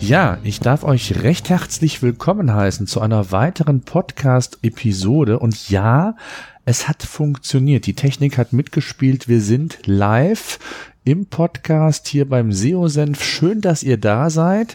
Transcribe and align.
Ja, 0.00 0.38
ich 0.42 0.60
darf 0.60 0.82
euch 0.82 1.22
recht 1.22 1.50
herzlich 1.50 2.02
willkommen 2.02 2.54
heißen 2.54 2.86
zu 2.86 3.02
einer 3.02 3.32
weiteren 3.32 3.82
Podcast-Episode. 3.82 5.38
Und 5.38 5.68
ja, 5.68 6.16
es 6.64 6.88
hat 6.88 7.02
funktioniert. 7.02 7.86
Die 7.86 7.94
Technik 7.94 8.38
hat 8.38 8.54
mitgespielt. 8.54 9.28
Wir 9.28 9.42
sind 9.42 9.78
live 9.84 10.58
im 11.04 11.26
Podcast 11.26 12.08
hier 12.08 12.26
beim 12.26 12.50
SEO-Senf. 12.50 13.22
Schön, 13.22 13.60
dass 13.60 13.82
ihr 13.82 13.98
da 13.98 14.30
seid. 14.30 14.74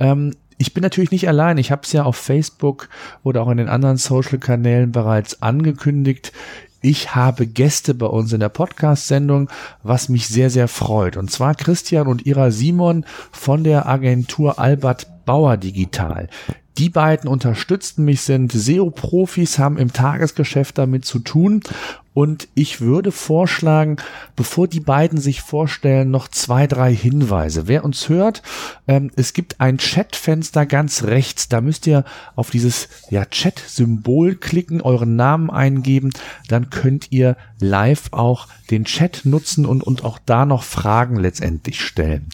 Ähm, 0.00 0.34
ich 0.56 0.72
bin 0.72 0.82
natürlich 0.82 1.10
nicht 1.10 1.28
allein. 1.28 1.58
Ich 1.58 1.70
habe 1.70 1.82
es 1.84 1.92
ja 1.92 2.04
auf 2.04 2.16
Facebook 2.16 2.88
oder 3.22 3.42
auch 3.42 3.50
in 3.50 3.58
den 3.58 3.68
anderen 3.68 3.98
Social-Kanälen 3.98 4.90
bereits 4.90 5.42
angekündigt. 5.42 6.32
Ich 6.84 7.14
habe 7.14 7.46
Gäste 7.46 7.94
bei 7.94 8.06
uns 8.06 8.32
in 8.32 8.40
der 8.40 8.48
Podcast-Sendung, 8.48 9.48
was 9.84 10.08
mich 10.08 10.26
sehr, 10.26 10.50
sehr 10.50 10.66
freut. 10.66 11.16
Und 11.16 11.30
zwar 11.30 11.54
Christian 11.54 12.08
und 12.08 12.26
Ira 12.26 12.50
Simon 12.50 13.06
von 13.30 13.62
der 13.62 13.88
Agentur 13.88 14.58
Albert 14.58 15.24
Bauer 15.24 15.56
Digital. 15.56 16.28
Die 16.78 16.88
beiden 16.88 17.28
unterstützten 17.28 18.04
mich, 18.04 18.22
sind 18.22 18.50
SEO-Profis, 18.50 19.60
haben 19.60 19.78
im 19.78 19.92
Tagesgeschäft 19.92 20.76
damit 20.76 21.04
zu 21.04 21.20
tun 21.20 21.60
und 22.14 22.48
ich 22.54 22.80
würde 22.82 23.10
vorschlagen, 23.10 23.96
bevor 24.36 24.68
die 24.68 24.80
beiden 24.80 25.18
sich 25.18 25.40
vorstellen, 25.40 26.10
noch 26.10 26.28
zwei, 26.28 26.66
drei 26.66 26.94
Hinweise. 26.94 27.68
Wer 27.68 27.84
uns 27.84 28.08
hört, 28.10 28.42
ähm, 28.86 29.10
es 29.16 29.32
gibt 29.32 29.60
ein 29.60 29.78
Chatfenster 29.78 30.66
ganz 30.66 31.04
rechts. 31.04 31.48
Da 31.48 31.62
müsst 31.62 31.86
ihr 31.86 32.04
auf 32.36 32.50
dieses 32.50 32.88
ja, 33.08 33.24
Chat-Symbol 33.24 34.36
klicken, 34.36 34.82
euren 34.82 35.16
Namen 35.16 35.50
eingeben. 35.50 36.10
Dann 36.48 36.68
könnt 36.68 37.12
ihr 37.12 37.36
live 37.60 38.08
auch 38.10 38.48
den 38.70 38.84
Chat 38.84 39.22
nutzen 39.24 39.64
und, 39.64 39.82
und 39.82 40.04
auch 40.04 40.18
da 40.26 40.44
noch 40.44 40.64
Fragen 40.64 41.16
letztendlich 41.16 41.80
stellen. 41.80 42.28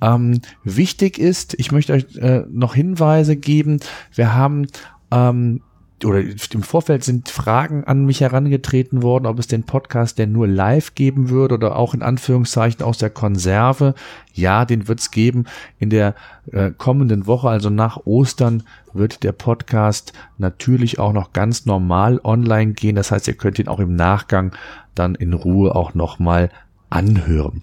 Ähm, 0.00 0.42
wichtig 0.62 1.18
ist, 1.18 1.54
ich 1.58 1.72
möchte 1.72 1.92
euch 1.92 2.16
äh, 2.16 2.44
noch 2.48 2.74
Hinweise 2.74 3.34
geben. 3.36 3.80
Wir 4.14 4.34
haben 4.34 4.68
ähm, 5.10 5.62
oder 6.04 6.20
im 6.20 6.62
Vorfeld 6.62 7.02
sind 7.04 7.28
Fragen 7.28 7.84
an 7.84 8.04
mich 8.04 8.20
herangetreten 8.20 9.02
worden, 9.02 9.26
ob 9.26 9.38
es 9.38 9.46
den 9.46 9.64
Podcast 9.64 10.18
denn 10.18 10.32
nur 10.32 10.46
live 10.46 10.94
geben 10.94 11.28
würde 11.28 11.56
oder 11.56 11.76
auch 11.76 11.94
in 11.94 12.02
Anführungszeichen 12.02 12.82
aus 12.82 12.98
der 12.98 13.10
Konserve. 13.10 13.94
Ja, 14.32 14.64
den 14.64 14.86
wird 14.86 15.00
es 15.00 15.10
geben. 15.10 15.46
In 15.78 15.90
der 15.90 16.14
äh, 16.52 16.70
kommenden 16.70 17.26
Woche, 17.26 17.48
also 17.48 17.70
nach 17.70 17.98
Ostern, 18.04 18.62
wird 18.92 19.22
der 19.22 19.32
Podcast 19.32 20.12
natürlich 20.38 20.98
auch 20.98 21.12
noch 21.12 21.32
ganz 21.32 21.66
normal 21.66 22.20
online 22.22 22.72
gehen. 22.72 22.96
Das 22.96 23.10
heißt, 23.10 23.26
ihr 23.28 23.34
könnt 23.34 23.58
ihn 23.58 23.68
auch 23.68 23.80
im 23.80 23.96
Nachgang 23.96 24.52
dann 24.94 25.14
in 25.14 25.32
Ruhe 25.32 25.74
auch 25.74 25.94
nochmal 25.94 26.50
anhören. 26.90 27.60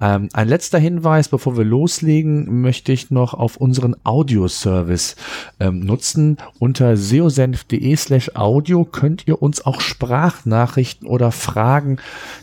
Ähm, 0.00 0.28
ein 0.32 0.48
letzter 0.48 0.78
Hinweis, 0.78 1.28
bevor 1.28 1.56
wir 1.56 1.64
loslegen, 1.64 2.60
möchte 2.60 2.92
ich 2.92 3.10
noch 3.10 3.32
auf 3.32 3.56
unseren 3.56 3.96
Audioservice 4.04 5.16
ähm, 5.58 5.80
nutzen. 5.80 6.36
Unter 6.58 6.96
seosenf.de 6.96 7.96
slash 7.96 8.32
audio 8.34 8.84
könnt 8.84 9.26
ihr 9.26 9.40
uns 9.40 9.64
auch 9.64 9.80
Sprachnachrichten 9.80 11.08
oder 11.08 11.32
Fragen 11.32 11.96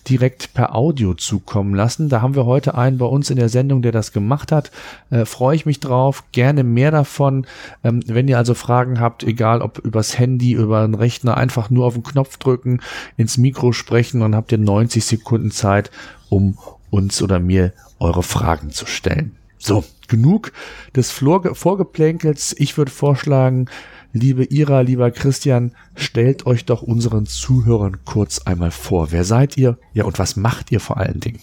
direkt 0.10 0.54
per 0.54 0.76
Audio 0.76 1.14
zukommen 1.14 1.76
lassen. 1.76 2.10
Da 2.10 2.22
haben 2.22 2.36
wir 2.36 2.46
heute 2.46 2.76
einen 2.76 2.98
bei 2.98 3.06
uns 3.06 3.30
in 3.30 3.38
der 3.38 3.50
Sendung, 3.50 3.84
der 3.84 3.92
das 3.92 4.12
gemacht 4.12 4.52
hat. 4.52 4.72
Äh, 5.12 5.26
Freue 5.26 5.56
ich 5.56 5.66
mich 5.66 5.80
drauf. 5.80 6.24
Gerne 6.32 6.64
mehr 6.64 6.90
davon. 6.90 7.46
Ähm, 7.84 8.02
wenn 8.08 8.28
ihr 8.28 8.40
also 8.40 8.56
Fragen 8.56 9.00
habt, 9.00 9.24
egal 9.24 9.62
ob 9.62 9.78
übers 9.78 10.18
Handy, 10.18 10.54
über 10.54 10.82
einen 10.82 10.96
Rechner, 10.96 11.38
einfach 11.38 11.70
nur 11.70 11.86
auf 11.86 11.94
den 11.94 12.04
Knopf 12.04 12.38
drücken, 12.38 12.82
ins 13.18 13.38
Mikro 13.38 13.74
sprechen 13.74 14.24
und 14.24 14.36
habt 14.36 14.52
ihr 14.52 14.58
90 14.58 15.06
Sekunden 15.06 15.52
Zeit, 15.52 15.92
um 16.34 16.58
uns 16.90 17.22
oder 17.22 17.40
mir 17.40 17.74
eure 18.00 18.24
Fragen 18.24 18.72
zu 18.72 18.88
stellen. 18.88 19.36
So, 19.60 19.84
genug 20.08 20.52
des 20.96 21.12
Vorgeplänkels. 21.12 22.56
Ich 22.58 22.76
würde 22.78 22.92
vorschlagen, 22.92 23.68
liebe 24.14 24.44
Ira, 24.44 24.82
lieber 24.82 25.12
Christian, 25.12 25.74
stellt 25.96 26.46
euch 26.48 26.66
doch 26.66 26.82
unseren 26.82 27.28
Zuhörern 27.28 28.04
kurz 28.04 28.40
einmal 28.40 28.72
vor. 28.72 29.12
Wer 29.12 29.24
seid 29.24 29.58
ihr? 29.58 29.78
Ja, 29.94 30.06
und 30.06 30.18
was 30.18 30.36
macht 30.36 30.72
ihr 30.72 30.80
vor 30.80 30.98
allen 30.98 31.20
Dingen? 31.20 31.40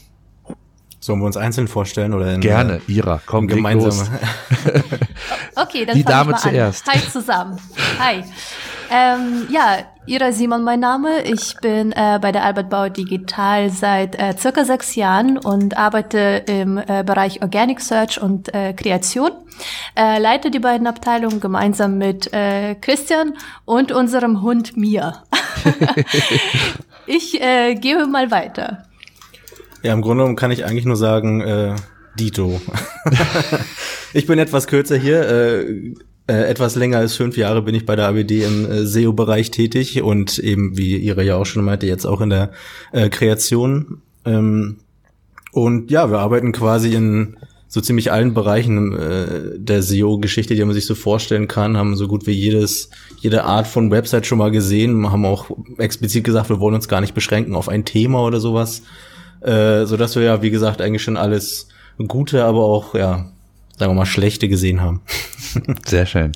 Sollen 0.99 1.21
wir 1.21 1.27
uns 1.27 1.39
einzeln 1.39 1.67
vorstellen 1.67 2.12
oder 2.12 2.34
in, 2.34 2.41
Gerne, 2.41 2.81
äh, 2.87 2.93
Ira, 2.93 3.22
komm 3.25 3.47
gemeinsam. 3.47 4.07
okay, 5.57 5.87
dann 5.87 5.97
Die 5.97 6.05
Dame 6.05 6.34
zuerst. 6.34 6.87
Hi 6.87 7.01
zusammen. 7.09 7.59
Hi. 7.99 8.22
Ähm, 8.91 9.47
ja, 9.51 9.78
Ira 10.10 10.32
Simon 10.32 10.65
mein 10.65 10.81
Name. 10.81 11.22
Ich 11.22 11.54
bin 11.62 11.93
äh, 11.93 12.19
bei 12.21 12.32
der 12.32 12.44
Albert 12.44 12.69
Bauer 12.69 12.91
Digital 12.91 13.71
seit 13.71 14.16
äh, 14.19 14.34
circa 14.37 14.65
sechs 14.65 14.97
Jahren 14.97 15.38
und 15.38 15.76
arbeite 15.76 16.43
im 16.48 16.78
äh, 16.78 17.04
Bereich 17.06 17.43
Organic 17.43 17.81
Search 17.81 18.21
und 18.21 18.53
äh, 18.53 18.72
Kreation. 18.72 19.31
Äh, 19.97 20.19
leite 20.19 20.50
die 20.50 20.59
beiden 20.59 20.88
Abteilungen 20.88 21.38
gemeinsam 21.38 21.97
mit 21.97 22.32
äh, 22.32 22.75
Christian 22.75 23.34
und 23.65 23.93
unserem 23.93 24.43
Hund 24.43 24.76
Mia. 24.76 25.22
ich 27.06 27.41
äh, 27.41 27.77
gebe 27.77 28.09
mal 28.09 28.32
weiter. 28.32 28.82
Ja, 29.84 29.92
im 29.92 30.03
Grunde 30.03 30.25
genommen 30.25 30.37
kann 30.37 30.50
ich 30.50 30.65
eigentlich 30.65 30.87
nur 30.87 30.97
sagen, 30.97 31.41
äh, 31.41 31.77
Dito. 32.19 32.60
ich 34.12 34.27
bin 34.27 34.41
etwas 34.41 34.66
kürzer 34.66 34.97
hier. 34.97 35.21
Äh, 35.21 35.94
äh, 36.30 36.48
etwas 36.48 36.76
länger 36.76 36.98
als 36.98 37.16
fünf 37.16 37.36
Jahre 37.36 37.60
bin 37.62 37.74
ich 37.74 37.84
bei 37.84 37.96
der 37.96 38.06
ABD 38.06 38.44
im 38.44 38.70
äh, 38.70 38.86
SEO-Bereich 38.86 39.50
tätig 39.50 40.00
und 40.00 40.38
eben, 40.38 40.76
wie 40.76 40.96
Ihre 40.96 41.24
ja 41.24 41.34
auch 41.34 41.44
schon 41.44 41.64
meinte, 41.64 41.86
jetzt 41.86 42.06
auch 42.06 42.20
in 42.20 42.30
der 42.30 42.52
äh, 42.92 43.08
Kreation. 43.08 44.02
Ähm, 44.24 44.76
und 45.50 45.91
ja, 45.91 46.08
wir 46.08 46.20
arbeiten 46.20 46.52
quasi 46.52 46.94
in 46.94 47.36
so 47.66 47.80
ziemlich 47.80 48.12
allen 48.12 48.32
Bereichen 48.32 48.96
äh, 48.96 49.58
der 49.58 49.82
SEO-Geschichte, 49.82 50.54
die 50.54 50.64
man 50.64 50.74
sich 50.74 50.86
so 50.86 50.94
vorstellen 50.94 51.48
kann, 51.48 51.76
haben 51.76 51.96
so 51.96 52.06
gut 52.06 52.28
wie 52.28 52.32
jedes, 52.32 52.91
jede 53.18 53.42
Art 53.42 53.66
von 53.66 53.91
Website 53.91 54.24
schon 54.24 54.38
mal 54.38 54.52
gesehen, 54.52 55.10
haben 55.10 55.26
auch 55.26 55.50
explizit 55.78 56.22
gesagt, 56.22 56.48
wir 56.48 56.60
wollen 56.60 56.76
uns 56.76 56.86
gar 56.86 57.00
nicht 57.00 57.14
beschränken 57.14 57.56
auf 57.56 57.68
ein 57.68 57.84
Thema 57.84 58.22
oder 58.22 58.38
sowas, 58.38 58.82
äh, 59.41 59.84
so 59.84 59.97
dass 59.97 60.14
wir 60.14 60.22
ja, 60.22 60.42
wie 60.42 60.50
gesagt, 60.50 60.80
eigentlich 60.80 61.02
schon 61.02 61.16
alles 61.16 61.66
Gute, 62.06 62.44
aber 62.44 62.64
auch, 62.64 62.94
ja, 62.94 63.32
sagen 63.80 63.92
wir 63.92 63.96
mal, 63.96 64.06
schlechte 64.06 64.46
gesehen 64.50 64.82
haben. 64.82 65.00
Sehr 65.86 66.04
schön. 66.04 66.32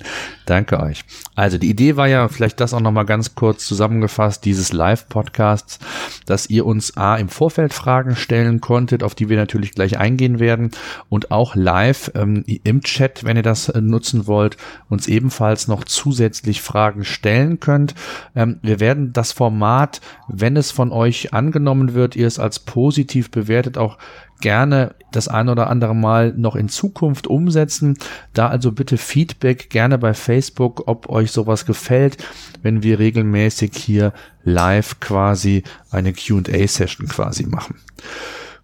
Danke 0.47 0.79
euch. 0.79 1.03
Also 1.35 1.59
die 1.59 1.69
Idee 1.69 1.95
war 1.95 2.07
ja, 2.07 2.27
vielleicht 2.27 2.59
das 2.59 2.73
auch 2.73 2.79
nochmal 2.79 3.05
ganz 3.05 3.35
kurz 3.35 3.67
zusammengefasst, 3.67 4.45
dieses 4.45 4.73
Live-Podcasts, 4.73 5.77
dass 6.25 6.49
ihr 6.49 6.65
uns 6.65 6.97
A 6.97 7.17
im 7.17 7.29
Vorfeld 7.29 7.71
Fragen 7.71 8.15
stellen 8.15 8.61
konntet, 8.61 9.03
auf 9.03 9.13
die 9.13 9.29
wir 9.29 9.37
natürlich 9.37 9.73
gleich 9.73 9.99
eingehen 9.99 10.39
werden 10.39 10.71
und 11.07 11.29
auch 11.29 11.55
live 11.55 12.11
ähm, 12.15 12.43
im 12.47 12.81
Chat, 12.81 13.23
wenn 13.23 13.37
ihr 13.37 13.43
das 13.43 13.69
äh, 13.69 13.79
nutzen 13.79 14.25
wollt, 14.25 14.57
uns 14.89 15.07
ebenfalls 15.07 15.67
noch 15.67 15.83
zusätzlich 15.83 16.63
Fragen 16.63 17.05
stellen 17.05 17.59
könnt. 17.59 17.93
Ähm, 18.35 18.59
wir 18.63 18.79
werden 18.79 19.13
das 19.13 19.33
Format, 19.33 20.01
wenn 20.27 20.57
es 20.57 20.71
von 20.71 20.91
euch 20.91 21.31
angenommen 21.31 21.93
wird, 21.93 22.15
ihr 22.15 22.25
es 22.25 22.39
als 22.39 22.57
positiv 22.57 23.29
bewertet, 23.29 23.77
auch 23.77 23.99
gerne 24.41 24.95
das 25.15 25.27
ein 25.27 25.49
oder 25.49 25.69
andere 25.69 25.95
Mal 25.95 26.33
noch 26.35 26.55
in 26.55 26.69
Zukunft 26.69 27.27
umsetzen. 27.27 27.97
Da 28.33 28.47
also 28.47 28.71
bitte 28.71 28.97
Feedback 28.97 29.69
gerne 29.69 29.97
bei 29.97 30.13
Facebook, 30.13 30.83
ob 30.87 31.09
euch 31.09 31.31
sowas 31.31 31.65
gefällt, 31.65 32.17
wenn 32.61 32.83
wir 32.83 32.99
regelmäßig 32.99 33.71
hier 33.75 34.13
live 34.43 34.99
quasi 34.99 35.63
eine 35.91 36.13
Q&A-Session 36.13 37.07
quasi 37.07 37.45
machen. 37.45 37.77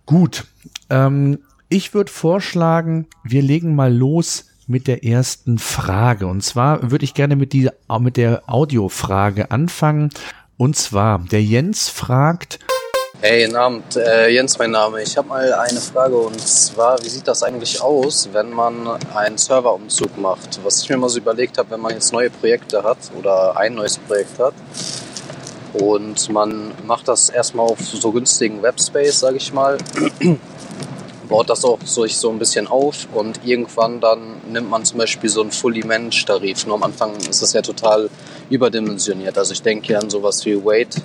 Gut, 0.06 0.46
ähm, 0.90 1.40
ich 1.70 1.94
würde 1.94 2.12
vorschlagen, 2.12 3.08
wir 3.24 3.42
legen 3.42 3.75
mal 3.75 3.94
los 3.94 4.48
mit 4.68 4.88
der 4.88 5.04
ersten 5.04 5.58
Frage. 5.58 6.28
Und 6.28 6.42
zwar 6.42 6.92
würde 6.92 7.06
ich 7.06 7.14
gerne 7.14 7.36
mit, 7.36 7.54
die, 7.54 7.70
mit 8.00 8.18
der 8.18 8.44
Audiofrage 8.48 9.52
anfangen. 9.52 10.10
Und 10.58 10.75
zwar, 10.75 11.20
der 11.20 11.44
Jens 11.44 11.90
fragt, 11.90 12.60
Hey, 13.24 13.46
guten 13.46 13.56
Abend. 13.56 13.96
Äh, 13.98 14.30
Jens, 14.30 14.58
mein 14.58 14.72
Name. 14.72 15.04
Ich 15.04 15.16
habe 15.16 15.28
mal 15.28 15.54
eine 15.54 15.80
Frage 15.80 16.18
und 16.18 16.42
zwar, 16.42 17.00
wie 17.04 17.08
sieht 17.08 17.28
das 17.28 17.44
eigentlich 17.44 17.80
aus, 17.80 18.28
wenn 18.32 18.50
man 18.50 18.88
einen 19.14 19.38
Serverumzug 19.38 20.18
macht? 20.18 20.60
Was 20.64 20.82
ich 20.82 20.90
mir 20.90 20.98
mal 20.98 21.08
so 21.08 21.20
überlegt 21.20 21.60
habe, 21.60 21.70
wenn 21.70 21.82
man 21.82 21.94
jetzt 21.94 22.12
neue 22.14 22.32
Projekte 22.32 22.82
hat 22.82 22.98
oder 23.20 23.56
ein 23.58 23.76
neues 23.76 24.00
Projekt 24.00 24.40
hat 24.40 24.56
und 25.74 26.32
man 26.32 26.72
macht 26.84 27.08
das 27.08 27.30
erstmal 27.30 27.68
auf 27.68 27.80
so 27.80 28.12
günstigen 28.12 28.64
Webspace, 28.64 29.20
sage 29.20 29.38
ich 29.38 29.54
mal, 29.54 29.78
baut 31.30 31.48
das 31.48 31.64
auch 31.64 31.78
so, 31.86 32.08
so 32.08 32.32
ein 32.32 32.40
bisschen 32.40 32.66
auf 32.66 33.08
und 33.14 33.42
irgendwann 33.46 34.02
dann 34.02 34.42
nimmt 34.50 34.72
man 34.72 34.84
zum 34.84 34.98
Beispiel 34.98 35.30
so 35.30 35.42
einen 35.42 35.52
Fully 35.52 35.86
Managed 35.86 36.26
Tarif. 36.26 36.66
Nur 36.66 36.74
am 36.74 36.82
Anfang 36.82 37.16
ist 37.18 37.44
das 37.44 37.54
ja 37.54 37.62
total 37.62 38.10
überdimensioniert. 38.50 39.38
Also 39.38 39.54
ich 39.54 39.62
denke 39.62 39.96
an 39.96 40.10
sowas 40.10 40.44
wie 40.44 40.56
Wait 40.66 40.96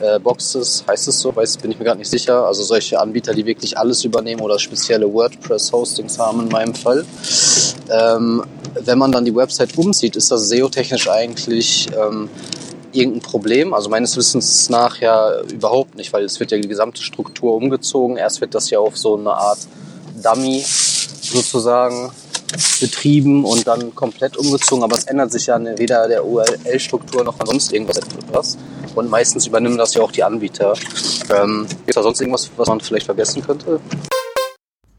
äh, 0.00 0.18
Boxes, 0.18 0.84
heißt 0.86 1.08
es 1.08 1.20
so, 1.20 1.34
weiß 1.34 1.56
bin 1.58 1.70
ich 1.70 1.78
mir 1.78 1.84
gerade 1.84 1.98
nicht 1.98 2.10
sicher. 2.10 2.46
Also 2.46 2.62
solche 2.62 3.00
Anbieter, 3.00 3.34
die 3.34 3.46
wirklich 3.46 3.76
alles 3.76 4.04
übernehmen 4.04 4.40
oder 4.40 4.58
spezielle 4.58 5.12
WordPress-Hostings 5.12 6.18
haben 6.18 6.40
in 6.42 6.48
meinem 6.48 6.74
Fall. 6.74 7.04
Ähm, 7.90 8.44
wenn 8.84 8.98
man 8.98 9.12
dann 9.12 9.24
die 9.24 9.34
Website 9.34 9.76
umzieht, 9.76 10.16
ist 10.16 10.30
das 10.30 10.48
SEO-technisch 10.48 11.08
eigentlich 11.08 11.88
ähm, 11.98 12.28
irgendein 12.92 13.22
Problem? 13.22 13.74
Also 13.74 13.88
meines 13.88 14.16
Wissens 14.16 14.68
nach 14.68 15.00
ja 15.00 15.40
überhaupt 15.42 15.96
nicht, 15.96 16.12
weil 16.12 16.24
es 16.24 16.38
wird 16.38 16.50
ja 16.52 16.58
die 16.58 16.68
gesamte 16.68 17.02
Struktur 17.02 17.54
umgezogen. 17.54 18.16
Erst 18.16 18.40
wird 18.40 18.54
das 18.54 18.70
ja 18.70 18.78
auf 18.78 18.96
so 18.96 19.16
eine 19.16 19.32
Art 19.32 19.58
Dummy 20.22 20.64
sozusagen 21.20 22.10
betrieben 22.80 23.44
und 23.44 23.66
dann 23.66 23.94
komplett 23.94 24.36
umgezogen, 24.36 24.82
aber 24.82 24.96
es 24.96 25.04
ändert 25.04 25.32
sich 25.32 25.46
ja 25.46 25.60
weder 25.78 26.08
der 26.08 26.24
URL-Struktur 26.24 27.24
noch 27.24 27.36
sonst 27.44 27.72
irgendwas. 27.72 28.56
Und 28.98 29.10
meistens 29.10 29.46
übernehmen 29.46 29.78
das 29.78 29.94
ja 29.94 30.02
auch 30.02 30.10
die 30.10 30.24
Anbieter. 30.24 30.74
Ähm, 31.30 31.66
Gibt 31.68 31.90
es 31.90 31.94
da 31.94 32.02
sonst 32.02 32.20
irgendwas, 32.20 32.50
was 32.56 32.66
man 32.66 32.80
vielleicht 32.80 33.06
vergessen 33.06 33.44
könnte? 33.46 33.80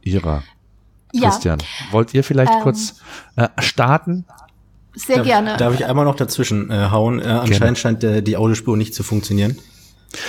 Ira. 0.02 0.42
Christian, 1.12 1.60
ja. 1.60 1.92
wollt 1.92 2.14
ihr 2.14 2.24
vielleicht 2.24 2.54
ähm, 2.54 2.62
kurz 2.62 3.02
äh, 3.36 3.50
starten? 3.60 4.26
Sehr 4.96 5.18
darf, 5.18 5.26
gerne. 5.26 5.58
Darf 5.58 5.74
ich 5.74 5.86
einmal 5.86 6.06
noch 6.06 6.16
dazwischen 6.16 6.72
äh, 6.72 6.92
hauen? 6.92 7.20
Äh, 7.20 7.24
anscheinend 7.24 7.60
gerne. 7.60 7.76
scheint 7.76 8.04
äh, 8.06 8.22
die 8.22 8.38
Audiospur 8.38 8.78
nicht 8.78 8.94
zu 8.94 9.04
funktionieren. 9.04 9.58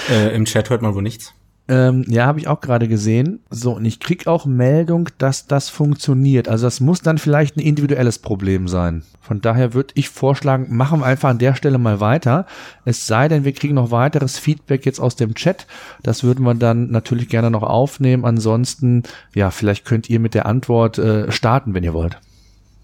Äh, 0.09 0.35
Im 0.35 0.47
Chat 0.47 0.69
hört 0.71 0.83
man 0.83 0.95
wohl 0.95 1.03
nichts. 1.03 1.33
Ähm, 1.71 2.05
ja, 2.09 2.27
habe 2.27 2.41
ich 2.41 2.49
auch 2.49 2.61
gerade 2.61 2.89
gesehen. 2.89 3.39
So, 3.49 3.77
und 3.77 3.85
ich 3.85 4.01
krieg 4.01 4.27
auch 4.27 4.45
Meldung, 4.45 5.09
dass 5.19 5.47
das 5.47 5.69
funktioniert. 5.69 6.49
Also 6.49 6.67
das 6.67 6.81
muss 6.81 7.01
dann 7.01 7.17
vielleicht 7.17 7.57
ein 7.57 7.61
individuelles 7.61 8.19
Problem 8.19 8.67
sein. 8.67 9.05
Von 9.21 9.41
daher 9.41 9.73
würde 9.73 9.95
ich 9.95 10.09
vorschlagen, 10.09 10.67
machen 10.77 10.99
wir 10.99 11.07
einfach 11.07 11.29
an 11.29 11.39
der 11.39 11.55
Stelle 11.55 11.79
mal 11.79 12.01
weiter. 12.01 12.47
Es 12.85 13.07
sei 13.07 13.29
denn, 13.29 13.45
wir 13.45 13.53
kriegen 13.53 13.75
noch 13.75 13.93
weiteres 13.93 14.37
Feedback 14.37 14.85
jetzt 14.85 14.99
aus 14.99 15.15
dem 15.15 15.37
Chat. 15.37 15.69
Das 16.03 16.25
würden 16.25 16.45
wir 16.45 16.55
dann 16.57 16.91
natürlich 16.91 17.29
gerne 17.29 17.53
noch 17.53 17.63
aufnehmen. 17.63 18.25
Ansonsten, 18.25 19.05
ja, 19.33 19.53
vielleicht 19.53 19.85
könnt 19.85 20.11
ihr 20.11 20.19
mit 20.19 20.35
der 20.35 20.47
Antwort 20.47 20.99
äh, 20.99 21.31
starten, 21.31 21.73
wenn 21.73 21.85
ihr 21.85 21.95
wollt. 21.95 22.19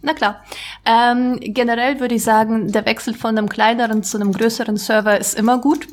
Na 0.03 0.15
klar. 0.15 0.45
Ähm, 0.85 1.41
generell 1.41 1.99
würde 1.99 2.15
ich 2.15 2.23
sagen, 2.23 2.71
der 2.71 2.87
Wechsel 2.87 3.15
von 3.15 3.37
einem 3.37 3.49
kleineren 3.49 4.05
zu 4.05 4.17
einem 4.17 4.31
größeren 4.31 4.77
Server 4.77 5.19
ist 5.19 5.37
immer 5.37 5.61
gut 5.61 5.89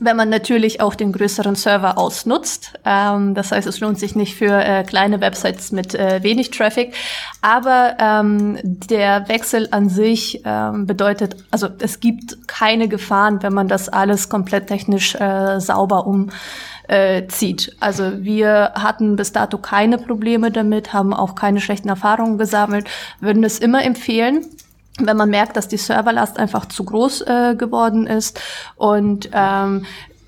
wenn 0.00 0.16
man 0.16 0.28
natürlich 0.28 0.80
auch 0.80 0.94
den 0.94 1.12
größeren 1.12 1.54
Server 1.54 1.98
ausnutzt. 1.98 2.72
Ähm, 2.84 3.34
das 3.34 3.52
heißt, 3.52 3.66
es 3.66 3.80
lohnt 3.80 3.98
sich 3.98 4.14
nicht 4.14 4.36
für 4.36 4.52
äh, 4.52 4.84
kleine 4.84 5.20
Websites 5.20 5.72
mit 5.72 5.94
äh, 5.94 6.22
wenig 6.22 6.50
Traffic. 6.50 6.94
Aber 7.40 7.96
ähm, 7.98 8.58
der 8.62 9.28
Wechsel 9.28 9.68
an 9.70 9.88
sich 9.88 10.42
ähm, 10.44 10.86
bedeutet, 10.86 11.36
also 11.50 11.68
es 11.78 12.00
gibt 12.00 12.48
keine 12.48 12.88
Gefahren, 12.88 13.42
wenn 13.42 13.52
man 13.52 13.68
das 13.68 13.88
alles 13.88 14.28
komplett 14.28 14.66
technisch 14.66 15.14
äh, 15.14 15.60
sauber 15.60 16.06
um 16.06 16.30
äh, 16.88 17.26
zieht. 17.28 17.76
Also 17.80 18.24
wir 18.24 18.72
hatten 18.74 19.16
bis 19.16 19.32
dato 19.32 19.58
keine 19.58 19.98
Probleme 19.98 20.50
damit, 20.50 20.92
haben 20.92 21.14
auch 21.14 21.34
keine 21.34 21.60
schlechten 21.60 21.88
Erfahrungen 21.88 22.38
gesammelt, 22.38 22.88
würden 23.20 23.44
es 23.44 23.58
immer 23.58 23.84
empfehlen 23.84 24.46
wenn 24.98 25.16
man 25.16 25.30
merkt, 25.30 25.56
dass 25.56 25.68
die 25.68 25.78
Serverlast 25.78 26.38
einfach 26.38 26.66
zu 26.66 26.84
groß 26.84 27.22
äh, 27.22 27.54
geworden 27.56 28.06
ist 28.06 28.40
und 28.76 29.30
ähm, 29.32 29.86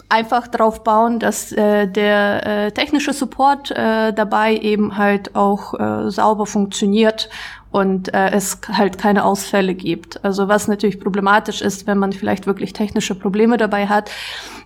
einfach 0.08 0.46
darauf 0.48 0.84
bauen, 0.84 1.18
dass 1.18 1.52
äh, 1.52 1.86
der 1.86 2.46
äh, 2.46 2.72
technische 2.72 3.12
Support 3.12 3.70
äh, 3.70 4.12
dabei 4.12 4.56
eben 4.56 4.96
halt 4.96 5.34
auch 5.34 5.74
äh, 5.74 6.10
sauber 6.10 6.46
funktioniert 6.46 7.28
und 7.70 8.14
äh, 8.14 8.30
es 8.30 8.60
halt 8.70 8.98
keine 8.98 9.24
Ausfälle 9.24 9.74
gibt. 9.74 10.24
Also 10.24 10.46
was 10.46 10.68
natürlich 10.68 11.00
problematisch 11.00 11.60
ist, 11.60 11.86
wenn 11.86 11.98
man 11.98 12.12
vielleicht 12.12 12.46
wirklich 12.46 12.72
technische 12.72 13.16
Probleme 13.16 13.56
dabei 13.56 13.88
hat, 13.88 14.10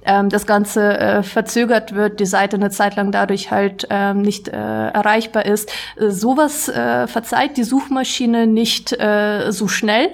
ähm, 0.05 0.29
das 0.29 0.47
Ganze 0.47 0.99
äh, 0.99 1.23
verzögert 1.23 1.95
wird, 1.95 2.21
die 2.21 2.27
Seite 2.27 2.57
eine 2.57 2.71
Zeit 2.71 2.97
lang 2.97 3.13
dadurch 3.13 3.51
halt 3.51 3.87
ähm, 3.91 4.23
nicht 4.23 4.49
äh, 4.49 4.53
erreichbar 4.53 5.47
ist. 5.47 5.71
Äh, 5.97 6.11
sowas 6.11 6.69
äh, 6.69 7.07
verzeiht 7.07 7.57
die 7.57 7.65
Suchmaschine 7.65 8.47
nicht 8.47 8.93
äh, 8.93 9.51
so 9.51 9.69
schnell. 9.69 10.11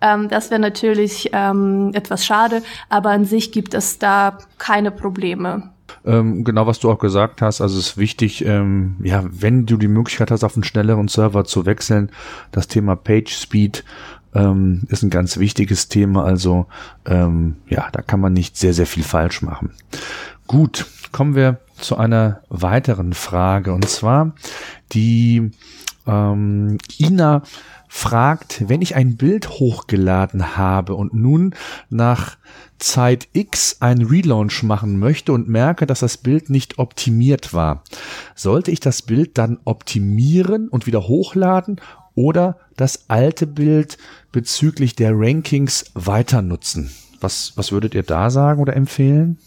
Ähm, 0.00 0.28
das 0.28 0.50
wäre 0.50 0.60
natürlich 0.60 1.30
ähm, 1.32 1.90
etwas 1.94 2.24
schade, 2.24 2.62
aber 2.88 3.10
an 3.10 3.24
sich 3.24 3.52
gibt 3.52 3.74
es 3.74 3.98
da 3.98 4.38
keine 4.58 4.90
Probleme. 4.90 5.70
Ähm, 6.04 6.44
genau, 6.44 6.66
was 6.66 6.78
du 6.78 6.90
auch 6.90 6.98
gesagt 6.98 7.42
hast. 7.42 7.60
Also 7.60 7.78
es 7.78 7.88
ist 7.88 7.98
wichtig, 7.98 8.44
ähm, 8.44 8.96
ja, 9.02 9.22
wenn 9.30 9.66
du 9.66 9.76
die 9.76 9.88
Möglichkeit 9.88 10.30
hast, 10.30 10.44
auf 10.44 10.54
einen 10.54 10.64
schnelleren 10.64 11.08
Server 11.08 11.44
zu 11.44 11.66
wechseln, 11.66 12.10
das 12.52 12.68
Thema 12.68 12.96
Page 12.96 13.32
Speed 13.32 13.84
ähm, 14.34 14.82
ist 14.88 15.02
ein 15.02 15.10
ganz 15.10 15.38
wichtiges 15.38 15.88
Thema. 15.88 16.24
Also 16.24 16.66
ähm, 17.06 17.56
ja, 17.68 17.88
da 17.92 18.02
kann 18.02 18.20
man 18.20 18.32
nicht 18.32 18.56
sehr, 18.56 18.74
sehr 18.74 18.86
viel 18.86 19.04
falsch 19.04 19.42
machen. 19.42 19.70
Gut, 20.46 20.86
kommen 21.12 21.34
wir 21.34 21.58
zu 21.78 21.96
einer 21.96 22.42
weiteren 22.48 23.12
Frage. 23.12 23.72
Und 23.72 23.88
zwar 23.88 24.34
die 24.92 25.50
ähm, 26.06 26.78
Ina 26.98 27.42
fragt, 27.88 28.68
wenn 28.68 28.82
ich 28.82 28.94
ein 28.94 29.16
Bild 29.16 29.50
hochgeladen 29.50 30.56
habe 30.56 30.94
und 30.94 31.12
nun 31.12 31.56
nach 31.88 32.36
Zeit 32.78 33.28
X 33.32 33.78
einen 33.80 34.06
Relaunch 34.06 34.62
machen 34.62 34.98
möchte 34.98 35.32
und 35.32 35.48
merke, 35.48 35.86
dass 35.86 36.00
das 36.00 36.16
Bild 36.16 36.50
nicht 36.50 36.78
optimiert 36.78 37.52
war, 37.52 37.82
sollte 38.36 38.70
ich 38.70 38.78
das 38.78 39.02
Bild 39.02 39.36
dann 39.38 39.58
optimieren 39.64 40.68
und 40.68 40.86
wieder 40.86 41.08
hochladen 41.08 41.80
oder 42.14 42.58
das 42.76 43.04
alte 43.08 43.46
Bild 43.46 43.98
bezüglich 44.32 44.94
der 44.94 45.12
Rankings 45.14 45.84
weiter 45.94 46.42
nutzen? 46.42 46.90
Was, 47.20 47.52
was 47.56 47.72
würdet 47.72 47.94
ihr 47.94 48.02
da 48.02 48.30
sagen 48.30 48.60
oder 48.60 48.74
empfehlen? 48.76 49.38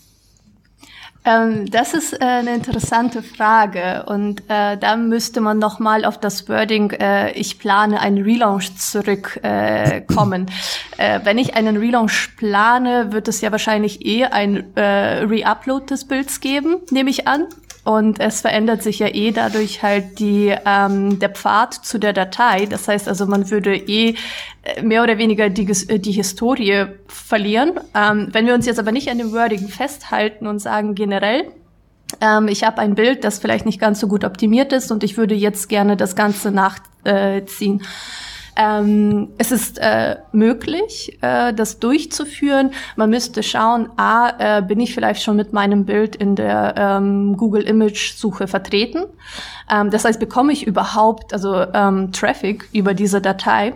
Ähm, 1.25 1.71
das 1.71 1.93
ist 1.93 2.13
äh, 2.13 2.25
eine 2.25 2.53
interessante 2.53 3.23
Frage 3.23 4.03
und 4.07 4.41
äh, 4.49 4.77
da 4.77 4.97
müsste 4.97 5.39
man 5.39 5.57
noch 5.57 5.79
mal 5.79 6.03
auf 6.03 6.19
das 6.19 6.49
Wording 6.49 6.91
äh, 6.91 7.31
ich 7.31 7.59
plane 7.59 7.99
einen 8.01 8.23
Relaunch 8.23 8.75
zurückkommen. 8.75 10.47
Äh, 10.97 11.21
wenn 11.23 11.39
ich 11.39 11.55
einen 11.55 11.77
Relaunch 11.77 12.35
plane, 12.37 13.11
wird 13.11 13.27
es 13.27 13.41
ja 13.41 13.51
wahrscheinlich 13.51 14.05
eh 14.05 14.25
ein 14.25 14.75
äh, 14.75 15.23
Reupload 15.23 15.87
des 15.87 16.05
Bilds 16.05 16.39
geben, 16.39 16.77
nehme 16.91 17.09
ich 17.09 17.27
an. 17.27 17.47
Und 17.83 18.19
es 18.21 18.41
verändert 18.41 18.81
sich 18.81 18.99
ja 18.99 19.07
eh 19.07 19.31
dadurch 19.31 19.83
halt 19.83 20.19
die, 20.19 20.55
ähm, 20.65 21.19
der 21.19 21.29
Pfad 21.29 21.73
zu 21.73 21.99
der 21.99 22.13
Datei. 22.13 22.65
Das 22.65 22.87
heißt 22.87 23.09
also, 23.09 23.25
man 23.25 23.49
würde 23.51 23.75
eh 23.75 24.15
äh, 24.63 24.81
mehr 24.81 25.03
oder 25.03 25.17
weniger 25.17 25.49
die, 25.49 25.69
äh, 25.69 25.99
die 25.99 26.13
Historie 26.13 26.85
verlieren. 27.07 27.73
Ähm, 27.93 28.29
wenn 28.31 28.45
wir 28.45 28.53
uns 28.53 28.65
jetzt 28.65 28.79
aber 28.79 28.93
nicht 28.93 29.09
an 29.09 29.17
dem 29.17 29.33
Wording 29.33 29.67
festhalten 29.67 30.47
und 30.47 30.59
sagen 30.59 30.95
generell, 30.95 31.51
ähm, 32.21 32.47
ich 32.47 32.63
habe 32.63 32.79
ein 32.79 32.95
Bild, 32.95 33.25
das 33.25 33.39
vielleicht 33.39 33.65
nicht 33.65 33.81
ganz 33.81 33.99
so 33.99 34.07
gut 34.07 34.23
optimiert 34.23 34.71
ist 34.71 34.89
und 34.91 35.03
ich 35.03 35.17
würde 35.17 35.35
jetzt 35.35 35.67
gerne 35.67 35.97
das 35.97 36.15
Ganze 36.15 36.51
nachziehen. 36.51 37.81
Äh, 37.81 37.83
ähm, 38.55 39.29
es 39.37 39.51
ist 39.51 39.79
äh, 39.79 40.17
möglich, 40.31 41.17
äh, 41.21 41.53
das 41.53 41.79
durchzuführen. 41.79 42.71
Man 42.95 43.09
müsste 43.09 43.43
schauen, 43.43 43.89
a, 43.97 44.57
äh, 44.57 44.61
bin 44.61 44.79
ich 44.79 44.93
vielleicht 44.93 45.23
schon 45.23 45.35
mit 45.35 45.53
meinem 45.53 45.85
Bild 45.85 46.15
in 46.15 46.35
der 46.35 46.75
ähm, 46.77 47.37
Google 47.37 47.63
Image 47.63 48.13
Suche 48.15 48.47
vertreten. 48.47 49.05
Ähm, 49.69 49.89
das 49.89 50.05
heißt, 50.05 50.19
bekomme 50.19 50.53
ich 50.53 50.67
überhaupt 50.67 51.33
also 51.33 51.65
ähm, 51.73 52.11
Traffic 52.11 52.69
über 52.73 52.93
diese 52.93 53.21
Datei? 53.21 53.73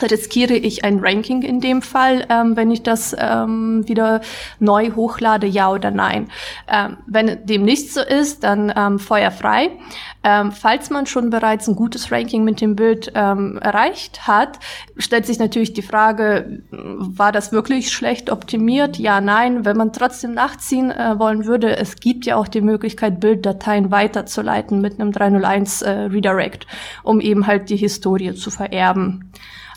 Riskiere 0.00 0.54
ich 0.54 0.84
ein 0.84 0.98
Ranking 1.00 1.42
in 1.42 1.60
dem 1.60 1.82
Fall, 1.82 2.26
ähm, 2.28 2.56
wenn 2.56 2.70
ich 2.70 2.82
das 2.82 3.14
ähm, 3.18 3.86
wieder 3.86 4.20
neu 4.58 4.90
hochlade, 4.92 5.46
ja 5.46 5.70
oder 5.70 5.90
nein. 5.90 6.28
Ähm, 6.68 6.96
wenn 7.06 7.44
dem 7.46 7.64
nicht 7.64 7.92
so 7.92 8.00
ist, 8.00 8.44
dann 8.44 8.72
ähm, 8.74 8.98
feuerfrei. 8.98 9.70
Ähm, 10.24 10.52
falls 10.52 10.90
man 10.90 11.06
schon 11.06 11.30
bereits 11.30 11.68
ein 11.68 11.74
gutes 11.74 12.12
Ranking 12.12 12.44
mit 12.44 12.60
dem 12.60 12.76
Bild 12.76 13.12
ähm, 13.14 13.58
erreicht 13.60 14.26
hat, 14.26 14.60
stellt 14.96 15.26
sich 15.26 15.38
natürlich 15.38 15.72
die 15.72 15.82
Frage, 15.82 16.62
war 16.70 17.32
das 17.32 17.52
wirklich 17.52 17.90
schlecht 17.90 18.30
optimiert? 18.30 18.98
Ja, 18.98 19.20
nein. 19.20 19.64
Wenn 19.64 19.76
man 19.76 19.92
trotzdem 19.92 20.32
nachziehen 20.34 20.90
äh, 20.90 21.18
wollen 21.18 21.46
würde, 21.46 21.76
es 21.76 21.96
gibt 21.96 22.24
ja 22.24 22.36
auch 22.36 22.48
die 22.48 22.60
Möglichkeit, 22.60 23.20
Bilddateien 23.20 23.90
weiterzuleiten 23.90 24.80
mit 24.80 25.00
einem 25.00 25.12
301 25.12 25.82
äh, 25.82 25.90
Redirect, 25.90 26.66
um 27.02 27.20
eben 27.20 27.46
halt 27.46 27.68
die 27.68 27.76
Historie 27.76 28.34
zu 28.34 28.50
vererben. 28.50 29.32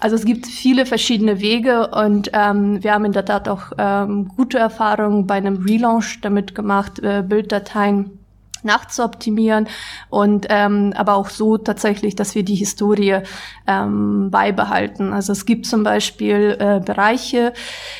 Also 0.05 0.17
es 0.17 0.25
gibt 0.25 0.45
viele 0.45 0.85
verschiedene 0.85 1.41
Wege 1.41 1.87
und 1.87 2.29
ähm, 2.31 2.83
wir 2.83 2.93
haben 2.93 3.05
in 3.05 3.11
der 3.11 3.25
Tat 3.25 3.49
auch 3.49 3.71
ähm, 3.79 4.27
gute 4.37 4.59
Erfahrungen 4.59 5.25
bei 5.25 5.33
einem 5.33 5.63
Relaunch 5.63 6.21
damit 6.21 6.53
gemacht, 6.53 6.99
äh, 6.99 7.23
Bilddateien 7.27 8.19
nachzuoptimieren 8.61 9.67
und 10.11 10.45
ähm, 10.49 10.93
aber 10.95 11.15
auch 11.15 11.29
so 11.29 11.57
tatsächlich, 11.57 12.15
dass 12.15 12.35
wir 12.35 12.43
die 12.43 12.53
Historie 12.53 13.17
ähm, 13.65 14.29
beibehalten. 14.29 15.11
Also 15.11 15.31
es 15.31 15.47
gibt 15.47 15.65
zum 15.65 15.81
Beispiel 15.81 16.55
äh, 16.59 16.81
Bereiche, 16.85 17.53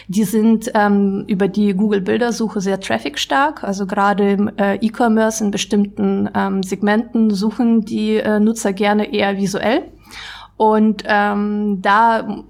die 0.07 0.25
sind 0.25 0.69
ähm, 0.75 1.23
über 1.25 1.47
die 1.47 1.73
Google 1.73 2.01
Bildersuche 2.01 2.61
sehr 2.61 2.79
trafficstark. 2.79 3.63
Also 3.63 3.87
gerade 3.87 4.33
im 4.33 4.51
äh, 4.59 4.75
E-Commerce 4.75 5.43
in 5.43 5.49
bestimmten 5.49 6.29
ähm, 6.35 6.61
Segmenten 6.61 7.31
suchen 7.31 7.83
die 7.83 8.17
äh, 8.17 8.39
Nutzer 8.39 8.73
gerne 8.73 9.11
eher 9.11 9.37
visuell. 9.37 9.85
Und 10.57 11.03
ähm, 11.05 11.81
da 11.81 12.43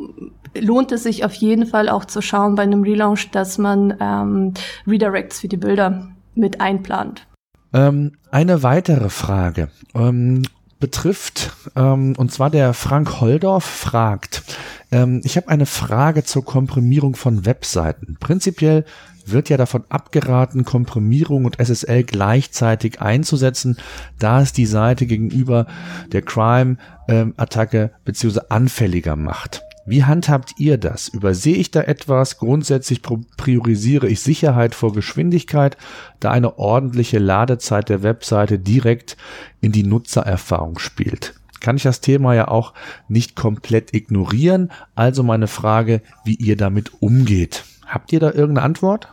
lohnt 0.57 0.91
es 0.91 1.03
sich 1.03 1.25
auf 1.25 1.33
jeden 1.33 1.65
Fall 1.65 1.89
auch 1.89 2.05
zu 2.05 2.21
schauen 2.21 2.55
bei 2.55 2.63
einem 2.63 2.83
Relaunch, 2.83 3.31
dass 3.31 3.57
man 3.57 3.95
ähm, 3.99 4.53
Redirects 4.87 5.41
für 5.41 5.47
die 5.47 5.57
Bilder 5.57 6.07
mit 6.35 6.61
einplant. 6.61 7.27
Ähm, 7.73 8.13
eine 8.31 8.63
weitere 8.63 9.09
Frage 9.09 9.69
ähm, 9.93 10.43
betrifft, 10.79 11.51
ähm, 11.75 12.13
und 12.17 12.31
zwar 12.31 12.49
der 12.49 12.73
Frank 12.73 13.19
Holdorf 13.21 13.65
fragt, 13.65 14.43
ähm, 14.91 15.21
ich 15.23 15.35
habe 15.35 15.49
eine 15.49 15.65
Frage 15.65 16.23
zur 16.23 16.45
Komprimierung 16.45 17.15
von 17.15 17.45
Webseiten. 17.45 18.17
Prinzipiell 18.19 18.85
wird 19.25 19.49
ja 19.49 19.57
davon 19.57 19.83
abgeraten, 19.89 20.65
Komprimierung 20.65 21.45
und 21.45 21.59
SSL 21.59 22.03
gleichzeitig 22.03 23.01
einzusetzen, 23.01 23.77
da 24.19 24.41
es 24.41 24.53
die 24.53 24.65
Seite 24.65 25.05
gegenüber 25.05 25.67
der 26.11 26.21
Crime-Attacke 26.21 27.91
beziehungsweise 28.03 28.51
anfälliger 28.51 29.15
macht. 29.15 29.61
Wie 29.87 30.03
handhabt 30.03 30.53
ihr 30.57 30.79
das? 30.79 31.09
Übersehe 31.09 31.57
ich 31.57 31.69
da 31.69 31.81
etwas? 31.81 32.39
Grundsätzlich 32.39 33.03
priorisiere 33.03 34.07
ich 34.07 34.19
Sicherheit 34.19 34.73
vor 34.73 34.93
Geschwindigkeit, 34.93 35.77
da 36.19 36.31
eine 36.31 36.57
ordentliche 36.57 37.19
Ladezeit 37.19 37.89
der 37.89 38.01
Webseite 38.01 38.57
direkt 38.57 39.15
in 39.61 39.71
die 39.71 39.83
Nutzererfahrung 39.83 40.79
spielt. 40.79 41.35
Kann 41.59 41.77
ich 41.77 41.83
das 41.83 42.01
Thema 42.01 42.33
ja 42.33 42.47
auch 42.47 42.73
nicht 43.09 43.35
komplett 43.35 43.93
ignorieren. 43.93 44.71
Also 44.95 45.21
meine 45.21 45.47
Frage, 45.47 46.01
wie 46.23 46.35
ihr 46.35 46.57
damit 46.57 47.01
umgeht. 47.01 47.63
Habt 47.85 48.11
ihr 48.11 48.19
da 48.19 48.27
irgendeine 48.31 48.63
Antwort? 48.63 49.09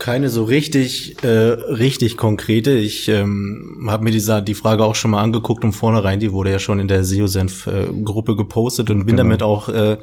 Keine 0.00 0.30
so 0.30 0.44
richtig, 0.44 1.22
äh, 1.22 1.28
richtig 1.28 2.16
konkrete. 2.16 2.70
Ich 2.70 3.06
ähm, 3.08 3.86
habe 3.86 4.04
mir 4.04 4.10
dieser, 4.10 4.40
die 4.40 4.54
Frage 4.54 4.82
auch 4.82 4.94
schon 4.94 5.10
mal 5.10 5.20
angeguckt 5.20 5.62
und 5.62 5.72
vornherein, 5.72 6.18
die 6.18 6.32
wurde 6.32 6.50
ja 6.50 6.58
schon 6.58 6.80
in 6.80 6.88
der 6.88 7.04
SEO-Senf-Gruppe 7.04 8.34
gepostet 8.34 8.88
und 8.88 9.00
bin 9.00 9.16
genau. 9.16 9.24
damit 9.24 9.42
auch 9.42 9.68
äh, 9.68 9.98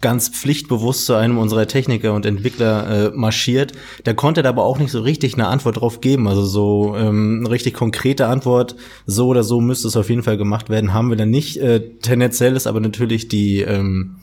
ganz 0.00 0.30
pflichtbewusst 0.30 1.04
zu 1.04 1.12
einem 1.16 1.36
unserer 1.36 1.66
Techniker 1.66 2.14
und 2.14 2.24
Entwickler 2.24 3.10
äh, 3.10 3.10
marschiert. 3.14 3.72
Der 4.06 4.14
konnte 4.14 4.42
da 4.42 4.48
aber 4.48 4.64
auch 4.64 4.78
nicht 4.78 4.90
so 4.90 5.02
richtig 5.02 5.34
eine 5.34 5.48
Antwort 5.48 5.82
drauf 5.82 6.00
geben. 6.00 6.28
Also 6.28 6.46
so 6.46 6.96
ähm, 6.96 7.40
eine 7.40 7.50
richtig 7.50 7.74
konkrete 7.74 8.28
Antwort, 8.28 8.74
so 9.04 9.26
oder 9.26 9.44
so 9.44 9.60
müsste 9.60 9.86
es 9.86 9.98
auf 9.98 10.08
jeden 10.08 10.22
Fall 10.22 10.38
gemacht 10.38 10.70
werden, 10.70 10.94
haben 10.94 11.10
wir 11.10 11.18
dann 11.18 11.30
nicht. 11.30 11.58
Äh, 11.58 11.98
tendenziell 12.00 12.56
ist 12.56 12.66
aber 12.66 12.80
natürlich 12.80 13.28
die 13.28 13.60
ähm, 13.60 14.16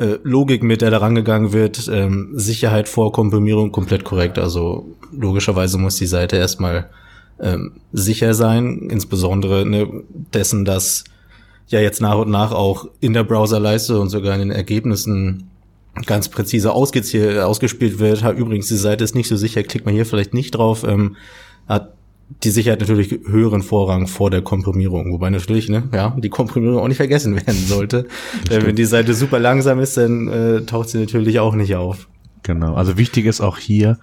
äh, 0.00 0.18
Logik, 0.22 0.62
mit 0.62 0.80
der 0.80 0.90
da 0.90 0.98
rangegangen 0.98 1.52
wird, 1.52 1.88
ähm, 1.92 2.30
Sicherheit 2.32 2.88
vor 2.88 3.12
Komprimierung 3.12 3.70
komplett 3.70 4.02
korrekt. 4.02 4.38
Also 4.38 4.96
logischerweise 5.12 5.76
muss 5.76 5.96
die 5.96 6.06
Seite 6.06 6.36
erstmal 6.36 6.88
ähm, 7.38 7.72
sicher 7.92 8.32
sein, 8.32 8.88
insbesondere 8.90 9.66
ne, 9.66 10.02
dessen, 10.32 10.64
dass 10.64 11.04
ja 11.68 11.80
jetzt 11.80 12.00
nach 12.00 12.16
und 12.16 12.30
nach 12.30 12.52
auch 12.52 12.86
in 13.00 13.12
der 13.12 13.24
Browserleiste 13.24 14.00
und 14.00 14.08
sogar 14.08 14.34
in 14.34 14.40
den 14.40 14.50
Ergebnissen 14.50 15.50
ganz 16.06 16.30
präzise 16.30 16.72
ausgespielt 16.72 17.98
wird. 17.98 18.22
Übrigens, 18.38 18.68
die 18.68 18.76
Seite 18.76 19.04
ist 19.04 19.14
nicht 19.14 19.28
so 19.28 19.36
sicher, 19.36 19.62
klickt 19.62 19.84
man 19.84 19.94
hier 19.94 20.06
vielleicht 20.06 20.32
nicht 20.32 20.52
drauf. 20.52 20.82
Ähm, 20.82 21.16
hat 21.68 21.92
die 22.42 22.50
Sicherheit 22.50 22.80
natürlich 22.80 23.10
höheren 23.26 23.62
Vorrang 23.62 24.06
vor 24.06 24.30
der 24.30 24.42
Komprimierung. 24.42 25.12
Wobei 25.12 25.30
natürlich, 25.30 25.68
ne, 25.68 25.82
ja, 25.92 26.16
die 26.18 26.28
Komprimierung 26.28 26.78
auch 26.78 26.88
nicht 26.88 26.96
vergessen 26.96 27.34
werden 27.34 27.66
sollte. 27.66 28.06
Äh, 28.48 28.64
wenn 28.64 28.76
die 28.76 28.84
Seite 28.84 29.14
super 29.14 29.38
langsam 29.38 29.80
ist, 29.80 29.96
dann 29.96 30.28
äh, 30.28 30.62
taucht 30.62 30.90
sie 30.90 30.98
natürlich 30.98 31.40
auch 31.40 31.54
nicht 31.54 31.74
auf. 31.76 32.08
Genau. 32.42 32.74
Also 32.74 32.96
wichtig 32.96 33.26
ist 33.26 33.40
auch 33.40 33.58
hier 33.58 33.98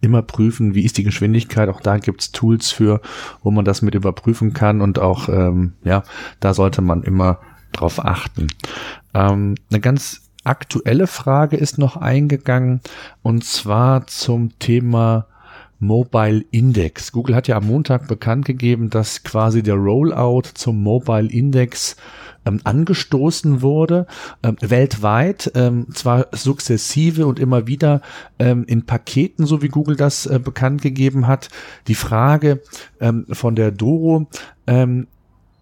immer 0.00 0.22
prüfen, 0.22 0.74
wie 0.74 0.84
ist 0.84 0.96
die 0.96 1.02
Geschwindigkeit. 1.02 1.68
Auch 1.68 1.80
da 1.80 1.98
gibt's 1.98 2.32
Tools 2.32 2.70
für, 2.70 3.00
wo 3.42 3.50
man 3.50 3.64
das 3.64 3.82
mit 3.82 3.94
überprüfen 3.94 4.54
kann 4.54 4.80
und 4.80 4.98
auch, 4.98 5.28
ähm, 5.28 5.74
ja, 5.84 6.02
da 6.40 6.54
sollte 6.54 6.80
man 6.80 7.02
immer 7.02 7.38
drauf 7.72 8.04
achten. 8.04 8.48
Ähm, 9.14 9.56
eine 9.70 9.80
ganz 9.80 10.22
aktuelle 10.44 11.06
Frage 11.06 11.56
ist 11.56 11.78
noch 11.78 11.96
eingegangen 11.96 12.80
und 13.22 13.44
zwar 13.44 14.06
zum 14.06 14.58
Thema 14.58 15.26
Mobile 15.82 16.44
Index. 16.52 17.10
Google 17.10 17.34
hat 17.34 17.48
ja 17.48 17.56
am 17.56 17.66
Montag 17.66 18.06
bekannt 18.06 18.44
gegeben, 18.44 18.88
dass 18.88 19.24
quasi 19.24 19.64
der 19.64 19.74
Rollout 19.74 20.50
zum 20.54 20.80
Mobile 20.80 21.28
Index 21.28 21.96
ähm, 22.46 22.60
angestoßen 22.62 23.62
wurde, 23.62 24.06
ähm, 24.44 24.56
weltweit, 24.60 25.50
ähm, 25.56 25.88
zwar 25.92 26.28
sukzessive 26.30 27.26
und 27.26 27.40
immer 27.40 27.66
wieder 27.66 28.00
ähm, 28.38 28.64
in 28.68 28.86
Paketen, 28.86 29.44
so 29.44 29.60
wie 29.60 29.68
Google 29.68 29.96
das 29.96 30.26
äh, 30.26 30.38
bekannt 30.38 30.82
gegeben 30.82 31.26
hat. 31.26 31.48
Die 31.88 31.96
Frage 31.96 32.62
ähm, 33.00 33.26
von 33.32 33.56
der 33.56 33.72
Doro, 33.72 34.28
ähm, 34.68 35.08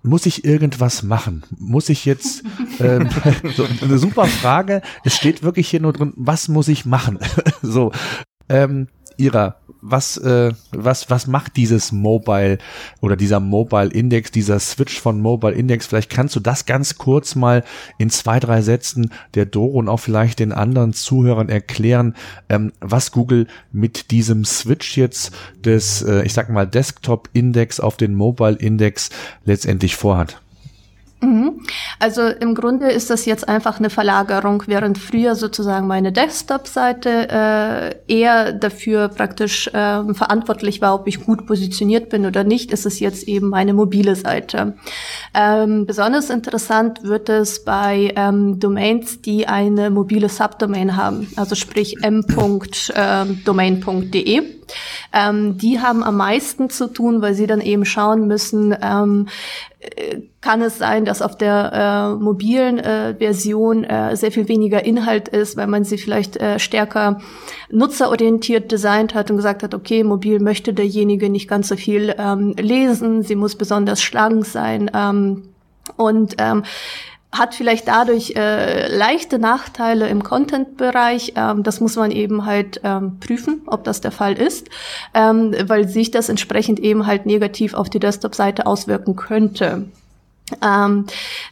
muss 0.02 0.26
ich 0.26 0.44
irgendwas 0.44 1.02
machen? 1.02 1.44
Muss 1.58 1.88
ich 1.88 2.04
jetzt, 2.04 2.44
ähm, 2.78 3.08
so 3.56 3.66
eine 3.80 3.96
super 3.96 4.26
Frage. 4.26 4.82
Es 5.02 5.16
steht 5.16 5.42
wirklich 5.42 5.70
hier 5.70 5.80
nur 5.80 5.94
drin, 5.94 6.12
was 6.16 6.48
muss 6.48 6.68
ich 6.68 6.84
machen? 6.84 7.18
so, 7.62 7.92
ähm, 8.50 8.88
Ira, 9.20 9.56
was, 9.82 10.16
äh, 10.18 10.52
was, 10.72 11.10
was 11.10 11.26
macht 11.26 11.56
dieses 11.56 11.92
Mobile 11.92 12.58
oder 13.00 13.16
dieser 13.16 13.40
Mobile 13.40 13.90
Index, 13.90 14.30
dieser 14.30 14.58
Switch 14.60 15.00
von 15.00 15.20
Mobile 15.20 15.54
Index? 15.54 15.86
Vielleicht 15.86 16.10
kannst 16.10 16.36
du 16.36 16.40
das 16.40 16.66
ganz 16.66 16.96
kurz 16.98 17.34
mal 17.34 17.64
in 17.98 18.10
zwei, 18.10 18.40
drei 18.40 18.62
Sätzen 18.62 19.12
der 19.34 19.46
Doro 19.46 19.78
und 19.78 19.88
auch 19.88 20.00
vielleicht 20.00 20.38
den 20.38 20.52
anderen 20.52 20.92
Zuhörern 20.92 21.48
erklären, 21.48 22.14
ähm, 22.48 22.72
was 22.80 23.12
Google 23.12 23.46
mit 23.72 24.10
diesem 24.10 24.44
Switch 24.44 24.96
jetzt 24.96 25.32
des, 25.64 26.02
äh, 26.02 26.22
ich 26.24 26.32
sag 26.32 26.50
mal, 26.50 26.66
Desktop 26.66 27.28
Index 27.32 27.80
auf 27.80 27.96
den 27.96 28.14
Mobile 28.14 28.56
Index 28.56 29.10
letztendlich 29.44 29.96
vorhat. 29.96 30.40
Mhm. 31.22 31.60
Also 31.98 32.22
im 32.22 32.54
Grunde 32.54 32.90
ist 32.90 33.10
das 33.10 33.26
jetzt 33.26 33.46
einfach 33.46 33.78
eine 33.78 33.90
Verlagerung, 33.90 34.62
während 34.66 34.96
früher 34.96 35.34
sozusagen 35.34 35.86
meine 35.86 36.12
Desktop-Seite 36.12 37.28
äh, 37.28 37.94
eher 38.08 38.54
dafür 38.54 39.08
praktisch 39.08 39.66
äh, 39.68 40.14
verantwortlich 40.14 40.80
war, 40.80 40.94
ob 40.94 41.06
ich 41.06 41.22
gut 41.22 41.46
positioniert 41.46 42.08
bin 42.08 42.24
oder 42.24 42.42
nicht, 42.42 42.72
ist 42.72 42.86
es 42.86 43.00
jetzt 43.00 43.28
eben 43.28 43.48
meine 43.48 43.74
mobile 43.74 44.16
Seite. 44.16 44.78
Ähm, 45.34 45.84
besonders 45.84 46.30
interessant 46.30 47.02
wird 47.02 47.28
es 47.28 47.64
bei 47.64 48.14
ähm, 48.16 48.58
Domains, 48.58 49.20
die 49.20 49.46
eine 49.46 49.90
mobile 49.90 50.30
Subdomain 50.30 50.96
haben, 50.96 51.28
also 51.36 51.54
sprich 51.54 51.96
m.domain.de. 52.02 52.40
Ähm, 55.12 55.58
die 55.58 55.80
haben 55.80 56.02
am 56.02 56.16
meisten 56.16 56.70
zu 56.70 56.86
tun, 56.86 57.20
weil 57.22 57.34
sie 57.34 57.46
dann 57.46 57.60
eben 57.60 57.84
schauen 57.84 58.26
müssen, 58.26 58.74
ähm, 58.80 59.26
äh, 59.79 59.79
kann 60.40 60.60
es 60.60 60.78
sein, 60.78 61.04
dass 61.04 61.22
auf 61.22 61.36
der 61.38 62.16
äh, 62.18 62.22
mobilen 62.22 62.78
äh, 62.78 63.14
Version 63.18 63.84
äh, 63.84 64.14
sehr 64.14 64.30
viel 64.30 64.46
weniger 64.48 64.84
Inhalt 64.84 65.28
ist, 65.28 65.56
weil 65.56 65.66
man 65.66 65.84
sie 65.84 65.96
vielleicht 65.96 66.36
äh, 66.36 66.58
stärker 66.58 67.20
nutzerorientiert 67.70 68.70
designt 68.70 69.14
hat 69.14 69.30
und 69.30 69.38
gesagt 69.38 69.62
hat, 69.62 69.74
okay, 69.74 70.04
mobil 70.04 70.38
möchte 70.38 70.74
derjenige 70.74 71.30
nicht 71.30 71.48
ganz 71.48 71.68
so 71.68 71.76
viel 71.76 72.14
ähm, 72.18 72.54
lesen, 72.58 73.22
sie 73.22 73.36
muss 73.36 73.56
besonders 73.56 74.02
schlank 74.02 74.44
sein. 74.44 74.90
Ähm, 74.94 75.48
und 75.96 76.34
ähm, 76.38 76.62
hat 77.32 77.54
vielleicht 77.54 77.86
dadurch 77.88 78.34
äh, 78.34 78.88
leichte 78.94 79.38
Nachteile 79.38 80.08
im 80.08 80.22
Content-Bereich. 80.22 81.34
Ähm, 81.36 81.62
das 81.62 81.80
muss 81.80 81.96
man 81.96 82.10
eben 82.10 82.44
halt 82.44 82.80
ähm, 82.82 83.18
prüfen, 83.20 83.62
ob 83.66 83.84
das 83.84 84.00
der 84.00 84.10
Fall 84.10 84.34
ist, 84.34 84.68
ähm, 85.14 85.54
weil 85.66 85.88
sich 85.88 86.10
das 86.10 86.28
entsprechend 86.28 86.80
eben 86.80 87.06
halt 87.06 87.26
negativ 87.26 87.74
auf 87.74 87.88
die 87.88 88.00
Desktop-Seite 88.00 88.66
auswirken 88.66 89.14
könnte. 89.14 89.86
Ähm, 90.62 91.06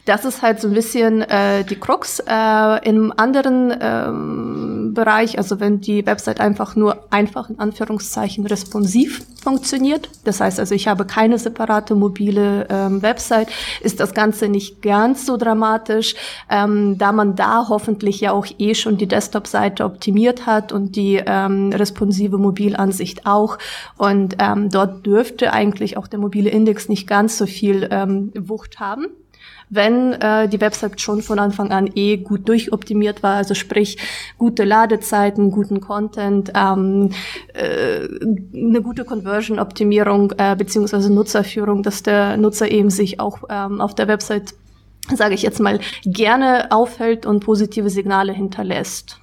das 0.05 0.25
ist 0.25 0.41
halt 0.41 0.61
so 0.61 0.67
ein 0.67 0.73
bisschen 0.73 1.21
äh, 1.21 1.63
die 1.63 1.75
Krux. 1.75 2.19
Äh, 2.19 2.89
Im 2.89 3.13
anderen 3.15 3.73
ähm, 3.79 4.93
Bereich, 4.93 5.37
also 5.37 5.59
wenn 5.59 5.81
die 5.81 6.05
Website 6.05 6.39
einfach 6.39 6.75
nur 6.75 7.05
einfach 7.11 7.49
in 7.49 7.59
Anführungszeichen 7.59 8.45
responsiv 8.45 9.23
funktioniert, 9.41 10.09
das 10.25 10.41
heißt 10.41 10.59
also 10.59 10.75
ich 10.75 10.87
habe 10.87 11.05
keine 11.05 11.37
separate 11.37 11.95
mobile 11.95 12.67
ähm, 12.69 13.01
Website, 13.01 13.49
ist 13.81 13.99
das 13.99 14.13
Ganze 14.13 14.49
nicht 14.49 14.81
ganz 14.81 15.25
so 15.25 15.37
dramatisch, 15.37 16.15
ähm, 16.49 16.97
da 16.97 17.11
man 17.11 17.35
da 17.35 17.67
hoffentlich 17.69 18.19
ja 18.19 18.31
auch 18.31 18.47
eh 18.57 18.75
schon 18.75 18.97
die 18.97 19.07
Desktop-Seite 19.07 19.85
optimiert 19.85 20.45
hat 20.45 20.71
und 20.71 20.95
die 20.95 21.21
ähm, 21.25 21.71
responsive 21.73 22.37
Mobilansicht 22.37 23.25
auch. 23.25 23.57
Und 23.97 24.35
ähm, 24.39 24.69
dort 24.69 25.05
dürfte 25.05 25.53
eigentlich 25.53 25.97
auch 25.97 26.07
der 26.07 26.19
mobile 26.19 26.49
Index 26.49 26.89
nicht 26.89 27.07
ganz 27.07 27.37
so 27.37 27.45
viel 27.45 27.87
ähm, 27.91 28.31
Wucht 28.35 28.79
haben 28.79 28.88
haben, 28.89 29.07
wenn 29.69 30.13
äh, 30.13 30.49
die 30.49 30.59
Website 30.59 30.99
schon 30.99 31.21
von 31.21 31.39
Anfang 31.39 31.71
an 31.71 31.89
eh 31.93 32.17
gut 32.17 32.47
durchoptimiert 32.49 33.21
war, 33.21 33.35
also 33.35 33.53
sprich 33.53 33.97
gute 34.37 34.63
Ladezeiten, 34.63 35.51
guten 35.51 35.79
Content, 35.79 36.51
ähm, 36.55 37.11
äh, 37.53 38.07
eine 38.53 38.81
gute 38.81 39.05
Conversion-Optimierung 39.05 40.33
äh, 40.37 40.55
beziehungsweise 40.55 41.13
Nutzerführung, 41.13 41.83
dass 41.83 42.03
der 42.03 42.37
Nutzer 42.37 42.69
eben 42.69 42.89
sich 42.89 43.19
auch 43.19 43.43
ähm, 43.49 43.79
auf 43.79 43.93
der 43.93 44.07
Website, 44.07 44.55
sage 45.13 45.35
ich 45.35 45.43
jetzt 45.43 45.59
mal, 45.59 45.79
gerne 46.03 46.71
aufhält 46.71 47.25
und 47.25 47.43
positive 47.43 47.89
Signale 47.89 48.33
hinterlässt. 48.33 49.19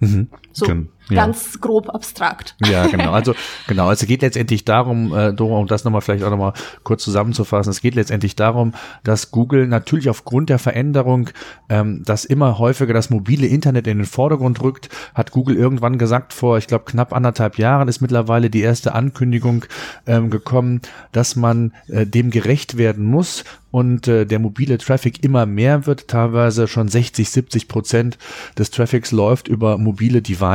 Mhm. 0.00 0.28
So 0.58 0.66
Gen- 0.66 0.88
ja. 1.08 1.24
ganz 1.24 1.60
grob 1.60 1.88
abstrakt. 1.88 2.56
Ja, 2.66 2.86
genau. 2.90 3.12
Also 3.12 3.34
genau. 3.66 3.88
Also 3.88 4.02
es 4.02 4.08
geht 4.08 4.22
letztendlich 4.22 4.64
darum, 4.64 5.14
äh, 5.14 5.32
Dora, 5.32 5.58
um 5.58 5.66
das 5.66 5.84
nochmal 5.84 6.00
vielleicht 6.00 6.24
auch 6.24 6.30
nochmal 6.30 6.52
kurz 6.82 7.04
zusammenzufassen. 7.04 7.70
Es 7.70 7.80
geht 7.80 7.94
letztendlich 7.94 8.36
darum, 8.36 8.74
dass 9.04 9.30
Google 9.30 9.66
natürlich 9.68 10.10
aufgrund 10.10 10.50
der 10.50 10.58
Veränderung, 10.58 11.30
ähm, 11.68 12.02
dass 12.04 12.24
immer 12.24 12.58
häufiger 12.58 12.92
das 12.92 13.10
mobile 13.10 13.46
Internet 13.46 13.86
in 13.86 13.98
den 13.98 14.06
Vordergrund 14.06 14.60
rückt, 14.62 14.88
hat 15.14 15.30
Google 15.30 15.56
irgendwann 15.56 15.98
gesagt 15.98 16.32
vor, 16.32 16.58
ich 16.58 16.66
glaube 16.66 16.84
knapp 16.86 17.12
anderthalb 17.12 17.58
Jahren 17.58 17.88
ist 17.88 18.00
mittlerweile 18.00 18.50
die 18.50 18.60
erste 18.60 18.94
Ankündigung 18.94 19.64
ähm, 20.06 20.30
gekommen, 20.30 20.80
dass 21.12 21.36
man 21.36 21.72
äh, 21.88 22.06
dem 22.06 22.30
gerecht 22.30 22.76
werden 22.76 23.04
muss 23.04 23.44
und 23.70 24.08
äh, 24.08 24.24
der 24.24 24.38
mobile 24.38 24.78
Traffic 24.78 25.22
immer 25.22 25.44
mehr 25.46 25.86
wird, 25.86 26.08
teilweise 26.08 26.68
schon 26.68 26.88
60, 26.88 27.28
70 27.28 27.68
Prozent 27.68 28.18
des 28.56 28.70
Traffics 28.70 29.12
läuft 29.12 29.46
über 29.46 29.76
mobile 29.78 30.22
Devices 30.22 30.47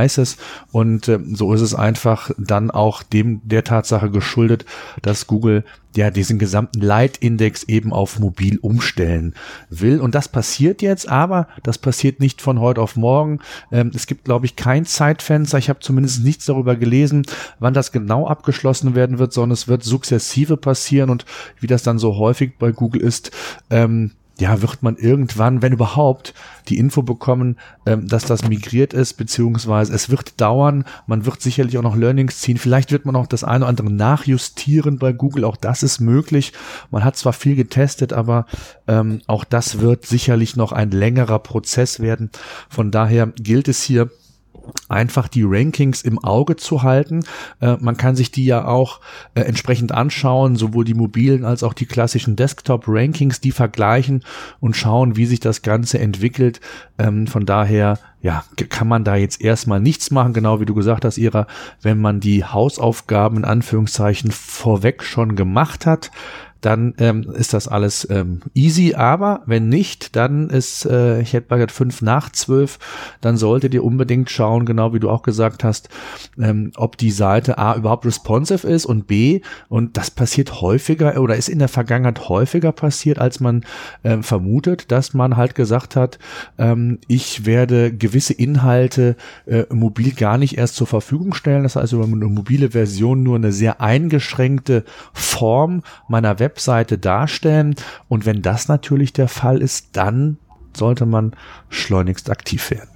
und 0.71 1.07
äh, 1.07 1.19
so 1.33 1.53
ist 1.53 1.61
es 1.61 1.75
einfach 1.75 2.31
dann 2.37 2.71
auch 2.71 3.03
dem 3.03 3.41
der 3.43 3.63
Tatsache 3.63 4.09
geschuldet, 4.09 4.65
dass 5.01 5.27
Google 5.27 5.63
ja 5.95 6.11
diesen 6.11 6.39
gesamten 6.39 6.81
Leitindex 6.81 7.63
eben 7.63 7.93
auf 7.93 8.19
mobil 8.19 8.57
umstellen 8.59 9.33
will. 9.69 9.99
Und 9.99 10.15
das 10.15 10.27
passiert 10.27 10.81
jetzt, 10.81 11.07
aber 11.07 11.47
das 11.63 11.77
passiert 11.77 12.19
nicht 12.19 12.41
von 12.41 12.59
heute 12.59 12.81
auf 12.81 12.95
morgen. 12.95 13.39
Ähm, 13.71 13.91
es 13.93 14.07
gibt, 14.07 14.25
glaube 14.25 14.45
ich, 14.45 14.55
kein 14.55 14.85
Zeitfenster. 14.85 15.57
Ich 15.57 15.69
habe 15.69 15.79
zumindest 15.79 16.23
nichts 16.23 16.45
darüber 16.45 16.75
gelesen, 16.75 17.25
wann 17.59 17.73
das 17.73 17.91
genau 17.91 18.27
abgeschlossen 18.27 18.95
werden 18.95 19.19
wird, 19.19 19.33
sondern 19.33 19.53
es 19.53 19.67
wird 19.67 19.83
sukzessive 19.83 20.57
passieren 20.57 21.09
und 21.09 21.25
wie 21.59 21.67
das 21.67 21.83
dann 21.83 21.99
so 21.99 22.17
häufig 22.17 22.57
bei 22.57 22.71
Google 22.71 23.01
ist, 23.01 23.31
ähm, 23.69 24.11
ja, 24.39 24.61
wird 24.61 24.81
man 24.81 24.95
irgendwann, 24.97 25.61
wenn 25.61 25.73
überhaupt, 25.73 26.33
die 26.67 26.77
Info 26.77 27.03
bekommen, 27.03 27.57
ähm, 27.85 28.07
dass 28.07 28.25
das 28.25 28.47
migriert 28.47 28.93
ist, 28.93 29.13
beziehungsweise 29.13 29.93
es 29.93 30.09
wird 30.09 30.39
dauern. 30.41 30.85
Man 31.07 31.25
wird 31.25 31.41
sicherlich 31.41 31.77
auch 31.77 31.83
noch 31.83 31.95
Learnings 31.95 32.39
ziehen. 32.39 32.57
Vielleicht 32.57 32.91
wird 32.91 33.05
man 33.05 33.15
auch 33.15 33.27
das 33.27 33.43
eine 33.43 33.65
oder 33.65 33.69
andere 33.69 33.91
nachjustieren 33.91 34.97
bei 34.97 35.13
Google. 35.13 35.43
Auch 35.43 35.57
das 35.57 35.83
ist 35.83 35.99
möglich. 35.99 36.53
Man 36.89 37.03
hat 37.03 37.15
zwar 37.15 37.33
viel 37.33 37.55
getestet, 37.55 38.11
aber 38.11 38.45
ähm, 38.87 39.21
auch 39.27 39.43
das 39.43 39.79
wird 39.79 40.05
sicherlich 40.05 40.55
noch 40.55 40.71
ein 40.71 40.91
längerer 40.91 41.39
Prozess 41.39 41.99
werden. 41.99 42.31
Von 42.69 42.91
daher 42.91 43.27
gilt 43.27 43.67
es 43.67 43.83
hier, 43.83 44.09
einfach 44.89 45.27
die 45.27 45.43
Rankings 45.43 46.01
im 46.01 46.19
Auge 46.19 46.55
zu 46.55 46.83
halten. 46.83 47.25
Äh, 47.59 47.77
man 47.79 47.97
kann 47.97 48.15
sich 48.15 48.31
die 48.31 48.45
ja 48.45 48.65
auch 48.65 48.99
äh, 49.35 49.41
entsprechend 49.41 49.91
anschauen, 49.91 50.55
sowohl 50.55 50.85
die 50.85 50.93
mobilen 50.93 51.45
als 51.45 51.63
auch 51.63 51.73
die 51.73 51.85
klassischen 51.85 52.35
Desktop-Rankings, 52.35 53.41
die 53.41 53.51
vergleichen 53.51 54.23
und 54.59 54.75
schauen, 54.75 55.15
wie 55.15 55.25
sich 55.25 55.39
das 55.39 55.61
Ganze 55.61 55.99
entwickelt. 55.99 56.61
Ähm, 56.97 57.27
von 57.27 57.45
daher, 57.45 57.99
ja, 58.21 58.43
kann 58.69 58.87
man 58.87 59.03
da 59.03 59.15
jetzt 59.15 59.41
erstmal 59.41 59.79
nichts 59.79 60.11
machen, 60.11 60.33
genau 60.33 60.59
wie 60.59 60.65
du 60.65 60.73
gesagt 60.73 61.05
hast, 61.05 61.17
Ira, 61.17 61.47
wenn 61.81 61.99
man 61.99 62.19
die 62.19 62.45
Hausaufgaben 62.45 63.37
in 63.37 63.45
Anführungszeichen 63.45 64.31
vorweg 64.31 65.03
schon 65.03 65.35
gemacht 65.35 65.85
hat 65.85 66.11
dann 66.65 66.93
ähm, 66.97 67.23
ist 67.35 67.53
das 67.53 67.67
alles 67.67 68.07
ähm, 68.09 68.41
easy. 68.53 68.95
Aber 68.95 69.41
wenn 69.45 69.69
nicht, 69.69 70.15
dann 70.15 70.49
ist, 70.49 70.85
äh, 70.85 71.21
ich 71.21 71.33
hätte 71.33 71.47
gesagt, 71.49 71.71
fünf 71.71 72.01
nach 72.01 72.31
zwölf, 72.31 72.79
dann 73.21 73.37
solltet 73.37 73.73
ihr 73.73 73.83
unbedingt 73.83 74.29
schauen, 74.29 74.65
genau 74.65 74.93
wie 74.93 74.99
du 74.99 75.09
auch 75.09 75.23
gesagt 75.23 75.63
hast, 75.63 75.89
ähm, 76.39 76.71
ob 76.75 76.97
die 76.97 77.11
Seite 77.11 77.57
A 77.57 77.75
überhaupt 77.75 78.05
responsive 78.05 78.67
ist 78.67 78.85
und 78.85 79.07
B, 79.07 79.41
und 79.67 79.97
das 79.97 80.11
passiert 80.11 80.61
häufiger 80.61 81.19
oder 81.19 81.35
ist 81.35 81.49
in 81.49 81.59
der 81.59 81.67
Vergangenheit 81.67 82.29
häufiger 82.29 82.71
passiert, 82.71 83.19
als 83.19 83.39
man 83.39 83.65
ähm, 84.03 84.23
vermutet, 84.23 84.91
dass 84.91 85.13
man 85.13 85.35
halt 85.35 85.55
gesagt 85.55 85.95
hat, 85.95 86.19
ähm, 86.57 86.99
ich 87.07 87.45
werde 87.45 87.93
gewisse 87.93 88.33
Inhalte 88.33 89.15
äh, 89.45 89.65
mobil 89.69 90.13
gar 90.13 90.37
nicht 90.37 90.57
erst 90.57 90.75
zur 90.75 90.87
Verfügung 90.87 91.33
stellen. 91.33 91.63
Das 91.63 91.75
heißt, 91.75 91.93
über 91.93 92.05
eine 92.05 92.25
mobile 92.25 92.71
Version 92.71 93.23
nur 93.23 93.35
eine 93.35 93.51
sehr 93.51 93.81
eingeschränkte 93.81 94.83
Form 95.11 95.83
meiner 96.07 96.39
Web 96.39 96.52
Webseite 96.53 96.99
darstellen. 96.99 97.75
Und 98.07 98.25
wenn 98.25 98.41
das 98.41 98.67
natürlich 98.67 99.11
der 99.13 99.27
Fall 99.27 99.61
ist, 99.61 99.89
dann 99.93 100.37
sollte 100.75 101.05
man 101.05 101.33
schleunigst 101.69 102.29
aktiv 102.29 102.69
werden. 102.69 102.89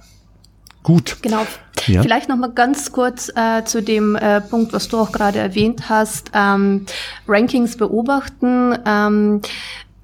Gut. 0.84 1.16
Genau. 1.22 1.44
Ja. 1.86 2.02
Vielleicht 2.02 2.28
noch 2.28 2.36
mal 2.36 2.52
ganz 2.52 2.92
kurz 2.92 3.30
äh, 3.34 3.64
zu 3.64 3.82
dem 3.82 4.14
äh, 4.16 4.40
Punkt, 4.40 4.72
was 4.72 4.88
du 4.88 4.98
auch 4.98 5.12
gerade 5.12 5.38
erwähnt 5.38 5.88
hast. 5.88 6.30
Ähm, 6.34 6.86
Rankings 7.26 7.76
beobachten. 7.76 8.78
Ähm, 8.86 9.42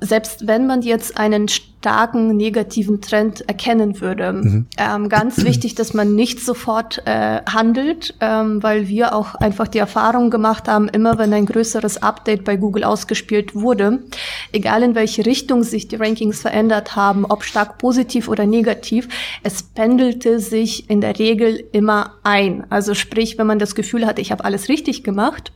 selbst 0.01 0.47
wenn 0.47 0.67
man 0.67 0.83
jetzt 0.83 1.17
einen 1.17 1.49
starken 1.85 2.35
negativen 2.35 3.03
Trend 3.03 3.47
erkennen 3.47 4.01
würde. 4.01 4.33
Mhm. 4.33 4.67
Ähm, 4.79 5.11
ganz 5.11 5.45
wichtig, 5.45 5.75
dass 5.75 5.93
man 5.93 6.15
nicht 6.15 6.41
sofort 6.41 7.03
äh, 7.05 7.43
handelt, 7.43 8.15
ähm, 8.23 8.63
weil 8.63 8.89
wir 8.89 9.15
auch 9.15 9.35
einfach 9.35 9.69
die 9.69 9.77
Erfahrung 9.77 10.31
gemacht 10.31 10.67
haben, 10.67 10.89
immer 10.89 11.19
wenn 11.19 11.35
ein 11.35 11.45
größeres 11.45 12.03
Update 12.03 12.43
bei 12.43 12.57
Google 12.57 12.85
ausgespielt 12.85 13.55
wurde, 13.55 14.03
egal 14.51 14.83
in 14.83 14.95
welche 14.95 15.27
Richtung 15.27 15.63
sich 15.63 15.87
die 15.87 15.97
Rankings 15.97 16.41
verändert 16.41 16.97
haben, 16.97 17.27
ob 17.27 17.45
stark 17.45 17.77
positiv 17.77 18.29
oder 18.29 18.47
negativ, 18.47 19.07
es 19.43 19.63
pendelte 19.63 20.41
sich 20.41 20.89
in 20.89 21.03
der 21.03 21.19
Regel 21.19 21.65
immer 21.73 22.15
ein. 22.23 22.65
Also 22.71 22.95
sprich, 22.95 23.37
wenn 23.37 23.47
man 23.47 23.59
das 23.59 23.75
Gefühl 23.75 24.07
hatte, 24.07 24.23
ich 24.23 24.33
habe 24.33 24.43
alles 24.47 24.71
richtig 24.71 25.05
gemacht, 25.05 25.53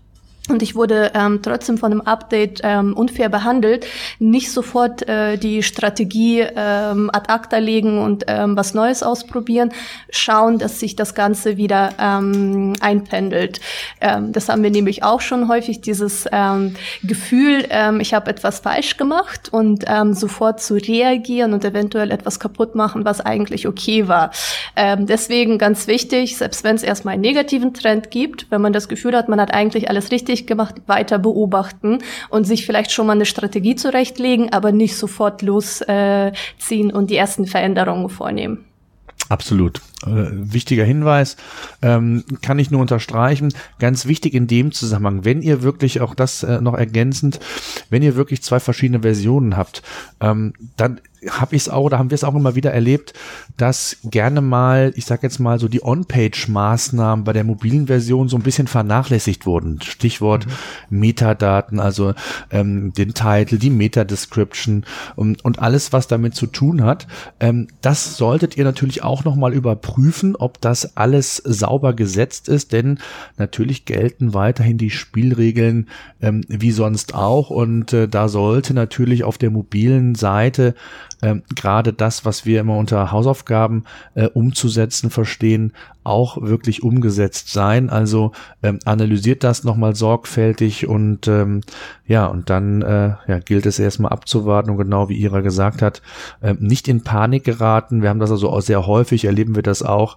und 0.48 0.62
ich 0.62 0.74
wurde 0.74 1.12
ähm, 1.14 1.40
trotzdem 1.42 1.78
von 1.78 1.92
einem 1.92 2.00
Update 2.00 2.60
ähm, 2.64 2.94
unfair 2.94 3.28
behandelt, 3.28 3.86
nicht 4.18 4.50
sofort 4.50 5.06
äh, 5.08 5.36
die 5.36 5.62
Strategie 5.62 6.40
ähm, 6.40 7.10
ad 7.12 7.30
acta 7.30 7.58
legen 7.58 7.98
und 7.98 8.24
ähm, 8.28 8.56
was 8.56 8.74
Neues 8.74 9.02
ausprobieren, 9.02 9.72
schauen, 10.10 10.58
dass 10.58 10.80
sich 10.80 10.96
das 10.96 11.14
Ganze 11.14 11.56
wieder 11.56 11.90
ähm, 12.00 12.74
einpendelt. 12.80 13.60
Ähm, 14.00 14.32
das 14.32 14.48
haben 14.48 14.62
wir 14.62 14.70
nämlich 14.70 15.02
auch 15.02 15.20
schon 15.20 15.48
häufig, 15.48 15.80
dieses 15.80 16.26
ähm, 16.32 16.74
Gefühl, 17.02 17.66
ähm, 17.70 18.00
ich 18.00 18.14
habe 18.14 18.30
etwas 18.30 18.60
falsch 18.60 18.96
gemacht 18.96 19.48
und 19.52 19.84
ähm, 19.86 20.14
sofort 20.14 20.60
zu 20.60 20.74
reagieren 20.74 21.52
und 21.52 21.64
eventuell 21.64 22.10
etwas 22.10 22.40
kaputt 22.40 22.74
machen, 22.74 23.04
was 23.04 23.20
eigentlich 23.20 23.66
okay 23.66 24.08
war. 24.08 24.30
Ähm, 24.76 25.06
deswegen 25.06 25.58
ganz 25.58 25.86
wichtig, 25.86 26.36
selbst 26.36 26.64
wenn 26.64 26.76
es 26.76 26.82
erstmal 26.82 27.14
einen 27.14 27.22
negativen 27.22 27.74
Trend 27.74 28.10
gibt, 28.10 28.50
wenn 28.50 28.62
man 28.62 28.72
das 28.72 28.88
Gefühl 28.88 29.16
hat, 29.16 29.28
man 29.28 29.40
hat 29.40 29.52
eigentlich 29.52 29.90
alles 29.90 30.10
richtig 30.10 30.37
richtig 30.38 30.46
gemacht, 30.46 30.76
weiter 30.86 31.18
beobachten 31.18 31.98
und 32.30 32.44
sich 32.44 32.64
vielleicht 32.64 32.92
schon 32.92 33.06
mal 33.06 33.14
eine 33.14 33.26
Strategie 33.26 33.74
zurechtlegen, 33.74 34.52
aber 34.52 34.72
nicht 34.72 34.96
sofort 34.96 35.42
losziehen 35.42 36.90
äh, 36.90 36.92
und 36.92 37.10
die 37.10 37.16
ersten 37.16 37.46
Veränderungen 37.46 38.08
vornehmen. 38.08 38.64
Absolut. 39.28 39.80
Äh, 40.06 40.30
wichtiger 40.30 40.84
Hinweis, 40.84 41.36
ähm, 41.82 42.22
kann 42.40 42.60
ich 42.60 42.70
nur 42.70 42.80
unterstreichen. 42.80 43.52
Ganz 43.80 44.06
wichtig 44.06 44.32
in 44.32 44.46
dem 44.46 44.70
Zusammenhang, 44.70 45.24
wenn 45.24 45.42
ihr 45.42 45.62
wirklich 45.62 46.00
auch 46.00 46.14
das 46.14 46.44
äh, 46.44 46.60
noch 46.60 46.74
ergänzend, 46.74 47.40
wenn 47.90 48.02
ihr 48.02 48.14
wirklich 48.14 48.42
zwei 48.42 48.60
verschiedene 48.60 49.00
Versionen 49.00 49.56
habt, 49.56 49.82
ähm, 50.20 50.52
dann 50.76 51.00
habe 51.30 51.56
ich 51.56 51.62
es 51.62 51.68
auch, 51.68 51.84
oder 51.84 51.98
haben 51.98 52.10
wir 52.10 52.14
es 52.14 52.24
auch 52.24 52.34
immer 52.34 52.54
wieder 52.54 52.72
erlebt, 52.72 53.12
dass 53.56 53.96
gerne 54.04 54.40
mal, 54.40 54.92
ich 54.94 55.04
sage 55.04 55.22
jetzt 55.24 55.40
mal 55.40 55.58
so 55.58 55.68
die 55.68 55.84
On-Page-Maßnahmen 55.84 57.24
bei 57.24 57.32
der 57.32 57.44
mobilen 57.44 57.88
Version 57.88 58.28
so 58.28 58.36
ein 58.36 58.42
bisschen 58.42 58.68
vernachlässigt 58.68 59.46
wurden. 59.46 59.80
Stichwort 59.82 60.46
mhm. 60.46 61.00
Metadaten, 61.00 61.80
also 61.80 62.14
ähm, 62.50 62.92
den 62.92 63.14
Titel, 63.14 63.58
die 63.58 63.70
Meta-Description 63.70 64.84
und, 65.16 65.44
und 65.44 65.58
alles, 65.58 65.92
was 65.92 66.06
damit 66.06 66.34
zu 66.34 66.46
tun 66.46 66.84
hat. 66.84 67.08
Ähm, 67.40 67.68
das 67.80 68.16
solltet 68.16 68.56
ihr 68.56 68.64
natürlich 68.64 69.02
auch 69.02 69.24
nochmal 69.24 69.52
überprüfen, 69.52 69.87
ob 70.38 70.60
das 70.60 70.96
alles 70.96 71.36
sauber 71.36 71.94
gesetzt 71.94 72.48
ist, 72.48 72.72
denn 72.72 72.98
natürlich 73.36 73.84
gelten 73.84 74.34
weiterhin 74.34 74.78
die 74.78 74.90
Spielregeln 74.90 75.88
ähm, 76.20 76.42
wie 76.48 76.72
sonst 76.72 77.14
auch. 77.14 77.50
Und 77.50 77.92
äh, 77.92 78.08
da 78.08 78.28
sollte 78.28 78.74
natürlich 78.74 79.24
auf 79.24 79.38
der 79.38 79.50
mobilen 79.50 80.14
Seite 80.14 80.74
ähm, 81.22 81.42
gerade 81.54 81.92
das, 81.92 82.24
was 82.24 82.46
wir 82.46 82.60
immer 82.60 82.76
unter 82.76 83.10
Hausaufgaben 83.10 83.84
äh, 84.14 84.26
umzusetzen 84.26 85.10
verstehen, 85.10 85.72
auch 86.08 86.42
wirklich 86.42 86.82
umgesetzt 86.82 87.52
sein. 87.52 87.90
Also 87.90 88.32
ähm, 88.62 88.78
analysiert 88.84 89.44
das 89.44 89.64
nochmal 89.64 89.94
sorgfältig 89.94 90.86
und 90.88 91.28
ähm, 91.28 91.60
ja, 92.06 92.26
und 92.26 92.48
dann 92.48 92.80
äh, 92.82 93.14
ja, 93.26 93.38
gilt 93.38 93.66
es 93.66 93.78
erstmal 93.78 94.12
abzuwarten 94.12 94.70
und 94.70 94.78
genau 94.78 95.08
wie 95.10 95.20
Ira 95.20 95.40
gesagt 95.40 95.82
hat, 95.82 96.00
äh, 96.40 96.54
nicht 96.58 96.88
in 96.88 97.02
Panik 97.02 97.44
geraten. 97.44 98.02
Wir 98.02 98.08
haben 98.08 98.18
das 98.18 98.30
also 98.30 98.48
auch 98.48 98.62
sehr 98.62 98.86
häufig, 98.86 99.26
erleben 99.26 99.54
wir 99.54 99.62
das 99.62 99.82
auch, 99.82 100.16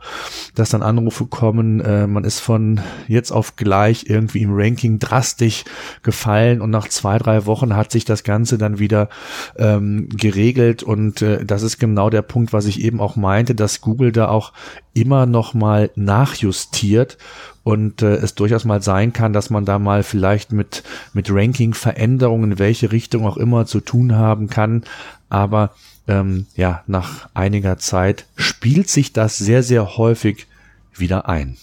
dass 0.55 0.69
dann 0.69 0.83
Anrufe 0.83 1.25
kommen, 1.25 1.81
äh, 1.81 2.07
man 2.07 2.23
ist 2.23 2.39
von 2.39 2.79
jetzt 3.07 3.31
auf 3.31 3.57
gleich 3.57 4.05
irgendwie 4.07 4.41
im 4.41 4.53
Ranking 4.53 4.99
drastisch 4.99 5.65
gefallen 6.01 6.61
und 6.61 6.69
nach 6.69 6.87
zwei, 6.87 7.17
drei 7.17 7.45
Wochen 7.45 7.75
hat 7.75 7.91
sich 7.91 8.05
das 8.05 8.23
Ganze 8.23 8.57
dann 8.57 8.79
wieder 8.79 9.09
ähm, 9.57 10.07
geregelt 10.09 10.83
und 10.83 11.21
äh, 11.21 11.45
das 11.45 11.61
ist 11.61 11.77
genau 11.77 12.09
der 12.09 12.21
Punkt, 12.21 12.53
was 12.53 12.65
ich 12.65 12.81
eben 12.81 13.01
auch 13.01 13.17
meinte, 13.17 13.53
dass 13.53 13.81
Google 13.81 14.13
da 14.13 14.29
auch 14.29 14.53
immer 14.93 15.25
noch 15.25 15.53
mal 15.53 15.80
nachjustiert 15.95 17.17
und 17.63 18.01
äh, 18.01 18.15
es 18.15 18.35
durchaus 18.35 18.65
mal 18.65 18.81
sein 18.81 19.13
kann, 19.13 19.33
dass 19.33 19.49
man 19.49 19.65
da 19.65 19.79
mal 19.79 20.03
vielleicht 20.03 20.51
mit 20.51 20.83
mit 21.13 21.29
Ranking-Veränderungen 21.29 22.53
in 22.53 22.59
welche 22.59 22.91
Richtung 22.91 23.25
auch 23.25 23.37
immer 23.37 23.65
zu 23.65 23.79
tun 23.79 24.15
haben 24.15 24.49
kann, 24.49 24.83
aber 25.29 25.71
ähm, 26.07 26.47
ja 26.55 26.83
nach 26.87 27.29
einiger 27.33 27.77
Zeit 27.77 28.25
spielt 28.35 28.89
sich 28.89 29.13
das 29.13 29.37
sehr 29.37 29.63
sehr 29.63 29.97
häufig 29.97 30.47
wieder 30.93 31.27
ein. 31.29 31.57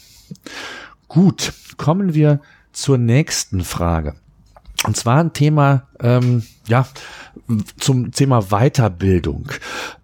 Gut, 1.09 1.53
kommen 1.77 2.15
wir 2.15 2.41
zur 2.73 2.99
nächsten 2.99 3.65
Frage. 3.65 4.15
Und 4.85 4.97
zwar 4.97 5.19
ein 5.19 5.33
Thema, 5.33 5.89
ähm, 6.01 6.45
ja, 6.69 6.87
zum 7.79 8.13
Thema 8.13 8.51
Weiterbildung. 8.51 9.49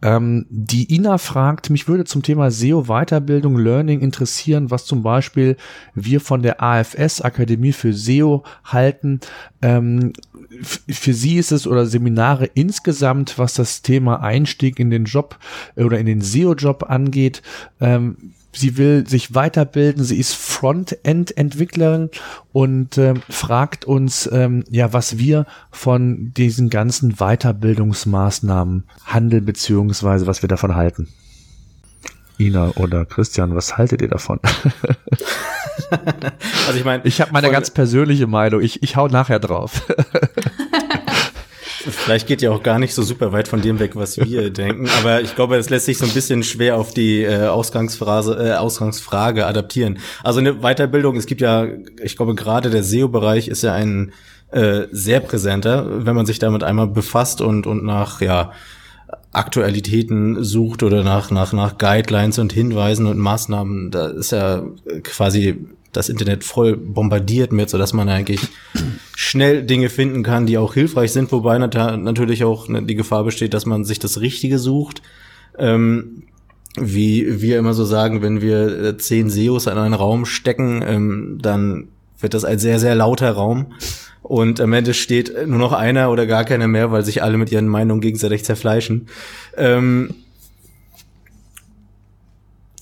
Ähm, 0.03 0.47
die 0.49 0.95
Ina 0.95 1.19
fragt, 1.19 1.71
mich 1.71 1.89
würde 1.89 2.05
zum 2.05 2.23
Thema 2.23 2.51
SEO 2.51 2.85
Weiterbildung, 2.85 3.59
Learning 3.59 4.01
interessieren, 4.01 4.71
was 4.71 4.87
zum 4.87 5.03
Beispiel 5.03 5.57
wir 5.95 6.21
von 6.21 6.43
der 6.43 6.63
AFS 6.63 7.21
Akademie 7.21 7.73
für 7.73 7.93
SEO 7.93 8.45
halten. 8.65 9.21
Ähm, 9.63 10.13
für 10.63 11.15
sie 11.15 11.37
ist 11.37 11.53
es 11.53 11.67
oder 11.67 11.87
Seminare 11.87 12.47
insgesamt, 12.47 13.39
was 13.39 13.55
das 13.55 13.83
Thema 13.83 14.23
Einstieg 14.23 14.79
in 14.79 14.91
den 14.91 15.05
Job 15.05 15.39
oder 15.77 15.99
in 15.99 16.07
den 16.07 16.21
SEO-Job 16.21 16.85
angeht. 16.89 17.43
Ähm, 17.81 18.35
sie 18.55 18.77
will 18.77 19.07
sich 19.07 19.35
weiterbilden, 19.35 20.05
sie 20.05 20.19
ist 20.19 20.35
Frontend-Entwicklerin 20.35 22.11
und 22.53 22.99
äh, 22.99 23.15
fragt 23.29 23.85
uns, 23.85 24.29
ähm, 24.33 24.65
ja, 24.71 24.93
was 24.93 25.19
wir 25.19 25.47
von 25.71 26.33
diesen 26.35 26.71
ganzen 26.71 27.17
Weiterbildungsmaßnahmen 27.17 28.85
handeln, 29.05 29.45
beziehungsweise 29.45 30.27
was 30.27 30.43
wir 30.43 30.49
davon 30.49 30.75
halten. 30.75 31.09
Ina 32.39 32.71
oder 32.77 33.05
Christian, 33.05 33.55
was 33.55 33.77
haltet 33.77 34.03
ihr 34.03 34.09
davon? 34.09 34.41
also 36.67 36.79
ich 36.79 36.85
meine, 36.85 37.05
ich 37.05 37.21
habe 37.21 37.33
meine 37.33 37.51
ganz 37.51 37.71
persönliche 37.71 38.27
Meinung. 38.27 38.61
Ich, 38.61 38.83
ich 38.83 38.97
hau 38.97 39.07
nachher 39.07 39.39
drauf. 39.39 39.87
Vielleicht 41.91 42.27
geht 42.27 42.43
ja 42.43 42.51
auch 42.51 42.63
gar 42.63 42.79
nicht 42.79 42.95
so 42.95 43.03
super 43.03 43.33
weit 43.33 43.49
von 43.49 43.61
dem 43.61 43.79
weg, 43.79 43.97
was 43.97 44.17
wir 44.19 44.51
denken, 44.53 44.89
aber 45.01 45.21
ich 45.21 45.35
glaube, 45.35 45.57
das 45.57 45.71
lässt 45.71 45.87
sich 45.87 45.99
so 45.99 46.05
ein 46.05 46.13
bisschen 46.13 46.43
schwer 46.43 46.77
auf 46.77 46.95
die 46.95 47.23
äh, 47.23 47.47
Ausgangsphrase, 47.47 48.35
äh, 48.35 48.53
Ausgangsfrage 48.55 49.47
adaptieren. 49.47 49.99
Also 50.23 50.41
eine 50.41 50.61
Weiterbildung, 50.61 51.17
es 51.17 51.27
gibt 51.27 51.41
ja, 51.41 51.67
ich 52.03 52.17
glaube, 52.17 52.35
gerade 52.35 52.71
der 52.71 52.83
SEO-Bereich 52.83 53.49
ist 53.49 53.63
ja 53.63 53.73
ein 53.73 54.13
äh, 54.51 54.87
sehr 54.91 55.21
präsenter, 55.21 56.07
wenn 56.07 56.15
man 56.15 56.27
sich 56.27 56.39
damit 56.39 56.63
einmal 56.63 56.87
befasst 56.87 57.41
und, 57.41 57.67
und 57.67 57.85
nach, 57.85 58.21
ja, 58.21 58.53
Aktualitäten 59.33 60.45
sucht 60.45 60.83
oder 60.83 61.03
nach, 61.03 61.31
nach, 61.31 61.53
nach 61.53 61.77
Guidelines 61.77 62.39
und 62.39 62.53
Hinweisen 62.53 63.07
und 63.07 63.19
Maßnahmen, 63.19 63.91
da 63.91 64.07
ist 64.07 64.33
ja 64.33 64.63
quasi 65.03 65.67
das 65.97 66.09
Internet 66.09 66.45
voll 66.45 66.77
bombardiert 66.77 67.53
mit, 67.53 67.71
so 67.71 67.79
dass 67.79 67.93
man 67.93 68.09
eigentlich 68.09 68.41
schnell 69.17 69.63
Dinge 69.63 69.89
finden 69.89 70.23
kann, 70.23 70.47
die 70.47 70.59
auch 70.59 70.75
hilfreich 70.75 71.13
sind, 71.13 71.33
wobei 71.33 71.59
natürlich 71.59 72.45
auch 72.45 72.69
ne, 72.69 72.83
die 72.83 72.95
Gefahr 72.95 73.25
besteht, 73.25 73.55
dass 73.55 73.67
man 73.67 73.85
sich 73.85 73.99
das 73.99 74.21
Richtige 74.21 74.59
sucht. 74.59 75.03
Ähm, 75.59 76.25
wie 76.77 77.41
wir 77.41 77.59
immer 77.59 77.73
so 77.73 77.85
sagen, 77.85 78.23
wenn 78.23 78.41
wir 78.41 78.85
äh, 78.85 78.97
zehn 78.97 79.31
SEOs 79.31 79.67
in 79.67 79.79
einen 79.79 79.95
Raum 79.95 80.27
stecken, 80.27 80.83
ähm, 80.85 81.39
dann 81.41 81.89
wird 82.19 82.35
das 82.35 82.45
ein 82.45 82.59
sehr, 82.59 82.81
sehr 82.81 82.95
lauter 82.95 83.31
Raum. 83.31 83.73
Und 84.23 84.61
am 84.61 84.73
Ende 84.73 84.95
steht 84.95 85.47
nur 85.47 85.59
noch 85.59 85.73
einer 85.73 86.11
oder 86.11 86.27
gar 86.27 86.45
keiner 86.45 86.67
mehr, 86.67 86.91
weil 86.91 87.05
sich 87.05 87.23
alle 87.23 87.37
mit 87.37 87.53
ihren 87.53 87.69
Meinungen 87.69 88.01
gegenseitig 88.01 88.45
zerfleischen. 88.45 89.09
Ähm, 89.57 90.15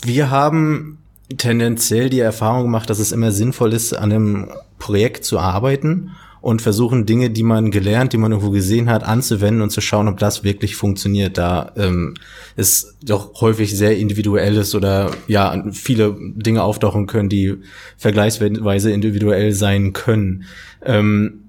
wir 0.04 0.30
haben 0.30 0.98
tendenziell 1.36 2.10
die 2.10 2.20
Erfahrung 2.20 2.64
gemacht, 2.64 2.90
dass 2.90 2.98
es 2.98 3.12
immer 3.12 3.32
sinnvoll 3.32 3.72
ist, 3.72 3.92
an 3.92 4.12
einem 4.12 4.50
Projekt 4.78 5.24
zu 5.24 5.38
arbeiten 5.38 6.10
und 6.42 6.60
versuchen 6.60 7.06
Dinge, 7.06 7.30
die 7.30 7.44
man 7.44 7.70
gelernt, 7.70 8.12
die 8.12 8.18
man 8.18 8.32
irgendwo 8.32 8.50
gesehen 8.50 8.90
hat, 8.90 9.04
anzuwenden 9.04 9.62
und 9.62 9.70
zu 9.70 9.80
schauen, 9.80 10.08
ob 10.08 10.18
das 10.18 10.42
wirklich 10.42 10.74
funktioniert. 10.74 11.38
Da 11.38 11.72
ähm, 11.76 12.14
ist 12.56 12.96
doch 13.00 13.40
häufig 13.40 13.76
sehr 13.76 13.96
individuelles 13.96 14.74
oder 14.74 15.12
ja 15.28 15.64
viele 15.70 16.16
Dinge 16.18 16.64
auftauchen 16.64 17.06
können, 17.06 17.28
die 17.28 17.58
vergleichsweise 17.96 18.90
individuell 18.90 19.52
sein 19.52 19.92
können. 19.92 20.44
Ähm, 20.84 21.44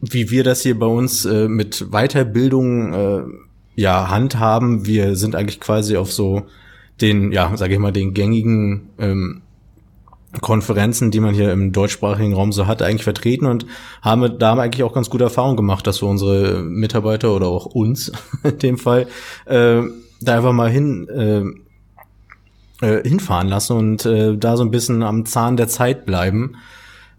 wie 0.00 0.30
wir 0.30 0.42
das 0.42 0.62
hier 0.62 0.76
bei 0.76 0.86
uns 0.86 1.24
äh, 1.24 1.46
mit 1.46 1.86
Weiterbildung 1.92 2.92
äh, 2.92 3.22
ja 3.76 4.10
handhaben, 4.10 4.86
wir 4.86 5.14
sind 5.14 5.36
eigentlich 5.36 5.60
quasi 5.60 5.96
auf 5.96 6.12
so 6.12 6.46
den, 7.02 7.32
ja, 7.32 7.56
sage 7.56 7.74
ich 7.74 7.80
mal, 7.80 7.92
den 7.92 8.14
gängigen 8.14 8.90
ähm, 8.98 9.42
Konferenzen, 10.40 11.10
die 11.10 11.20
man 11.20 11.34
hier 11.34 11.52
im 11.52 11.72
deutschsprachigen 11.72 12.32
Raum 12.32 12.52
so 12.52 12.66
hat, 12.66 12.80
eigentlich 12.80 13.04
vertreten 13.04 13.46
und 13.46 13.66
haben 14.00 14.38
da 14.38 14.50
haben 14.50 14.60
eigentlich 14.60 14.82
auch 14.82 14.94
ganz 14.94 15.10
gute 15.10 15.24
Erfahrungen 15.24 15.56
gemacht, 15.56 15.86
dass 15.86 16.00
wir 16.00 16.08
unsere 16.08 16.62
Mitarbeiter 16.62 17.34
oder 17.34 17.48
auch 17.48 17.66
uns 17.66 18.12
in 18.42 18.58
dem 18.58 18.78
Fall 18.78 19.06
äh, 19.44 19.82
da 20.20 20.36
einfach 20.36 20.52
mal 20.52 20.70
hin 20.70 21.08
äh, 22.80 22.86
äh, 22.86 23.08
hinfahren 23.08 23.48
lassen 23.48 23.76
und 23.76 24.06
äh, 24.06 24.36
da 24.36 24.56
so 24.56 24.64
ein 24.64 24.70
bisschen 24.70 25.02
am 25.02 25.26
Zahn 25.26 25.56
der 25.56 25.68
Zeit 25.68 26.06
bleiben. 26.06 26.56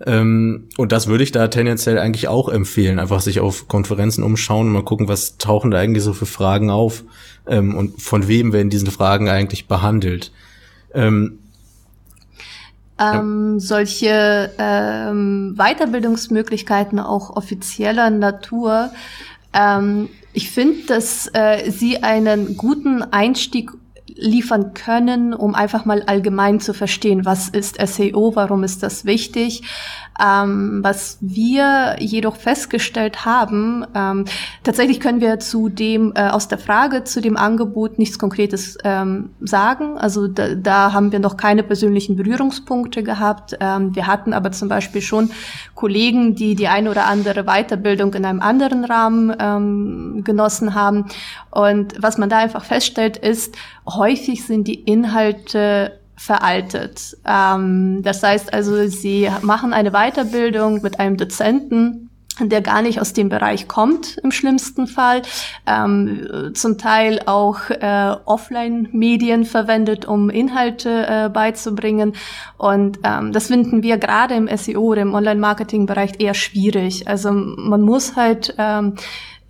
Ähm, 0.06 0.68
und 0.78 0.92
das 0.92 1.08
würde 1.08 1.24
ich 1.24 1.32
da 1.32 1.48
tendenziell 1.48 1.98
eigentlich 1.98 2.28
auch 2.28 2.50
empfehlen, 2.50 3.00
einfach 3.00 3.22
sich 3.22 3.40
auf 3.40 3.68
Konferenzen 3.68 4.24
umschauen 4.24 4.68
und 4.68 4.74
mal 4.74 4.84
gucken, 4.84 5.08
was 5.08 5.38
tauchen 5.38 5.72
da 5.72 5.78
eigentlich 5.78 6.04
so 6.04 6.14
für 6.14 6.26
Fragen 6.26 6.70
auf 6.70 7.04
ähm, 7.48 7.76
und 7.76 8.02
von 8.02 8.28
wem 8.28 8.54
werden 8.54 8.70
diese 8.70 8.92
Fragen 8.92 9.30
eigentlich 9.30 9.68
behandelt. 9.68 10.32
Ähm, 10.94 11.40
ähm, 13.00 13.60
solche 13.60 14.52
ähm, 14.58 15.56
Weiterbildungsmöglichkeiten 15.58 17.00
auch 17.00 17.36
offizieller 17.36 18.10
Natur. 18.10 18.92
Ähm, 19.54 20.10
ich 20.34 20.52
finde, 20.52 20.86
dass 20.88 21.30
äh, 21.34 21.70
sie 21.72 22.04
einen 22.04 22.58
guten 22.58 23.02
Einstieg 23.04 23.72
liefern 24.18 24.74
können, 24.74 25.34
um 25.34 25.56
einfach 25.56 25.86
mal 25.86 26.04
allgemein 26.04 26.60
zu 26.60 26.74
verstehen, 26.74 27.26
was 27.26 27.50
ist 27.50 27.78
SEO, 27.86 28.36
warum 28.36 28.64
ist 28.64 28.84
das 28.84 29.06
wichtig 29.06 29.64
ähm, 30.22 30.80
was 30.84 31.18
wir 31.22 31.96
jedoch 32.00 32.36
festgestellt 32.36 33.26
haben, 33.26 33.86
ähm, 33.96 34.26
tatsächlich 34.64 35.00
können 35.00 35.22
wir 35.22 35.40
zu 35.40 35.70
dem 35.70 36.14
äh, 36.16 36.30
aus 36.30 36.48
der 36.48 36.58
Frage 36.58 37.04
zu 37.04 37.22
dem 37.22 37.36
Angebot 37.36 37.98
nichts 37.98 38.20
Konkretes 38.20 38.78
ähm, 38.84 39.32
sagen. 39.42 39.98
Also 39.98 40.28
da, 40.28 40.56
da 40.56 40.94
haben 40.94 41.12
wir 41.12 41.20
noch 41.20 41.38
keine 41.38 41.64
persönlichen 41.64 42.16
Berührungspunkte 42.16 43.04
gehabt. 43.04 43.58
Ähm, 43.60 43.96
wir 43.96 44.06
hatten 44.06 44.34
aber 44.34 44.52
zum 44.52 44.70
Beispiel 44.70 45.02
schon 45.02 45.32
Kollegen, 45.74 46.36
die 46.36 46.56
die 46.56 46.68
eine 46.68 46.92
oder 46.92 47.06
andere 47.06 47.46
Weiterbildung 47.46 48.14
in 48.14 48.26
einem 48.26 48.42
anderen 48.42 48.86
Rahmen 48.86 49.36
ähm, 49.40 50.22
genossen 50.24 50.76
haben. 50.76 51.06
Und 51.50 51.96
was 52.02 52.18
man 52.18 52.30
da 52.30 52.38
einfach 52.38 52.64
feststellt, 52.64 53.18
ist, 53.18 53.56
häufig 53.86 54.46
sind 54.46 54.68
die 54.68 54.82
Inhalte 54.82 56.00
veraltet. 56.16 57.18
Ähm, 57.26 58.02
das 58.04 58.24
heißt 58.24 58.54
also, 58.54 58.88
sie 58.88 59.30
machen 59.42 59.74
eine 59.74 59.92
Weiterbildung 59.92 60.82
mit 60.82 61.00
einem 61.00 61.18
Dozenten, 61.18 62.10
der 62.40 62.62
gar 62.62 62.82
nicht 62.82 63.00
aus 63.00 63.14
dem 63.14 63.30
Bereich 63.30 63.68
kommt 63.68 64.18
im 64.24 64.32
schlimmsten 64.32 64.88
Fall, 64.88 65.22
ähm, 65.68 66.52
zum 66.56 66.80
Teil 66.80 67.22
auch 67.28 67.70
äh, 67.70 68.16
Offline-Medien 68.26 69.46
verwendet, 69.46 70.06
um 70.06 70.30
Inhalte 70.32 71.06
äh, 71.08 71.30
beizubringen. 71.30 72.14
Und 72.58 73.00
ähm, 73.04 73.34
das 73.34 73.48
finden 73.48 73.84
wir 73.84 73.98
gerade 73.98 74.34
im 74.34 74.50
SEO 74.56 74.82
oder 74.82 75.04
im 75.04 75.14
Online-Marketing-Bereich 75.14 76.14
eher 76.20 76.34
schwierig. 76.34 77.08
Also 77.08 77.32
man 77.32 77.82
muss 77.82 78.16
halt 78.16 78.56
ähm, 78.58 78.96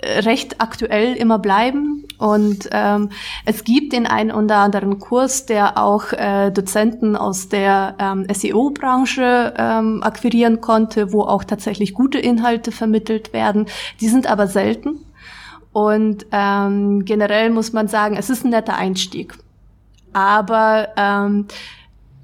recht 0.03 0.61
aktuell 0.61 1.15
immer 1.15 1.39
bleiben. 1.39 2.05
Und 2.17 2.69
ähm, 2.71 3.09
es 3.45 3.63
gibt 3.63 3.93
den 3.93 4.05
einen 4.05 4.31
oder 4.31 4.57
anderen 4.57 4.99
Kurs, 4.99 5.45
der 5.45 5.77
auch 5.77 6.11
äh, 6.13 6.51
Dozenten 6.51 7.15
aus 7.15 7.49
der 7.49 7.95
ähm, 7.99 8.25
SEO-Branche 8.31 9.53
ähm, 9.57 10.03
akquirieren 10.03 10.61
konnte, 10.61 11.11
wo 11.11 11.21
auch 11.21 11.43
tatsächlich 11.43 11.93
gute 11.93 12.19
Inhalte 12.19 12.71
vermittelt 12.71 13.33
werden. 13.33 13.65
Die 13.99 14.07
sind 14.07 14.27
aber 14.27 14.47
selten. 14.47 14.99
Und 15.71 16.27
ähm, 16.31 17.03
generell 17.03 17.49
muss 17.49 17.73
man 17.73 17.87
sagen, 17.87 18.15
es 18.15 18.29
ist 18.29 18.45
ein 18.45 18.51
netter 18.51 18.75
Einstieg. 18.77 19.33
Aber 20.13 20.89
ähm, 20.95 21.47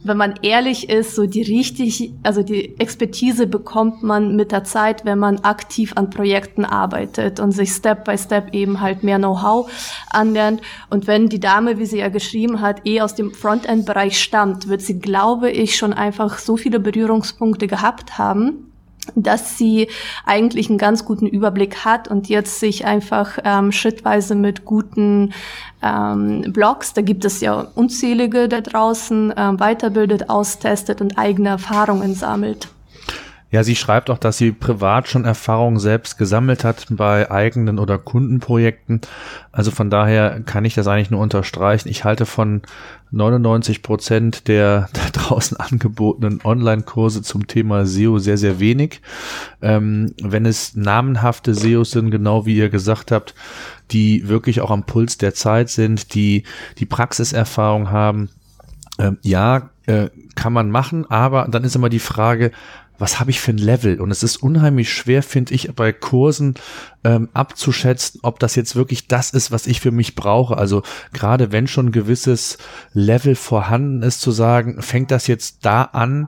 wenn 0.02 0.18
man 0.18 0.36
ehrlich 0.42 0.90
ist, 0.90 1.16
so 1.16 1.26
die 1.26 1.42
richtig, 1.42 2.12
also 2.24 2.42
die 2.42 2.80
Expertise 2.80 3.48
bekommt 3.48 4.02
man 4.02 4.36
mit 4.36 4.52
der 4.52 4.64
Zeit, 4.64 5.04
wenn 5.04 5.20
man 5.20 5.40
aktiv 5.40 5.94
an 5.96 6.10
Projekten 6.10 6.64
arbeitet 6.64 7.40
und 7.40 7.52
sich 7.52 7.72
Step 7.72 8.06
by 8.06 8.18
Step 8.18 8.54
eben 8.54 8.80
halt 8.80 9.04
mehr 9.04 9.18
Know-how 9.18 9.70
anlernt. 10.10 10.62
Und 10.90 11.08
wenn 11.08 11.28
die 11.28 11.42
Dame, 11.42 11.80
wie 11.80 11.86
sie 11.86 12.00
ja 12.00 12.08
geschrieben 12.10 12.62
hat, 12.62 12.86
eh 12.86 13.02
aus 13.02 13.16
dem 13.16 13.34
Frontend-Bereich 13.34 14.22
stammt, 14.22 14.70
wird 14.70 14.82
sie, 14.82 15.00
glaube 15.00 15.52
ich, 15.52 15.76
schon 15.76 15.92
einfach 15.92 16.38
so 16.38 16.56
viele 16.56 16.80
Berührungspunkte 16.80 17.68
gehabt 17.68 18.18
haben, 18.18 18.69
dass 19.16 19.58
sie 19.58 19.88
eigentlich 20.26 20.70
einen 20.70 20.78
ganz 20.78 21.06
guten 21.06 21.28
Überblick 21.28 21.86
hat 21.86 22.08
und 22.08 22.30
jetzt 22.30 22.60
sich 22.60 22.86
einfach 22.86 23.40
ähm, 23.44 23.72
schrittweise 23.72 24.36
mit 24.36 24.66
guten 24.66 25.34
ähm, 25.82 26.42
Blogs, 26.50 26.94
da 26.94 27.02
gibt 27.02 27.26
es 27.26 27.42
ja 27.42 27.68
unzählige 27.76 28.48
da 28.50 28.62
draußen, 28.62 29.34
ähm, 29.36 29.60
weiterbildet, 29.60 30.30
austestet 30.30 31.02
und 31.02 31.18
eigene 31.18 31.50
Erfahrungen 31.50 32.14
sammelt. 32.14 32.70
Ja, 33.52 33.64
sie 33.64 33.76
schreibt 33.76 34.12
auch, 34.12 34.20
dass 34.20 34.38
sie 34.38 34.52
privat 34.52 35.08
schon 35.08 35.26
Erfahrungen 35.26 35.80
selbst 35.80 36.20
gesammelt 36.20 36.64
hat 36.64 36.86
bei 36.92 37.32
eigenen 37.32 37.80
oder 37.80 37.98
Kundenprojekten. 37.98 39.02
Also 39.52 39.72
von 39.72 39.90
daher 39.90 40.42
kann 40.42 40.66
ich 40.66 40.76
das 40.76 40.88
eigentlich 40.88 41.10
nur 41.10 41.22
unterstreichen. 41.22 41.90
Ich 41.90 42.04
halte 42.04 42.28
von 42.28 42.62
99 43.10 43.82
Prozent 43.82 44.48
der 44.48 44.90
da 44.94 45.10
draußen 45.12 45.58
angebotenen 45.58 46.42
Online-Kurse 46.44 47.24
zum 47.24 47.48
Thema 47.48 47.88
SEO 47.88 48.20
sehr, 48.20 48.38
sehr 48.38 48.60
wenig. 48.60 49.02
Ähm, 49.64 50.14
wenn 50.22 50.46
es 50.46 50.76
namenhafte 50.76 51.56
SEOs 51.56 51.90
sind, 51.90 52.12
genau 52.12 52.46
wie 52.46 52.56
ihr 52.56 52.70
gesagt 52.70 53.12
habt, 53.12 53.34
die 53.90 54.28
wirklich 54.28 54.62
auch 54.62 54.70
am 54.70 54.84
Puls 54.84 55.18
der 55.18 55.34
Zeit 55.34 55.70
sind, 55.70 56.14
die 56.14 56.44
die 56.78 56.86
Praxiserfahrung 56.86 57.90
haben, 57.90 58.30
ähm, 59.00 59.18
ja, 59.24 59.72
äh, 59.88 60.10
kann 60.36 60.54
man 60.54 60.70
machen, 60.70 61.10
aber 61.10 61.48
dann 61.50 61.64
ist 61.64 61.76
immer 61.76 61.90
die 61.90 62.00
Frage, 62.00 62.52
was 63.00 63.20
habe 63.20 63.32
ich 63.32 63.40
für 63.40 63.52
ein 63.52 63.58
Level? 63.58 64.00
Und 64.00 64.12
es 64.12 64.24
ist 64.24 64.38
unheimlich 64.38 64.92
schwer, 64.92 65.24
finde 65.24 65.54
ich, 65.54 65.74
bei 65.74 65.92
Kursen 65.92 66.56
ähm, 67.04 67.30
abzuschätzen, 67.34 68.20
ob 68.24 68.40
das 68.40 68.56
jetzt 68.56 68.76
wirklich 68.76 69.08
das 69.08 69.32
ist, 69.32 69.52
was 69.52 69.66
ich 69.66 69.80
für 69.80 69.92
mich 69.92 70.16
brauche. 70.16 70.58
Also 70.58 70.84
gerade 71.14 71.52
wenn 71.52 71.68
schon 71.68 71.88
ein 71.88 71.92
gewisses 71.92 72.58
Level 72.94 73.36
vorhanden 73.36 74.04
ist, 74.04 74.22
zu 74.22 74.32
sagen, 74.32 74.82
fängt 74.82 75.12
das 75.12 75.28
jetzt 75.28 75.66
da 75.66 75.84
an, 75.84 76.28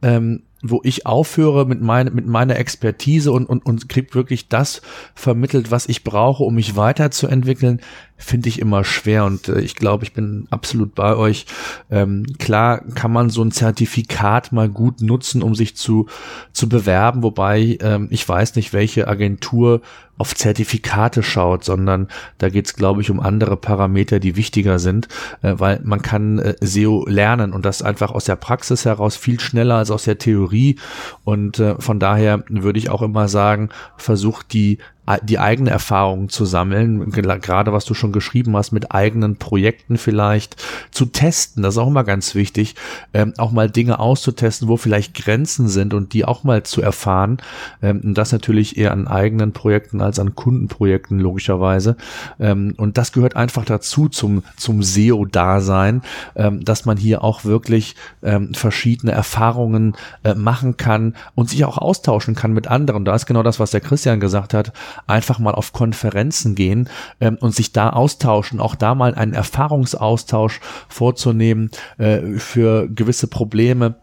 ähm, 0.00 0.44
wo 0.62 0.80
ich 0.84 1.06
aufhöre 1.06 1.66
mit, 1.66 1.80
mein, 1.82 2.14
mit 2.14 2.26
meiner 2.26 2.56
Expertise 2.56 3.32
und, 3.32 3.46
und, 3.46 3.66
und 3.66 3.88
kriegt 3.88 4.14
wirklich 4.14 4.48
das 4.48 4.80
vermittelt, 5.14 5.72
was 5.72 5.88
ich 5.88 6.04
brauche, 6.04 6.44
um 6.44 6.54
mich 6.54 6.76
weiterzuentwickeln, 6.76 7.80
finde 8.22 8.48
ich 8.48 8.60
immer 8.60 8.84
schwer 8.84 9.24
und 9.24 9.48
äh, 9.48 9.60
ich 9.60 9.74
glaube, 9.74 10.04
ich 10.04 10.12
bin 10.12 10.46
absolut 10.50 10.94
bei 10.94 11.16
euch. 11.16 11.46
Ähm, 11.90 12.26
klar 12.38 12.80
kann 12.94 13.12
man 13.12 13.30
so 13.30 13.42
ein 13.42 13.50
Zertifikat 13.50 14.52
mal 14.52 14.68
gut 14.68 15.02
nutzen, 15.02 15.42
um 15.42 15.54
sich 15.54 15.76
zu, 15.76 16.06
zu 16.52 16.68
bewerben, 16.68 17.22
wobei 17.22 17.78
ähm, 17.80 18.08
ich 18.10 18.28
weiß 18.28 18.56
nicht, 18.56 18.72
welche 18.72 19.08
Agentur 19.08 19.82
auf 20.18 20.36
Zertifikate 20.36 21.22
schaut, 21.22 21.64
sondern 21.64 22.06
da 22.38 22.48
geht 22.48 22.66
es, 22.66 22.74
glaube 22.74 23.00
ich, 23.00 23.10
um 23.10 23.18
andere 23.18 23.56
Parameter, 23.56 24.20
die 24.20 24.36
wichtiger 24.36 24.78
sind, 24.78 25.08
äh, 25.42 25.54
weil 25.56 25.80
man 25.82 26.02
kann 26.02 26.38
äh, 26.38 26.54
SEO 26.60 27.06
lernen 27.08 27.52
und 27.52 27.64
das 27.64 27.82
einfach 27.82 28.12
aus 28.12 28.26
der 28.26 28.36
Praxis 28.36 28.84
heraus 28.84 29.16
viel 29.16 29.40
schneller 29.40 29.76
als 29.76 29.90
aus 29.90 30.04
der 30.04 30.18
Theorie. 30.18 30.76
Und 31.24 31.58
äh, 31.58 31.74
von 31.80 31.98
daher 31.98 32.44
würde 32.48 32.78
ich 32.78 32.90
auch 32.90 33.02
immer 33.02 33.26
sagen, 33.26 33.70
versucht 33.96 34.52
die 34.52 34.78
die 35.24 35.40
eigene 35.40 35.70
Erfahrungen 35.70 36.28
zu 36.28 36.44
sammeln, 36.44 37.10
gerade 37.10 37.72
was 37.72 37.84
du 37.84 37.92
schon 37.92 38.12
geschrieben 38.12 38.56
hast, 38.56 38.70
mit 38.70 38.92
eigenen 38.92 39.36
Projekten 39.36 39.98
vielleicht 39.98 40.56
zu 40.92 41.06
testen. 41.06 41.64
Das 41.64 41.74
ist 41.74 41.78
auch 41.78 41.88
immer 41.88 42.04
ganz 42.04 42.36
wichtig, 42.36 42.76
ähm, 43.12 43.34
auch 43.36 43.50
mal 43.50 43.68
Dinge 43.68 43.98
auszutesten, 43.98 44.68
wo 44.68 44.76
vielleicht 44.76 45.14
Grenzen 45.14 45.68
sind 45.68 45.92
und 45.92 46.12
die 46.12 46.24
auch 46.24 46.44
mal 46.44 46.62
zu 46.62 46.82
erfahren. 46.82 47.38
Ähm, 47.82 48.14
das 48.14 48.30
natürlich 48.30 48.78
eher 48.78 48.92
an 48.92 49.08
eigenen 49.08 49.52
Projekten 49.52 50.00
als 50.00 50.20
an 50.20 50.36
Kundenprojekten 50.36 51.18
logischerweise. 51.18 51.96
Ähm, 52.38 52.74
und 52.76 52.96
das 52.96 53.10
gehört 53.10 53.34
einfach 53.34 53.64
dazu 53.64 54.08
zum, 54.08 54.44
zum 54.56 54.84
SEO-Dasein, 54.84 56.02
ähm, 56.36 56.64
dass 56.64 56.84
man 56.84 56.96
hier 56.96 57.24
auch 57.24 57.44
wirklich 57.44 57.96
ähm, 58.22 58.54
verschiedene 58.54 59.10
Erfahrungen 59.10 59.96
äh, 60.22 60.34
machen 60.34 60.76
kann 60.76 61.16
und 61.34 61.50
sich 61.50 61.64
auch 61.64 61.78
austauschen 61.78 62.36
kann 62.36 62.52
mit 62.52 62.68
anderen. 62.68 63.04
Da 63.04 63.16
ist 63.16 63.26
genau 63.26 63.42
das, 63.42 63.58
was 63.58 63.72
der 63.72 63.80
Christian 63.80 64.20
gesagt 64.20 64.54
hat 64.54 64.72
einfach 65.06 65.38
mal 65.38 65.54
auf 65.54 65.72
Konferenzen 65.72 66.54
gehen 66.54 66.88
ähm, 67.20 67.36
und 67.40 67.54
sich 67.54 67.72
da 67.72 67.90
austauschen, 67.90 68.60
auch 68.60 68.74
da 68.74 68.94
mal 68.94 69.14
einen 69.14 69.34
Erfahrungsaustausch 69.34 70.60
vorzunehmen 70.88 71.70
äh, 71.98 72.38
für 72.38 72.88
gewisse 72.88 73.26
Probleme. 73.26 73.96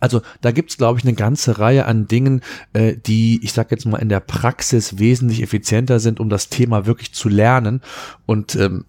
Also 0.00 0.22
da 0.40 0.52
gibt's 0.52 0.76
glaube 0.76 0.98
ich, 0.98 1.04
eine 1.04 1.14
ganze 1.14 1.58
Reihe 1.58 1.86
an 1.86 2.06
Dingen, 2.06 2.42
äh, 2.72 2.96
die, 2.96 3.40
ich 3.42 3.52
sage 3.52 3.68
jetzt 3.72 3.84
mal, 3.84 3.98
in 3.98 4.08
der 4.08 4.20
Praxis 4.20 4.98
wesentlich 4.98 5.42
effizienter 5.42 5.98
sind, 6.00 6.20
um 6.20 6.28
das 6.28 6.48
Thema 6.48 6.86
wirklich 6.86 7.14
zu 7.14 7.28
lernen. 7.28 7.82
Und 8.26 8.54
ähm, 8.54 8.84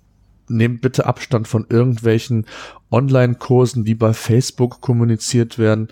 nehmt 0.50 0.82
bitte 0.82 1.06
Abstand 1.06 1.48
von 1.48 1.66
irgendwelchen 1.70 2.46
Online-Kursen, 2.92 3.84
die 3.84 3.96
bei 3.96 4.14
Facebook 4.14 4.82
kommuniziert 4.82 5.60
werden 5.60 5.90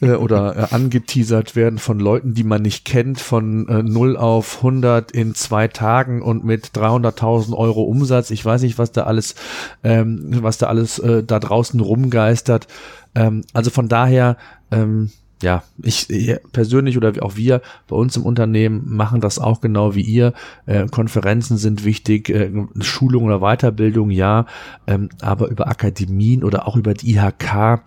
äh, 0.00 0.12
oder 0.12 0.56
äh, 0.56 0.74
angeteasert 0.74 1.56
werden 1.56 1.78
von 1.78 1.98
Leuten, 1.98 2.34
die 2.34 2.44
man 2.44 2.62
nicht 2.62 2.84
kennt, 2.84 3.20
von 3.20 3.68
äh, 3.68 3.82
0 3.82 4.16
auf 4.16 4.58
100 4.58 5.10
in 5.10 5.34
zwei 5.34 5.68
Tagen 5.68 6.22
und 6.22 6.44
mit 6.44 6.68
300.000 6.68 7.56
Euro 7.56 7.82
Umsatz. 7.82 8.30
Ich 8.30 8.44
weiß 8.44 8.62
nicht, 8.62 8.78
was 8.78 8.92
da 8.92 9.04
alles, 9.04 9.34
ähm, 9.82 10.28
was 10.42 10.58
da 10.58 10.68
alles 10.68 10.98
äh, 10.98 11.24
da 11.24 11.40
draußen 11.40 11.80
rumgeistert. 11.80 12.68
Ähm, 13.14 13.42
also 13.52 13.70
von 13.70 13.88
daher, 13.88 14.36
ähm, 14.70 15.10
ja, 15.42 15.62
ich 15.82 16.08
persönlich 16.52 16.96
oder 16.96 17.12
auch 17.22 17.36
wir 17.36 17.62
bei 17.86 17.96
uns 17.96 18.16
im 18.16 18.24
Unternehmen 18.24 18.82
machen 18.86 19.20
das 19.20 19.38
auch 19.38 19.60
genau 19.60 19.94
wie 19.94 20.02
ihr. 20.02 20.32
Äh, 20.66 20.86
Konferenzen 20.88 21.56
sind 21.56 21.84
wichtig, 21.84 22.28
äh, 22.28 22.50
Schulung 22.80 23.24
oder 23.24 23.40
Weiterbildung, 23.40 24.10
ja, 24.10 24.46
ähm, 24.86 25.08
aber 25.20 25.48
über 25.48 25.68
Akademien 25.68 26.42
oder 26.44 26.66
auch 26.66 26.76
über 26.76 26.94
die 26.94 27.14
IHK. 27.14 27.82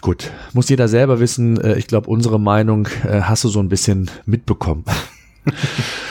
Gut, 0.00 0.30
muss 0.52 0.68
jeder 0.68 0.88
selber 0.88 1.18
wissen. 1.18 1.58
Äh, 1.60 1.78
ich 1.78 1.86
glaube, 1.86 2.10
unsere 2.10 2.38
Meinung 2.38 2.88
äh, 3.04 3.22
hast 3.22 3.44
du 3.44 3.48
so 3.48 3.60
ein 3.60 3.70
bisschen 3.70 4.10
mitbekommen. 4.26 4.84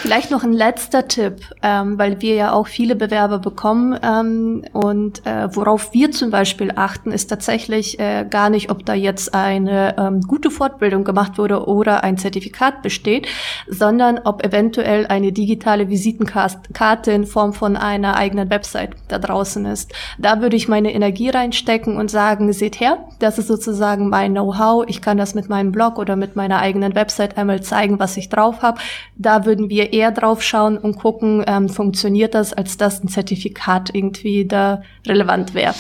Vielleicht 0.01 0.31
noch 0.31 0.43
ein 0.43 0.53
letzter 0.53 1.07
Tipp, 1.07 1.37
ähm, 1.61 1.97
weil 1.97 2.21
wir 2.21 2.35
ja 2.35 2.51
auch 2.51 2.67
viele 2.67 2.95
Bewerber 2.95 3.39
bekommen 3.39 3.97
ähm, 4.03 4.63
und 4.73 5.25
äh, 5.25 5.47
worauf 5.55 5.93
wir 5.93 6.11
zum 6.11 6.29
Beispiel 6.29 6.73
achten, 6.75 7.11
ist 7.11 7.27
tatsächlich 7.27 7.99
äh, 7.99 8.25
gar 8.29 8.49
nicht, 8.49 8.69
ob 8.69 8.85
da 8.85 8.93
jetzt 8.93 9.33
eine 9.33 9.97
ähm, 9.97 10.21
gute 10.21 10.51
Fortbildung 10.51 11.03
gemacht 11.03 11.37
wurde 11.37 11.67
oder 11.67 12.03
ein 12.03 12.17
Zertifikat 12.17 12.81
besteht, 12.83 13.27
sondern 13.67 14.19
ob 14.23 14.45
eventuell 14.45 15.07
eine 15.07 15.31
digitale 15.31 15.89
Visitenkarte 15.89 17.11
in 17.11 17.25
Form 17.25 17.53
von 17.53 17.75
einer 17.75 18.15
eigenen 18.15 18.49
Website 18.49 18.91
da 19.07 19.17
draußen 19.17 19.65
ist. 19.65 19.93
Da 20.19 20.41
würde 20.41 20.57
ich 20.57 20.67
meine 20.67 20.93
Energie 20.93 21.29
reinstecken 21.29 21.97
und 21.97 22.11
sagen, 22.11 22.51
seht 22.53 22.79
her, 22.79 22.99
das 23.19 23.39
ist 23.39 23.47
sozusagen 23.47 24.09
mein 24.09 24.33
Know-how, 24.33 24.85
ich 24.87 25.01
kann 25.01 25.17
das 25.17 25.33
mit 25.33 25.49
meinem 25.49 25.71
Blog 25.71 25.97
oder 25.97 26.15
mit 26.15 26.35
meiner 26.35 26.59
eigenen 26.59 26.93
Website 26.93 27.37
einmal 27.37 27.63
zeigen, 27.63 27.99
was 27.99 28.17
ich 28.17 28.29
drauf 28.29 28.61
habe 28.61 28.79
da 29.25 29.45
würden 29.45 29.69
wir 29.69 29.93
eher 29.93 30.11
drauf 30.11 30.43
schauen 30.43 30.77
und 30.77 30.97
gucken, 30.97 31.43
ähm, 31.47 31.69
funktioniert 31.69 32.35
das, 32.35 32.53
als 32.53 32.77
dass 32.77 33.03
ein 33.03 33.07
Zertifikat 33.07 33.93
irgendwie 33.93 34.45
da 34.45 34.81
relevant 35.07 35.53
wäre. 35.53 35.73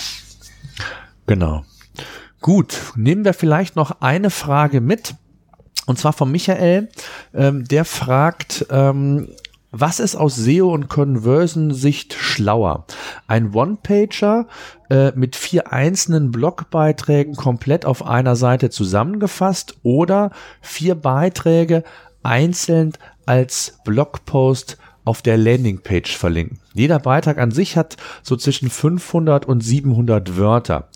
Genau. 1.27 1.63
Gut, 2.41 2.91
nehmen 2.95 3.23
wir 3.23 3.33
vielleicht 3.33 3.75
noch 3.75 4.01
eine 4.01 4.29
Frage 4.29 4.81
mit. 4.81 5.15
Und 5.85 5.97
zwar 5.97 6.13
von 6.13 6.31
Michael, 6.31 6.89
ähm, 7.33 7.65
der 7.65 7.85
fragt, 7.85 8.65
ähm, 8.69 9.29
was 9.75 9.99
ist 9.99 10.15
aus 10.15 10.35
SEO 10.35 10.71
und 10.71 10.87
Conversion-Sicht 10.87 12.13
schlauer? 12.13 12.85
Ein 13.25 13.53
One-Pager 13.53 14.47
äh, 14.89 15.11
mit 15.15 15.35
vier 15.35 15.73
einzelnen 15.73 16.31
Blogbeiträgen 16.31 17.35
komplett 17.35 17.85
auf 17.85 18.05
einer 18.05 18.35
Seite 18.35 18.69
zusammengefasst 18.69 19.77
oder 19.81 20.29
vier 20.61 20.93
Beiträge 20.93 21.83
einzeln 22.21 22.93
als 23.25 23.79
Blogpost 23.83 24.77
auf 25.05 25.21
der 25.21 25.37
Landingpage 25.37 26.15
verlinken. 26.15 26.59
Jeder 26.73 26.99
Beitrag 26.99 27.37
an 27.37 27.51
sich 27.51 27.75
hat 27.75 27.97
so 28.21 28.35
zwischen 28.37 28.69
500 28.69 29.45
und 29.45 29.61
700 29.61 30.37
Wörter. 30.37 30.87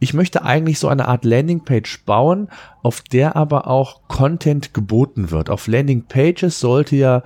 Ich 0.00 0.14
möchte 0.14 0.42
eigentlich 0.42 0.78
so 0.78 0.88
eine 0.88 1.06
Art 1.06 1.24
Landingpage 1.24 2.04
bauen, 2.04 2.48
auf 2.82 3.00
der 3.02 3.36
aber 3.36 3.68
auch 3.68 4.00
Content 4.08 4.74
geboten 4.74 5.30
wird. 5.30 5.48
Auf 5.48 5.68
Landingpages 5.68 6.58
sollte 6.58 6.96
ja 6.96 7.22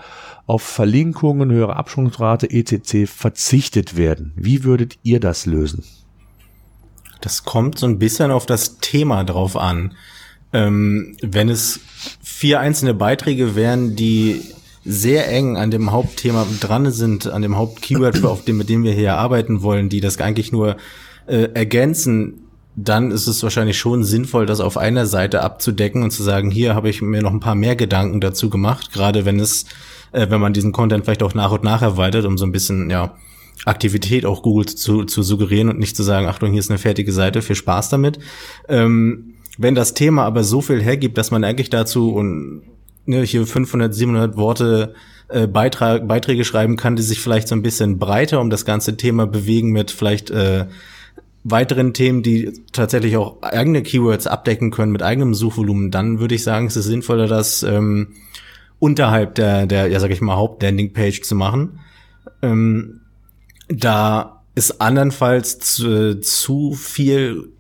auf 0.46 0.62
Verlinkungen, 0.62 1.50
höhere 1.50 1.76
Absprungsrate 1.76 2.50
etc. 2.50 3.10
verzichtet 3.10 3.96
werden. 3.96 4.32
Wie 4.36 4.62
würdet 4.64 4.98
ihr 5.02 5.20
das 5.20 5.46
lösen? 5.46 5.84
Das 7.22 7.44
kommt 7.44 7.78
so 7.78 7.86
ein 7.86 7.98
bisschen 7.98 8.30
auf 8.30 8.44
das 8.44 8.78
Thema 8.78 9.24
drauf 9.24 9.56
an. 9.56 9.94
Ähm, 10.52 11.16
wenn 11.22 11.48
es 11.48 11.80
vier 12.36 12.60
einzelne 12.60 12.92
Beiträge 12.92 13.56
wären, 13.56 13.96
die 13.96 14.42
sehr 14.84 15.26
eng 15.32 15.56
an 15.56 15.70
dem 15.70 15.90
Hauptthema 15.90 16.46
dran 16.60 16.90
sind, 16.90 17.26
an 17.28 17.40
dem 17.40 17.56
Hauptkeyword, 17.56 18.22
auf 18.26 18.44
dem, 18.44 18.58
mit 18.58 18.68
dem 18.68 18.84
wir 18.84 18.92
hier 18.92 19.16
arbeiten 19.16 19.62
wollen, 19.62 19.88
die 19.88 20.00
das 20.02 20.20
eigentlich 20.20 20.52
nur 20.52 20.76
äh, 21.26 21.48
ergänzen, 21.54 22.42
dann 22.76 23.10
ist 23.10 23.26
es 23.26 23.42
wahrscheinlich 23.42 23.78
schon 23.78 24.04
sinnvoll, 24.04 24.44
das 24.44 24.60
auf 24.60 24.76
einer 24.76 25.06
Seite 25.06 25.40
abzudecken 25.40 26.02
und 26.02 26.10
zu 26.10 26.22
sagen, 26.22 26.50
hier 26.50 26.74
habe 26.74 26.90
ich 26.90 27.00
mir 27.00 27.22
noch 27.22 27.32
ein 27.32 27.40
paar 27.40 27.54
mehr 27.54 27.74
Gedanken 27.74 28.20
dazu 28.20 28.50
gemacht, 28.50 28.92
gerade 28.92 29.24
wenn 29.24 29.40
es, 29.40 29.64
äh, 30.12 30.28
wenn 30.28 30.40
man 30.40 30.52
diesen 30.52 30.72
Content 30.72 31.06
vielleicht 31.06 31.22
auch 31.22 31.32
nach 31.32 31.52
und 31.52 31.64
nach 31.64 31.80
erweitert, 31.80 32.26
um 32.26 32.36
so 32.36 32.44
ein 32.44 32.52
bisschen, 32.52 32.90
ja, 32.90 33.14
Aktivität 33.64 34.26
auch 34.26 34.42
Google 34.42 34.66
zu, 34.66 35.04
zu 35.04 35.22
suggerieren 35.22 35.70
und 35.70 35.78
nicht 35.78 35.96
zu 35.96 36.02
sagen, 36.02 36.26
Achtung, 36.26 36.50
hier 36.50 36.60
ist 36.60 36.68
eine 36.68 36.78
fertige 36.78 37.12
Seite, 37.12 37.40
viel 37.40 37.56
Spaß 37.56 37.88
damit. 37.88 38.18
Ähm, 38.68 39.35
wenn 39.58 39.74
das 39.74 39.94
Thema 39.94 40.24
aber 40.24 40.44
so 40.44 40.60
viel 40.60 40.82
hergibt, 40.82 41.18
dass 41.18 41.30
man 41.30 41.44
eigentlich 41.44 41.70
dazu 41.70 42.12
und 42.12 42.62
ne, 43.06 43.22
hier 43.22 43.46
500, 43.46 43.94
700 43.94 44.36
Worte 44.36 44.94
äh, 45.28 45.46
Beitrag, 45.46 46.06
Beiträge 46.06 46.44
schreiben 46.44 46.76
kann, 46.76 46.96
die 46.96 47.02
sich 47.02 47.20
vielleicht 47.20 47.48
so 47.48 47.54
ein 47.54 47.62
bisschen 47.62 47.98
breiter 47.98 48.40
um 48.40 48.50
das 48.50 48.64
ganze 48.64 48.96
Thema 48.96 49.26
bewegen 49.26 49.70
mit 49.70 49.90
vielleicht 49.90 50.30
äh, 50.30 50.66
weiteren 51.42 51.94
Themen, 51.94 52.22
die 52.22 52.52
tatsächlich 52.72 53.16
auch 53.16 53.40
eigene 53.42 53.82
Keywords 53.82 54.26
abdecken 54.26 54.70
können 54.70 54.92
mit 54.92 55.02
eigenem 55.02 55.34
Suchvolumen, 55.34 55.90
dann 55.90 56.18
würde 56.18 56.34
ich 56.34 56.42
sagen, 56.42 56.66
es 56.66 56.76
ist 56.76 56.86
sinnvoller, 56.86 57.28
das 57.28 57.62
ähm, 57.62 58.14
unterhalb 58.78 59.36
der, 59.36 59.66
der, 59.66 59.86
ja 59.86 60.00
sag 60.00 60.10
ich 60.10 60.20
mal, 60.20 60.36
Hauptlandingpage 60.36 61.22
zu 61.22 61.36
machen. 61.36 61.80
Ähm, 62.42 63.00
da 63.68 64.42
ist 64.56 64.80
andernfalls 64.80 65.58
zu, 65.60 66.20
zu 66.20 66.72
viel 66.72 67.52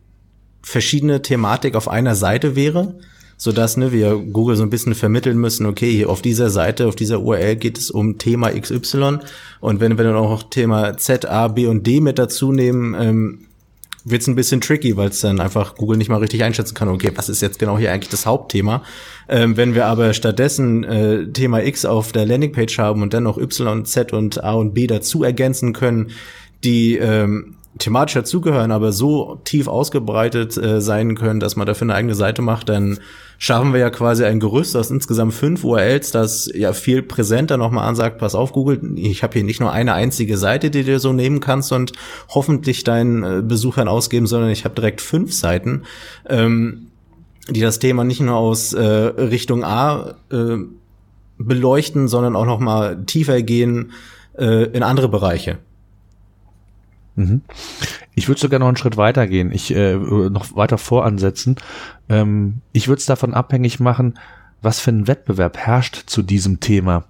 verschiedene 0.66 1.22
Thematik 1.22 1.76
auf 1.76 1.86
einer 1.86 2.16
Seite 2.16 2.56
wäre, 2.56 2.96
so 3.36 3.52
dass 3.52 3.76
ne, 3.76 3.92
wir 3.92 4.16
Google 4.16 4.56
so 4.56 4.64
ein 4.64 4.70
bisschen 4.70 4.96
vermitteln 4.96 5.38
müssen, 5.38 5.64
okay, 5.64 5.92
hier 5.92 6.10
auf 6.10 6.22
dieser 6.22 6.50
Seite, 6.50 6.88
auf 6.88 6.96
dieser 6.96 7.20
URL 7.20 7.54
geht 7.54 7.78
es 7.78 7.88
um 7.88 8.18
Thema 8.18 8.50
XY 8.50 9.18
und 9.60 9.78
wenn 9.78 9.96
wir 9.96 10.04
dann 10.04 10.16
auch 10.16 10.42
Thema 10.42 10.96
Z, 10.98 11.24
A, 11.24 11.46
B 11.46 11.68
und 11.68 11.86
D 11.86 12.00
mit 12.00 12.18
dazu 12.18 12.50
nehmen, 12.50 12.96
ähm, 12.98 13.38
wird 14.04 14.22
es 14.22 14.28
ein 14.28 14.34
bisschen 14.34 14.60
tricky, 14.60 14.96
weil 14.96 15.10
es 15.10 15.20
dann 15.20 15.38
einfach 15.38 15.76
Google 15.76 15.98
nicht 15.98 16.08
mal 16.08 16.18
richtig 16.18 16.42
einschätzen 16.42 16.74
kann, 16.74 16.88
okay, 16.88 17.12
was 17.14 17.28
ist 17.28 17.42
jetzt 17.42 17.60
genau 17.60 17.78
hier 17.78 17.92
eigentlich 17.92 18.10
das 18.10 18.26
Hauptthema. 18.26 18.82
Ähm, 19.28 19.56
wenn 19.56 19.76
wir 19.76 19.86
aber 19.86 20.14
stattdessen 20.14 20.82
äh, 20.82 21.28
Thema 21.28 21.62
X 21.62 21.84
auf 21.84 22.10
der 22.10 22.26
Landingpage 22.26 22.78
haben 22.78 23.02
und 23.02 23.14
dann 23.14 23.22
noch 23.22 23.38
Y, 23.38 23.84
Z 23.84 24.12
und 24.12 24.42
A 24.42 24.54
und 24.54 24.74
B 24.74 24.88
dazu 24.88 25.22
ergänzen 25.22 25.72
können, 25.72 26.10
die 26.64 26.96
ähm, 26.96 27.54
thematisch 27.78 28.14
dazugehören, 28.14 28.70
aber 28.70 28.92
so 28.92 29.38
tief 29.44 29.68
ausgebreitet 29.68 30.56
äh, 30.56 30.80
sein 30.80 31.14
können, 31.14 31.40
dass 31.40 31.56
man 31.56 31.66
dafür 31.66 31.86
eine 31.86 31.94
eigene 31.94 32.14
Seite 32.14 32.42
macht, 32.42 32.68
dann 32.68 32.98
schaffen 33.38 33.72
wir 33.72 33.80
ja 33.80 33.90
quasi 33.90 34.24
ein 34.24 34.40
Gerüst 34.40 34.76
aus 34.76 34.90
insgesamt 34.90 35.34
fünf 35.34 35.62
URLs, 35.62 36.10
das 36.10 36.50
ja 36.54 36.72
viel 36.72 37.02
präsenter 37.02 37.58
nochmal 37.58 37.86
ansagt, 37.86 38.18
pass 38.18 38.34
auf 38.34 38.52
Google, 38.52 38.80
ich 38.96 39.22
habe 39.22 39.34
hier 39.34 39.44
nicht 39.44 39.60
nur 39.60 39.72
eine 39.72 39.92
einzige 39.92 40.38
Seite, 40.38 40.70
die 40.70 40.84
du 40.84 40.98
so 40.98 41.12
nehmen 41.12 41.40
kannst 41.40 41.70
und 41.72 41.92
hoffentlich 42.30 42.84
deinen 42.84 43.22
äh, 43.22 43.42
Besuchern 43.42 43.88
ausgeben, 43.88 44.26
sondern 44.26 44.50
ich 44.50 44.64
habe 44.64 44.74
direkt 44.74 45.02
fünf 45.02 45.34
Seiten, 45.34 45.82
ähm, 46.28 46.86
die 47.48 47.60
das 47.60 47.78
Thema 47.78 48.04
nicht 48.04 48.20
nur 48.20 48.36
aus 48.36 48.72
äh, 48.72 48.82
Richtung 48.82 49.64
A 49.64 50.14
äh, 50.30 50.56
beleuchten, 51.38 52.08
sondern 52.08 52.36
auch 52.36 52.46
nochmal 52.46 53.04
tiefer 53.04 53.42
gehen 53.42 53.92
äh, 54.38 54.64
in 54.70 54.82
andere 54.82 55.08
Bereiche. 55.08 55.58
Mhm. 57.16 57.42
Ich 58.14 58.28
würde 58.28 58.40
sogar 58.40 58.60
noch 58.60 58.68
einen 58.68 58.76
Schritt 58.76 58.96
weiter 58.96 59.26
gehen, 59.26 59.50
ich 59.50 59.74
äh, 59.74 59.96
noch 59.96 60.54
weiter 60.54 60.78
voransetzen. 60.78 61.56
Ähm, 62.08 62.60
ich 62.72 62.88
würde 62.88 63.00
es 63.00 63.06
davon 63.06 63.34
abhängig 63.34 63.80
machen, 63.80 64.18
was 64.66 64.80
für 64.80 64.90
ein 64.90 65.08
Wettbewerb 65.08 65.56
herrscht 65.56 66.02
zu 66.06 66.22
diesem 66.22 66.60
Thema 66.60 67.04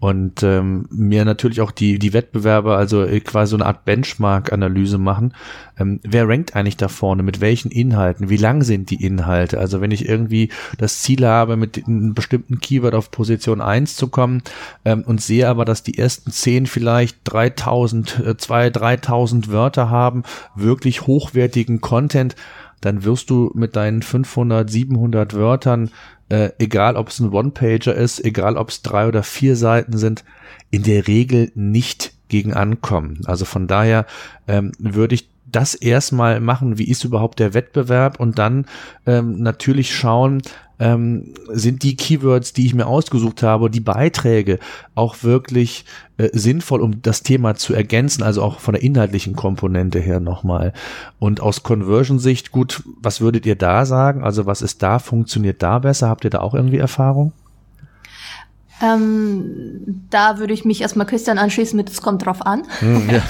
und 0.00 0.42
ähm, 0.42 0.86
mir 0.90 1.26
natürlich 1.26 1.60
auch 1.60 1.70
die, 1.70 1.98
die 1.98 2.14
Wettbewerber, 2.14 2.78
also 2.78 3.04
äh, 3.04 3.20
quasi 3.20 3.50
so 3.50 3.56
eine 3.56 3.66
Art 3.66 3.84
Benchmark-Analyse 3.84 4.96
machen. 4.96 5.34
Ähm, 5.78 6.00
wer 6.02 6.26
rankt 6.26 6.56
eigentlich 6.56 6.78
da 6.78 6.88
vorne? 6.88 7.22
Mit 7.22 7.42
welchen 7.42 7.70
Inhalten? 7.70 8.30
Wie 8.30 8.38
lang 8.38 8.62
sind 8.62 8.88
die 8.88 9.04
Inhalte? 9.04 9.58
Also 9.58 9.82
wenn 9.82 9.90
ich 9.90 10.08
irgendwie 10.08 10.48
das 10.78 11.02
Ziel 11.02 11.26
habe, 11.26 11.58
mit 11.58 11.86
einem 11.86 12.14
bestimmten 12.14 12.60
Keyword 12.60 12.94
auf 12.94 13.10
Position 13.10 13.60
1 13.60 13.96
zu 13.96 14.08
kommen 14.08 14.42
ähm, 14.86 15.02
und 15.02 15.20
sehe 15.20 15.46
aber, 15.46 15.66
dass 15.66 15.82
die 15.82 15.98
ersten 15.98 16.30
10 16.30 16.66
vielleicht 16.66 17.18
3000, 17.24 18.20
äh, 18.26 18.36
2, 18.38 18.70
3000 18.70 19.52
Wörter 19.52 19.90
haben, 19.90 20.22
wirklich 20.54 21.06
hochwertigen 21.06 21.82
Content, 21.82 22.36
dann 22.80 23.04
wirst 23.04 23.30
du 23.30 23.50
mit 23.54 23.76
deinen 23.76 24.02
500, 24.02 24.70
700 24.70 25.34
Wörtern 25.34 25.90
äh, 26.30 26.50
egal 26.58 26.96
ob 26.96 27.08
es 27.08 27.18
ein 27.18 27.30
One-Pager 27.30 27.94
ist, 27.94 28.24
egal 28.24 28.56
ob 28.56 28.70
es 28.70 28.82
drei 28.82 29.08
oder 29.08 29.22
vier 29.22 29.56
Seiten 29.56 29.98
sind, 29.98 30.24
in 30.70 30.84
der 30.84 31.06
Regel 31.08 31.50
nicht 31.54 32.14
gegen 32.28 32.54
ankommen. 32.54 33.22
Also 33.26 33.44
von 33.44 33.66
daher 33.66 34.06
ähm, 34.46 34.72
würde 34.78 35.16
ich 35.16 35.28
das 35.52 35.74
erstmal 35.74 36.40
machen, 36.40 36.78
wie 36.78 36.88
ist 36.88 37.04
überhaupt 37.04 37.38
der 37.38 37.54
Wettbewerb 37.54 38.20
und 38.20 38.38
dann 38.38 38.66
ähm, 39.06 39.40
natürlich 39.42 39.94
schauen, 39.94 40.42
ähm, 40.80 41.34
sind 41.48 41.82
die 41.82 41.94
Keywords, 41.94 42.54
die 42.54 42.66
ich 42.66 42.74
mir 42.74 42.86
ausgesucht 42.86 43.42
habe, 43.42 43.70
die 43.70 43.80
Beiträge 43.80 44.58
auch 44.94 45.22
wirklich 45.22 45.84
äh, 46.16 46.30
sinnvoll, 46.32 46.80
um 46.80 47.02
das 47.02 47.22
Thema 47.22 47.54
zu 47.54 47.74
ergänzen, 47.74 48.22
also 48.22 48.42
auch 48.42 48.60
von 48.60 48.72
der 48.74 48.82
inhaltlichen 48.82 49.36
Komponente 49.36 50.00
her 50.00 50.20
nochmal. 50.20 50.72
Und 51.18 51.40
aus 51.40 51.62
Conversion-Sicht, 51.62 52.50
gut, 52.50 52.82
was 53.00 53.20
würdet 53.20 53.44
ihr 53.44 53.56
da 53.56 53.84
sagen? 53.84 54.24
Also 54.24 54.46
was 54.46 54.62
ist 54.62 54.82
da, 54.82 54.98
funktioniert 54.98 55.62
da 55.62 55.78
besser? 55.78 56.08
Habt 56.08 56.24
ihr 56.24 56.30
da 56.30 56.40
auch 56.40 56.54
irgendwie 56.54 56.78
Erfahrung? 56.78 57.32
Ähm, 58.82 60.04
da 60.10 60.38
würde 60.38 60.52
ich 60.52 60.64
mich 60.64 60.80
erstmal 60.80 61.06
Christian 61.06 61.38
anschließen 61.38 61.76
mit, 61.76 61.90
es 61.90 62.00
kommt 62.00 62.24
drauf 62.24 62.44
an, 62.44 62.62
Hm, 62.78 63.10
ja. 63.10 63.22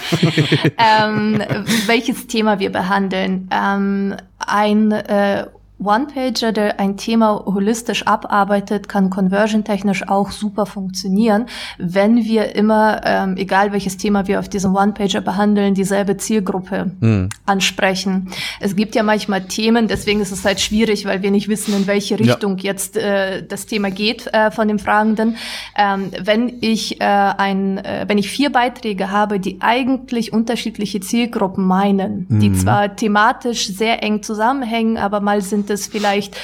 ähm, 1.09 1.43
welches 1.87 2.27
Thema 2.27 2.59
wir 2.59 2.71
behandeln. 2.71 3.49
Ähm, 3.51 4.15
ein 4.39 4.93
äh, 4.93 5.47
One-Pager, 5.83 6.53
der 6.53 6.79
ein 6.79 6.97
Thema 6.97 7.43
holistisch 7.47 8.07
abarbeitet, 8.07 8.89
kann 8.89 9.11
conversion-technisch 9.11 10.09
auch 10.09 10.31
super 10.31 10.67
funktionieren, 10.67 11.47
wenn 11.79 12.25
wir 12.25 12.55
immer, 12.55 13.01
ähm, 13.05 13.37
egal 13.37 13.73
welches 13.73 13.97
Thema 13.97 14.27
wir 14.27 14.39
auf 14.39 14.49
diesem 14.49 14.75
One-Pager 14.77 15.21
behandeln, 15.23 15.75
dieselbe 15.75 16.17
Zielgruppe 16.17 16.91
Hm. 17.01 17.29
ansprechen. 17.47 18.29
Es 18.61 18.77
gibt 18.77 18.95
ja 18.95 19.03
manchmal 19.03 19.43
Themen, 19.43 19.89
deswegen 19.89 20.21
ist 20.21 20.33
es 20.33 20.45
halt 20.45 20.61
schwierig, 20.61 21.07
weil 21.07 21.23
wir 21.23 21.31
nicht 21.31 21.49
wissen, 21.49 21.75
in 21.75 21.87
welche 21.87 22.17
Ja. 22.17 22.35
Richtung 22.35 22.59
jetzt 22.59 22.97
äh, 22.97 23.43
das 23.47 23.67
Thema 23.67 23.91
geht 23.91 24.27
äh, 24.35 24.51
von 24.51 24.69
dem 24.69 24.79
Fragenden. 24.79 25.37
Ähm, 25.77 26.11
wenn 26.23 26.59
ich 26.61 27.01
äh, 27.01 27.05
ein, 27.05 27.79
äh, 27.79 28.05
wenn 28.07 28.19
ich 28.19 28.29
vier 28.31 28.51
Beiträge 28.51 29.11
habe, 29.11 29.41
die 29.41 29.59
eigentlich 29.61 30.33
unterschiedliche 30.33 31.01
Zielgruppen 31.01 31.67
meinen, 31.67 32.27
die 32.29 32.53
zwar 32.53 32.95
thematisch 32.97 33.69
sehr 33.69 34.03
eng 34.03 34.23
zusammenhängen, 34.23 34.97
aber 34.99 35.21
mal 35.21 35.41
sind 35.41 35.70
es 35.71 35.87
vielleicht 35.87 36.37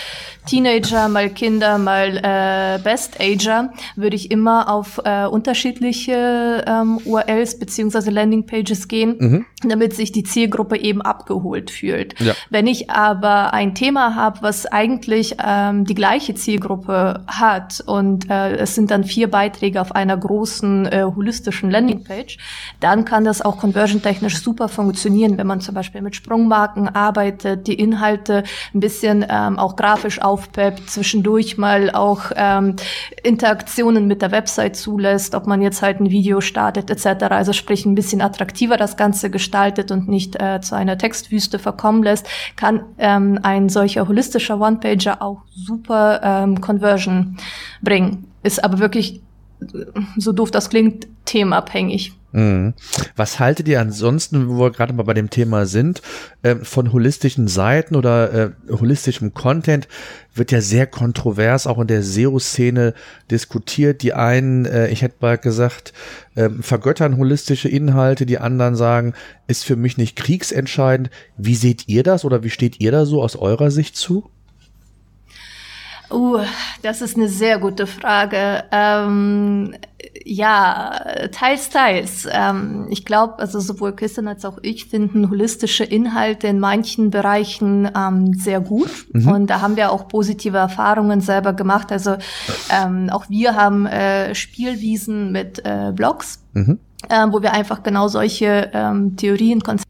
Teenager, 0.46 1.08
mal 1.08 1.28
Kinder, 1.30 1.76
mal 1.76 2.16
äh, 2.18 2.78
Best-Ager, 2.82 3.72
würde 3.96 4.16
ich 4.16 4.30
immer 4.30 4.70
auf 4.72 5.00
äh, 5.04 5.26
unterschiedliche 5.26 6.64
ähm, 6.66 7.00
URLs 7.04 7.58
beziehungsweise 7.58 8.10
Landingpages 8.10 8.88
gehen, 8.88 9.44
damit 9.62 9.94
sich 9.94 10.12
die 10.12 10.22
Zielgruppe 10.22 10.78
eben 10.78 11.02
abgeholt 11.02 11.70
fühlt. 11.70 12.18
Ja. 12.20 12.34
Wenn 12.48 12.66
ich 12.66 12.90
aber 12.90 13.52
ein 13.52 13.74
Thema 13.74 14.14
habe, 14.14 14.42
was 14.42 14.66
eigentlich 14.66 15.36
ähm, 15.44 15.84
die 15.84 15.94
gleiche 15.94 16.34
Zielgruppe 16.34 17.24
hat 17.26 17.82
und 17.84 18.30
äh, 18.30 18.56
es 18.56 18.74
sind 18.74 18.90
dann 18.90 19.02
vier 19.04 19.28
Beiträge 19.28 19.80
auf 19.80 19.92
einer 19.92 20.16
großen 20.16 20.86
äh, 20.86 21.02
holistischen 21.02 21.70
Landingpage, 21.70 22.38
dann 22.78 23.04
kann 23.04 23.24
das 23.24 23.42
auch 23.42 23.58
conversion-technisch 23.58 24.38
super 24.38 24.68
funktionieren, 24.68 25.38
wenn 25.38 25.46
man 25.46 25.60
zum 25.60 25.74
Beispiel 25.74 26.02
mit 26.02 26.14
Sprungmarken 26.14 26.88
arbeitet, 26.88 27.66
die 27.66 27.74
Inhalte 27.74 28.44
ein 28.74 28.80
bisschen 28.80 29.15
ähm, 29.28 29.58
auch 29.58 29.76
grafisch 29.76 30.20
aufpeppt, 30.20 30.90
zwischendurch 30.90 31.58
mal 31.58 31.90
auch 31.90 32.32
ähm, 32.34 32.76
Interaktionen 33.22 34.06
mit 34.06 34.22
der 34.22 34.32
Website 34.32 34.76
zulässt, 34.76 35.34
ob 35.34 35.46
man 35.46 35.62
jetzt 35.62 35.82
halt 35.82 36.00
ein 36.00 36.10
Video 36.10 36.40
startet 36.40 36.90
etc. 36.90 37.24
Also 37.30 37.52
sprich 37.52 37.86
ein 37.86 37.94
bisschen 37.94 38.20
attraktiver 38.20 38.76
das 38.76 38.96
Ganze 38.96 39.30
gestaltet 39.30 39.90
und 39.90 40.08
nicht 40.08 40.40
äh, 40.40 40.60
zu 40.60 40.76
einer 40.76 40.98
Textwüste 40.98 41.58
verkommen 41.58 42.02
lässt, 42.02 42.26
kann 42.56 42.82
ähm, 42.98 43.38
ein 43.42 43.68
solcher 43.68 44.08
holistischer 44.08 44.60
One-Pager 44.60 45.22
auch 45.22 45.42
super 45.54 46.20
ähm, 46.22 46.60
Conversion 46.60 47.36
bringen. 47.82 48.30
Ist 48.42 48.62
aber 48.62 48.78
wirklich, 48.78 49.20
äh, 49.60 49.84
so 50.16 50.32
doof 50.32 50.50
das 50.50 50.70
klingt, 50.70 51.06
themenabhängig. 51.24 52.14
Mhm. 52.36 52.74
Was 53.16 53.40
haltet 53.40 53.66
ihr 53.66 53.80
ansonsten, 53.80 54.50
wo 54.50 54.60
wir 54.60 54.70
gerade 54.70 54.92
mal 54.92 55.04
bei 55.04 55.14
dem 55.14 55.30
Thema 55.30 55.64
sind, 55.64 56.02
äh, 56.42 56.56
von 56.56 56.92
holistischen 56.92 57.48
Seiten 57.48 57.96
oder 57.96 58.30
äh, 58.30 58.50
holistischem 58.70 59.32
Content? 59.32 59.88
Wird 60.34 60.52
ja 60.52 60.60
sehr 60.60 60.86
kontrovers 60.86 61.66
auch 61.66 61.78
in 61.78 61.86
der 61.86 62.02
SEO-Szene 62.02 62.92
diskutiert. 63.30 64.02
Die 64.02 64.12
einen, 64.12 64.66
äh, 64.66 64.88
ich 64.88 65.00
hätte 65.00 65.16
mal 65.20 65.38
gesagt, 65.38 65.94
äh, 66.34 66.50
vergöttern 66.60 67.16
holistische 67.16 67.70
Inhalte, 67.70 68.26
die 68.26 68.36
anderen 68.36 68.76
sagen, 68.76 69.14
ist 69.46 69.64
für 69.64 69.76
mich 69.76 69.96
nicht 69.96 70.14
kriegsentscheidend. 70.14 71.08
Wie 71.38 71.54
seht 71.54 71.88
ihr 71.88 72.02
das 72.02 72.26
oder 72.26 72.42
wie 72.42 72.50
steht 72.50 72.80
ihr 72.80 72.92
da 72.92 73.06
so 73.06 73.22
aus 73.22 73.36
eurer 73.36 73.70
Sicht 73.70 73.96
zu? 73.96 74.30
Uh, 76.10 76.40
das 76.82 77.00
ist 77.00 77.16
eine 77.16 77.28
sehr 77.28 77.58
gute 77.58 77.86
Frage. 77.86 78.62
Ähm, 78.70 79.74
ja, 80.28 81.28
teils, 81.30 81.70
teils. 81.70 82.26
Ähm, 82.30 82.88
ich 82.90 83.04
glaube, 83.04 83.38
also 83.38 83.60
sowohl 83.60 83.94
Christian 83.94 84.26
als 84.26 84.44
auch 84.44 84.58
ich 84.60 84.86
finden 84.86 85.30
holistische 85.30 85.84
Inhalte 85.84 86.48
in 86.48 86.58
manchen 86.58 87.10
Bereichen 87.10 87.88
ähm, 87.96 88.34
sehr 88.34 88.60
gut. 88.60 88.90
Und 89.14 89.48
da 89.48 89.60
haben 89.60 89.76
wir 89.76 89.92
auch 89.92 90.08
positive 90.08 90.56
Erfahrungen 90.58 91.20
selber 91.20 91.52
gemacht. 91.52 91.92
Also 91.92 92.16
ähm, 92.70 93.08
auch 93.10 93.30
wir 93.30 93.54
haben 93.54 93.86
äh, 93.86 94.34
Spielwiesen 94.34 95.30
mit 95.30 95.64
äh, 95.64 95.92
Blogs, 95.94 96.40
Mhm. 96.54 96.80
ähm, 97.08 97.32
wo 97.32 97.42
wir 97.42 97.52
einfach 97.52 97.82
genau 97.82 98.08
solche 98.08 98.70
ähm, 98.72 99.16
Theorien, 99.16 99.60
Konzepte 99.62 99.86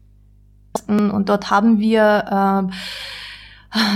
und 0.87 1.29
dort 1.29 1.49
haben 1.49 1.79
wir 1.79 2.25
ähm, 2.31 2.71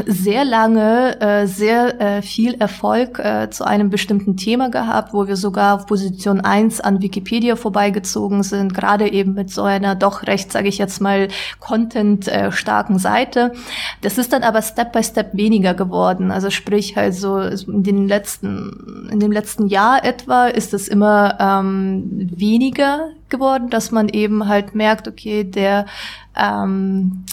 sehr 0.06 0.46
lange 0.46 1.20
äh, 1.22 1.48
sehr 1.48 2.00
äh, 2.00 2.22
viel 2.22 2.56
Erfolg 2.56 3.20
äh, 3.20 3.50
zu 3.50 3.66
einem 3.66 3.90
bestimmten 3.90 4.38
Thema 4.38 4.70
gehabt, 4.70 5.14
wo 5.14 5.28
wir 5.28 5.36
sogar 5.36 5.76
auf 5.76 5.86
Position 5.86 6.42
1 6.42 6.82
an 6.82 7.02
Wikipedia 7.02 7.56
vorbeigezogen 7.56 8.44
sind, 8.44 8.74
gerade 8.74 9.12
eben 9.12 9.34
mit 9.34 9.50
so 9.50 9.64
einer 9.64 9.96
doch 9.96 10.28
recht, 10.28 10.52
sage 10.52 10.68
ich 10.68 10.78
jetzt 10.78 11.02
mal, 11.02 11.28
content-starken 11.60 13.00
Seite. 13.00 13.54
Das 14.02 14.18
ist 14.18 14.34
dann 14.34 14.44
aber 14.44 14.62
Step 14.62 14.92
by 14.92 15.04
Step 15.04 15.32
weniger 15.34 15.74
geworden. 15.74 16.32
Also 16.32 16.50
sprich 16.50 16.96
halt 16.96 17.14
so 17.14 17.40
in 17.40 17.84
den 17.84 18.08
letzten, 18.08 19.10
in 19.12 19.20
dem 19.20 19.32
letzten 19.32 19.68
Jahr 19.68 20.04
etwa 20.04 20.48
ist 20.48 20.74
es 20.74 20.88
immer 20.88 21.38
ähm, 21.40 22.30
weniger 22.36 23.10
geworden, 23.30 23.70
dass 23.70 23.92
man 23.92 24.10
eben 24.10 24.48
halt 24.48 24.76
merkt, 24.76 25.08
okay, 25.08 25.44
der 25.44 25.86
ähm, 26.36 27.24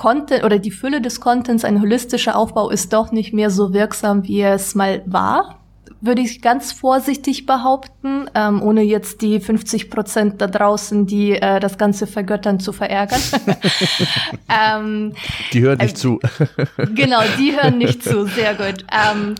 Content 0.00 0.44
oder 0.44 0.58
die 0.58 0.70
Fülle 0.70 1.02
des 1.02 1.20
Contents, 1.20 1.62
ein 1.62 1.78
holistischer 1.78 2.34
Aufbau 2.34 2.70
ist 2.70 2.94
doch 2.94 3.12
nicht 3.12 3.34
mehr 3.34 3.50
so 3.50 3.74
wirksam, 3.74 4.26
wie 4.26 4.40
es 4.40 4.74
mal 4.74 5.02
war 5.04 5.60
würde 6.00 6.22
ich 6.22 6.40
ganz 6.40 6.72
vorsichtig 6.72 7.44
behaupten, 7.44 8.30
ähm, 8.34 8.62
ohne 8.62 8.80
jetzt 8.80 9.20
die 9.20 9.38
50 9.38 9.90
Prozent 9.90 10.40
da 10.40 10.46
draußen, 10.46 11.06
die 11.06 11.32
äh, 11.32 11.60
das 11.60 11.76
Ganze 11.76 12.06
vergöttern, 12.06 12.58
zu 12.58 12.72
verärgern. 12.72 13.20
ähm, 14.48 15.12
die 15.52 15.60
hören 15.60 15.78
nicht 15.78 15.96
äh, 15.96 15.98
zu. 15.98 16.18
genau, 16.94 17.20
die 17.38 17.54
hören 17.54 17.76
nicht 17.76 18.02
zu. 18.02 18.24
Sehr 18.34 18.54
gut. 18.54 18.86
Ähm, 18.90 19.34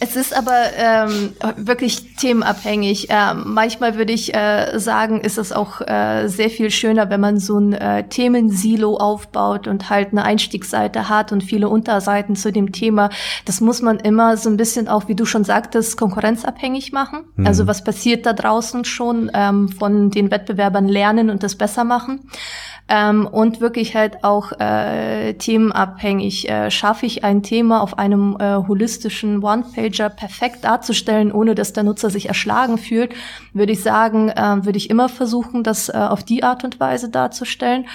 es 0.00 0.16
ist 0.16 0.36
aber 0.36 0.58
ähm, 0.76 1.32
wirklich 1.56 2.16
themenabhängig. 2.16 3.08
Ähm, 3.10 3.42
manchmal 3.46 3.96
würde 3.96 4.12
ich 4.12 4.34
äh, 4.34 4.78
sagen, 4.78 5.20
ist 5.20 5.36
es 5.36 5.52
auch 5.52 5.80
äh, 5.82 6.28
sehr 6.28 6.48
viel 6.48 6.70
schöner, 6.70 7.10
wenn 7.10 7.20
man 7.20 7.38
so 7.38 7.58
ein 7.58 7.74
äh, 7.74 8.08
Themensilo 8.08 8.96
aufbaut 8.96 9.68
und 9.68 9.90
halt 9.90 10.12
eine 10.12 10.24
Einstiegsseite 10.24 11.08
hat 11.08 11.32
und 11.32 11.42
viele 11.42 11.68
Unterseiten 11.68 12.34
zu 12.34 12.50
dem 12.50 12.72
Thema. 12.72 13.10
Das 13.44 13.60
muss 13.60 13.82
man 13.82 13.98
immer 14.00 14.36
so 14.36 14.48
ein 14.48 14.56
bisschen 14.56 14.88
auch, 14.88 15.08
wie 15.08 15.14
du 15.14 15.26
schon 15.26 15.44
sagtest, 15.44 15.98
konkurrenzabhängig 15.98 16.92
machen. 16.92 17.24
Mhm. 17.36 17.46
Also 17.46 17.66
was 17.66 17.84
passiert 17.84 18.24
da 18.24 18.32
draußen 18.32 18.84
schon 18.84 19.30
ähm, 19.34 19.68
von 19.68 20.10
den 20.10 20.30
Wettbewerbern 20.30 20.88
lernen 20.88 21.28
und 21.28 21.42
das 21.42 21.56
besser 21.56 21.84
machen 21.84 22.28
ähm, 22.86 23.26
und 23.26 23.60
wirklich 23.60 23.96
halt 23.96 24.24
auch 24.24 24.52
äh, 24.52 25.34
themenabhängig. 25.34 26.48
Äh, 26.50 26.70
schaffe 26.70 27.06
ich 27.06 27.24
ein 27.24 27.42
Thema 27.42 27.80
auf 27.82 27.98
einem 27.98 28.36
äh, 28.38 28.56
holistischen 28.56 29.42
One-Pager 29.42 30.10
perfekt 30.10 30.64
darzustellen, 30.64 31.32
ohne 31.32 31.54
dass 31.54 31.72
der 31.72 31.84
Nutzer 31.84 32.10
sich 32.10 32.28
erschlagen 32.28 32.76
fühlt, 32.76 33.14
würde 33.54 33.72
ich 33.72 33.82
sagen, 33.82 34.28
äh, 34.28 34.64
würde 34.64 34.76
ich 34.76 34.90
immer 34.90 35.08
versuchen, 35.08 35.62
das 35.62 35.88
äh, 35.88 35.92
auf 35.92 36.22
die 36.24 36.42
Art 36.42 36.64
und 36.64 36.78
Weise 36.78 37.08
darzustellen. 37.08 37.86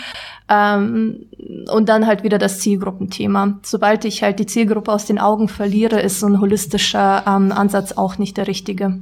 Ähm, 0.49 1.27
und 1.71 1.87
dann 1.87 2.07
halt 2.07 2.23
wieder 2.23 2.39
das 2.39 2.59
Zielgruppenthema. 2.59 3.59
Sobald 3.61 4.05
ich 4.05 4.23
halt 4.23 4.39
die 4.39 4.47
Zielgruppe 4.47 4.91
aus 4.91 5.05
den 5.05 5.19
Augen 5.19 5.47
verliere, 5.47 6.01
ist 6.01 6.19
so 6.19 6.25
ein 6.25 6.41
holistischer 6.41 7.23
ähm, 7.27 7.51
Ansatz 7.51 7.91
auch 7.91 8.17
nicht 8.17 8.37
der 8.37 8.47
richtige. 8.47 8.97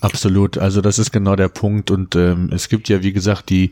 Absolut, 0.00 0.56
also 0.58 0.80
das 0.80 0.98
ist 0.98 1.10
genau 1.10 1.36
der 1.36 1.48
Punkt 1.48 1.90
und 1.90 2.14
ähm, 2.16 2.50
es 2.52 2.68
gibt 2.68 2.88
ja 2.88 3.02
wie 3.02 3.12
gesagt 3.12 3.48
die 3.48 3.70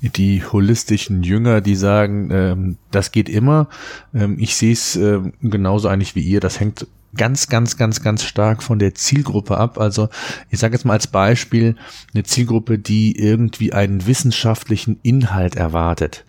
die 0.00 0.44
holistischen 0.44 1.22
Jünger, 1.22 1.60
die 1.60 1.76
sagen, 1.76 2.30
ähm, 2.30 2.78
das 2.90 3.12
geht 3.12 3.28
immer. 3.28 3.68
Ähm, 4.14 4.36
ich 4.38 4.54
sehe 4.54 4.72
es 4.72 4.96
äh, 4.96 5.20
genauso 5.42 5.88
eigentlich 5.88 6.14
wie 6.14 6.22
ihr. 6.22 6.40
Das 6.40 6.60
hängt 6.60 6.86
ganz, 7.16 7.48
ganz, 7.48 7.76
ganz, 7.76 8.02
ganz 8.02 8.24
stark 8.24 8.62
von 8.62 8.78
der 8.78 8.94
Zielgruppe 8.94 9.56
ab. 9.56 9.78
Also 9.78 10.08
ich 10.50 10.58
sage 10.58 10.74
jetzt 10.74 10.84
mal 10.84 10.94
als 10.94 11.06
Beispiel 11.06 11.76
eine 12.12 12.24
Zielgruppe, 12.24 12.78
die 12.78 13.18
irgendwie 13.18 13.72
einen 13.72 14.06
wissenschaftlichen 14.06 14.98
Inhalt 15.02 15.56
erwartet 15.56 16.24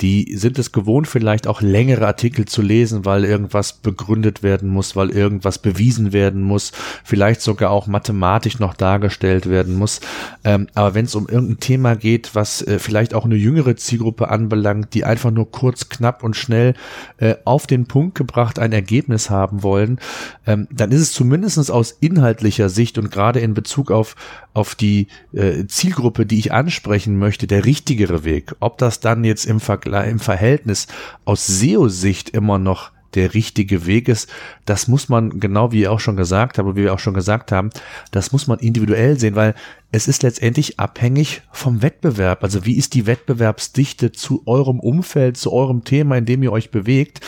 die 0.00 0.36
sind 0.36 0.58
es 0.58 0.72
gewohnt, 0.72 1.08
vielleicht 1.08 1.46
auch 1.46 1.62
längere 1.62 2.06
Artikel 2.06 2.44
zu 2.44 2.60
lesen, 2.60 3.04
weil 3.04 3.24
irgendwas 3.24 3.72
begründet 3.72 4.42
werden 4.42 4.68
muss, 4.68 4.94
weil 4.94 5.10
irgendwas 5.10 5.58
bewiesen 5.58 6.12
werden 6.12 6.42
muss, 6.42 6.72
vielleicht 7.02 7.40
sogar 7.40 7.70
auch 7.70 7.86
mathematisch 7.86 8.58
noch 8.58 8.74
dargestellt 8.74 9.48
werden 9.48 9.74
muss. 9.74 10.00
Ähm, 10.44 10.68
aber 10.74 10.94
wenn 10.94 11.06
es 11.06 11.14
um 11.14 11.28
irgendein 11.28 11.60
Thema 11.60 11.96
geht, 11.96 12.34
was 12.34 12.60
äh, 12.62 12.78
vielleicht 12.78 13.14
auch 13.14 13.24
eine 13.24 13.36
jüngere 13.36 13.76
Zielgruppe 13.76 14.28
anbelangt, 14.28 14.92
die 14.92 15.04
einfach 15.04 15.30
nur 15.30 15.50
kurz, 15.50 15.88
knapp 15.88 16.22
und 16.22 16.36
schnell 16.36 16.74
äh, 17.16 17.36
auf 17.44 17.66
den 17.66 17.86
Punkt 17.86 18.16
gebracht 18.16 18.58
ein 18.58 18.72
Ergebnis 18.72 19.30
haben 19.30 19.62
wollen, 19.62 19.98
ähm, 20.46 20.68
dann 20.70 20.92
ist 20.92 21.00
es 21.00 21.12
zumindestens 21.12 21.70
aus 21.70 21.92
inhaltlicher 21.92 22.68
Sicht 22.68 22.98
und 22.98 23.10
gerade 23.10 23.40
in 23.40 23.54
Bezug 23.54 23.90
auf, 23.90 24.14
auf 24.52 24.74
die 24.74 25.08
äh, 25.32 25.66
Zielgruppe, 25.66 26.26
die 26.26 26.38
ich 26.38 26.52
ansprechen 26.52 27.18
möchte, 27.18 27.46
der 27.46 27.64
richtigere 27.64 28.24
Weg. 28.24 28.54
Ob 28.60 28.76
das 28.78 29.00
dann 29.00 29.24
jetzt 29.24 29.46
im 29.46 29.60
Vergleich 29.60 29.85
im 29.86 30.18
Verhältnis 30.18 30.86
aus 31.24 31.46
SEO-Sicht 31.46 32.30
immer 32.30 32.58
noch 32.58 32.92
der 33.14 33.34
richtige 33.34 33.86
Weg 33.86 34.08
ist, 34.08 34.30
das 34.66 34.88
muss 34.88 35.08
man, 35.08 35.40
genau 35.40 35.72
wie 35.72 35.80
ihr 35.80 35.92
auch 35.92 36.00
schon 36.00 36.16
gesagt 36.16 36.58
habt, 36.58 36.76
wie 36.76 36.82
wir 36.82 36.92
auch 36.92 36.98
schon 36.98 37.14
gesagt 37.14 37.50
haben, 37.50 37.70
das 38.10 38.30
muss 38.30 38.46
man 38.46 38.58
individuell 38.58 39.18
sehen, 39.18 39.34
weil 39.34 39.54
es 39.96 40.08
ist 40.08 40.22
letztendlich 40.22 40.78
abhängig 40.78 41.40
vom 41.52 41.80
Wettbewerb. 41.80 42.44
Also 42.44 42.66
wie 42.66 42.76
ist 42.76 42.92
die 42.92 43.06
Wettbewerbsdichte 43.06 44.12
zu 44.12 44.42
eurem 44.44 44.78
Umfeld, 44.78 45.38
zu 45.38 45.50
eurem 45.54 45.84
Thema, 45.84 46.18
in 46.18 46.26
dem 46.26 46.42
ihr 46.42 46.52
euch 46.52 46.70
bewegt? 46.70 47.20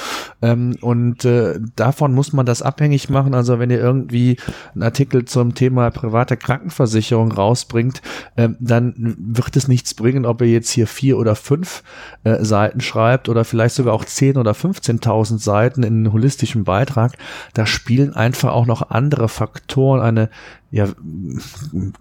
Ähm, 0.43 0.77
und 0.83 1.25
äh, 1.25 1.59
davon 1.77 2.13
muss 2.13 2.35
man 2.35 2.45
das 2.45 2.61
abhängig 2.61 3.09
machen. 3.09 3.33
Also 3.33 3.59
wenn 3.59 3.71
ihr 3.71 3.81
irgendwie 3.81 4.37
einen 4.75 4.83
Artikel 4.83 5.25
zum 5.25 5.55
Thema 5.55 5.91
private 5.91 6.37
Krankenversicherung 6.37 7.33
rausbringt, 7.33 8.03
äh, 8.37 8.51
dann 8.61 9.17
wird 9.19 9.57
es 9.57 9.67
nichts 9.67 9.95
bringen, 9.95 10.27
ob 10.27 10.43
ihr 10.43 10.49
jetzt 10.49 10.71
hier 10.71 10.87
vier 10.87 11.17
oder 11.17 11.37
fünf 11.37 11.83
äh, 12.25 12.45
Seiten 12.45 12.83
schreibt 12.83 13.31
oder 13.31 13.47
vielleicht 13.47 13.77
sogar 13.77 13.95
auch 13.95 14.05
zehn 14.05 14.37
oder 14.37 14.53
15.000 14.53 15.39
Seiten 15.39 15.83
in 15.85 15.95
einem 16.05 16.13
holistischen 16.13 16.65
Beitrag. 16.65 17.15
Da 17.55 17.65
spielen 17.65 18.13
einfach 18.13 18.53
auch 18.53 18.67
noch 18.67 18.91
andere 18.91 19.31
Faktoren 19.31 20.03
eine 20.03 20.29
ja, 20.71 20.87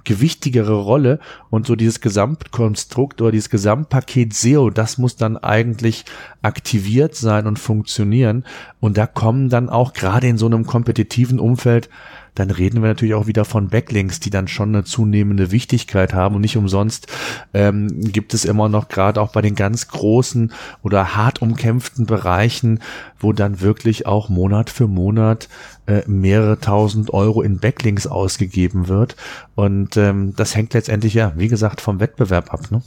gewichtigere 0.03 0.73
Rolle 0.73 1.19
und 1.49 1.65
so 1.65 1.75
dieses 1.75 2.01
Gesamtkonstrukt 2.01 3.21
oder 3.21 3.31
dieses 3.31 3.49
Gesamtpaket 3.49 4.33
SEO, 4.33 4.69
das 4.69 4.97
muss 4.97 5.15
dann 5.15 5.37
eigentlich 5.37 6.03
aktiviert 6.41 7.15
sein 7.15 7.47
und 7.47 7.59
funktionieren. 7.59 8.43
Und 8.81 8.97
da 8.97 9.07
kommen 9.07 9.49
dann 9.49 9.69
auch 9.69 9.93
gerade 9.93 10.27
in 10.27 10.37
so 10.37 10.47
einem 10.47 10.65
kompetitiven 10.65 11.39
Umfeld 11.39 11.89
dann 12.37 12.51
reden 12.51 12.81
wir 12.81 12.89
natürlich 12.89 13.15
auch 13.15 13.25
wieder 13.25 13.45
von 13.45 13.69
Backlinks, 13.69 14.19
die 14.19 14.29
dann 14.29 14.47
schon 14.47 14.69
eine 14.69 14.83
zunehmende 14.83 15.51
Wichtigkeit 15.51 16.13
haben. 16.13 16.35
Und 16.35 16.41
nicht 16.41 16.55
umsonst 16.55 17.07
ähm, 17.53 17.87
gibt 18.11 18.33
es 18.33 18.45
immer 18.45 18.69
noch 18.69 18.89
gerade 18.89 19.19
auch 19.21 19.31
bei 19.31 19.41
den 19.41 19.55
ganz 19.55 19.87
großen 19.87 20.51
oder 20.83 21.15
hart 21.15 21.41
umkämpften 21.41 22.05
Bereichen, 22.05 22.79
wo 23.19 23.33
dann 23.33 23.61
wirklich 23.61 24.05
auch 24.05 24.29
Monat 24.29 24.69
für 24.69 24.87
Monat 24.87 25.49
äh, 25.87 26.03
mehrere 26.05 26.59
tausend 26.59 27.11
Euro 27.11 27.41
in 27.41 27.59
Backlinks 27.59 28.05
ausgegeben 28.05 28.87
wird. 28.87 29.15
Und 29.55 29.97
ähm, 29.97 30.33
das 30.35 30.55
hängt 30.55 30.73
letztendlich 30.75 31.15
ja, 31.15 31.33
wie 31.35 31.47
gesagt, 31.47 31.81
vom 31.81 31.99
Wettbewerb 31.99 32.53
ab. 32.53 32.69
Ne? 32.69 32.83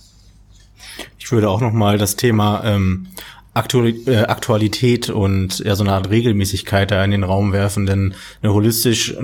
Ich 1.19 1.33
würde 1.33 1.49
auch 1.51 1.61
noch 1.61 1.73
mal 1.73 1.99
das 1.99 2.15
Thema 2.15 2.63
ähm, 2.65 3.09
äh, 3.09 3.40
Aktualität 3.55 5.11
und 5.11 5.59
ja 5.61 5.75
so 5.75 5.83
eine 5.83 5.93
Art 5.93 6.11
Regelmäßigkeit 6.11 6.91
da 6.91 7.05
in 7.05 7.11
den 7.11 7.25
Raum 7.25 7.53
werfen, 7.53 7.87
denn 7.87 8.15
eine 8.43 8.53
holistisch 8.53 9.17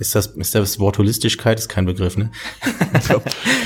ist 0.00 0.14
das 0.14 0.26
ist 0.28 0.54
das 0.54 0.78
Wort 0.78 0.98
Holistischkeit 0.98 1.58
ist 1.58 1.68
kein 1.68 1.86
Begriff, 1.86 2.16
ne? 2.16 2.30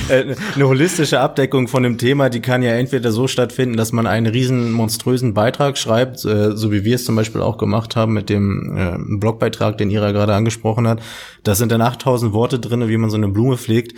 Äh, 0.08 0.34
eine 0.56 0.68
holistische 0.68 1.20
Abdeckung 1.20 1.68
von 1.68 1.84
dem 1.84 1.96
Thema, 1.96 2.28
die 2.28 2.40
kann 2.40 2.60
ja 2.60 2.72
entweder 2.72 3.12
so 3.12 3.28
stattfinden, 3.28 3.76
dass 3.76 3.92
man 3.92 4.08
einen 4.08 4.26
riesen 4.26 4.72
monströsen 4.72 5.32
Beitrag 5.32 5.78
schreibt, 5.78 6.24
äh, 6.24 6.56
so 6.56 6.72
wie 6.72 6.84
wir 6.84 6.96
es 6.96 7.04
zum 7.04 7.14
Beispiel 7.14 7.40
auch 7.40 7.56
gemacht 7.56 7.94
haben 7.94 8.12
mit 8.12 8.28
dem 8.28 9.20
Blogbeitrag, 9.20 9.78
den 9.78 9.90
Ira 9.90 10.10
gerade 10.10 10.34
angesprochen 10.34 10.88
hat. 10.88 11.00
Da 11.44 11.54
sind 11.54 11.70
dann 11.70 11.80
8000 11.80 12.32
Worte 12.32 12.58
drinne, 12.58 12.88
wie 12.88 12.96
man 12.96 13.10
so 13.10 13.16
eine 13.16 13.28
Blume 13.28 13.56
pflegt. 13.56 13.96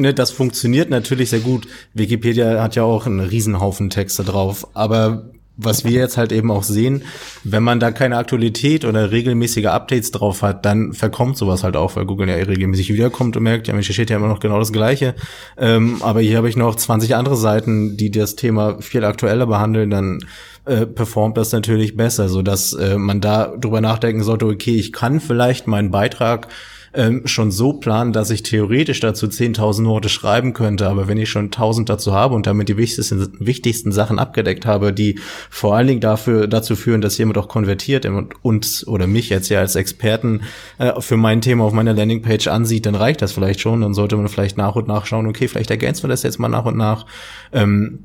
Ne, 0.00 0.14
das 0.14 0.30
funktioniert 0.30 0.88
natürlich 0.88 1.28
sehr 1.28 1.40
gut. 1.40 1.68
Wikipedia 1.92 2.62
hat 2.62 2.74
ja 2.74 2.84
auch 2.84 3.04
einen 3.04 3.20
Riesenhaufen 3.20 3.90
Texte 3.90 4.24
drauf, 4.24 4.66
aber 4.72 5.30
was 5.58 5.84
wir 5.84 5.90
jetzt 5.90 6.16
halt 6.16 6.32
eben 6.32 6.50
auch 6.50 6.62
sehen, 6.62 7.02
wenn 7.44 7.62
man 7.62 7.80
da 7.80 7.90
keine 7.90 8.16
Aktualität 8.16 8.86
oder 8.86 9.10
regelmäßige 9.10 9.66
Updates 9.66 10.10
drauf 10.10 10.40
hat, 10.40 10.64
dann 10.64 10.94
verkommt 10.94 11.36
sowas 11.36 11.64
halt 11.64 11.76
auch, 11.76 11.96
weil 11.96 12.06
Google 12.06 12.30
ja 12.30 12.36
regelmäßig 12.36 12.94
wiederkommt 12.94 13.36
und 13.36 13.42
merkt, 13.42 13.68
ja, 13.68 13.74
hier 13.74 13.82
steht 13.82 14.08
ja 14.08 14.16
immer 14.16 14.28
noch 14.28 14.40
genau 14.40 14.58
das 14.58 14.72
Gleiche. 14.72 15.14
Ähm, 15.58 15.98
aber 16.00 16.22
hier 16.22 16.38
habe 16.38 16.48
ich 16.48 16.56
noch 16.56 16.76
20 16.76 17.14
andere 17.14 17.36
Seiten, 17.36 17.98
die 17.98 18.10
das 18.10 18.36
Thema 18.36 18.80
viel 18.80 19.04
aktueller 19.04 19.46
behandeln, 19.46 19.90
dann 19.90 20.20
äh, 20.64 20.86
performt 20.86 21.36
das 21.36 21.52
natürlich 21.52 21.94
besser, 21.94 22.30
so 22.30 22.40
dass 22.40 22.72
äh, 22.72 22.96
man 22.96 23.20
da 23.20 23.48
drüber 23.48 23.82
nachdenken 23.82 24.22
sollte, 24.22 24.46
okay, 24.46 24.76
ich 24.76 24.94
kann 24.94 25.20
vielleicht 25.20 25.66
meinen 25.66 25.90
Beitrag 25.90 26.48
ähm, 26.92 27.22
schon 27.26 27.50
so 27.50 27.74
planen, 27.74 28.12
dass 28.12 28.30
ich 28.30 28.42
theoretisch 28.42 29.00
dazu 29.00 29.26
10.000 29.26 29.86
Worte 29.86 30.08
schreiben 30.08 30.52
könnte. 30.52 30.88
Aber 30.88 31.08
wenn 31.08 31.18
ich 31.18 31.30
schon 31.30 31.50
1.000 31.50 31.84
dazu 31.84 32.12
habe 32.12 32.34
und 32.34 32.46
damit 32.46 32.68
die 32.68 32.76
wichtigsten, 32.76 33.32
wichtigsten 33.38 33.92
Sachen 33.92 34.18
abgedeckt 34.18 34.66
habe, 34.66 34.92
die 34.92 35.18
vor 35.50 35.76
allen 35.76 35.86
Dingen 35.86 36.00
dafür, 36.00 36.46
dazu 36.46 36.76
führen, 36.76 37.00
dass 37.00 37.18
jemand 37.18 37.38
auch 37.38 37.48
konvertiert 37.48 38.06
und 38.06 38.34
uns 38.44 38.86
oder 38.86 39.06
mich 39.06 39.28
jetzt 39.28 39.48
ja 39.48 39.60
als 39.60 39.76
Experten 39.76 40.42
äh, 40.78 41.00
für 41.00 41.16
mein 41.16 41.40
Thema 41.40 41.64
auf 41.64 41.72
meiner 41.72 41.94
Landingpage 41.94 42.48
ansieht, 42.48 42.86
dann 42.86 42.94
reicht 42.94 43.22
das 43.22 43.32
vielleicht 43.32 43.60
schon. 43.60 43.80
Dann 43.80 43.94
sollte 43.94 44.16
man 44.16 44.28
vielleicht 44.28 44.56
nach 44.56 44.74
und 44.76 44.88
nach 44.88 45.06
schauen, 45.06 45.26
okay, 45.26 45.48
vielleicht 45.48 45.70
ergänzen 45.70 46.04
wir 46.04 46.08
das 46.08 46.22
jetzt 46.22 46.38
mal 46.38 46.48
nach 46.48 46.64
und 46.64 46.76
nach. 46.76 47.06
Ähm, 47.52 48.04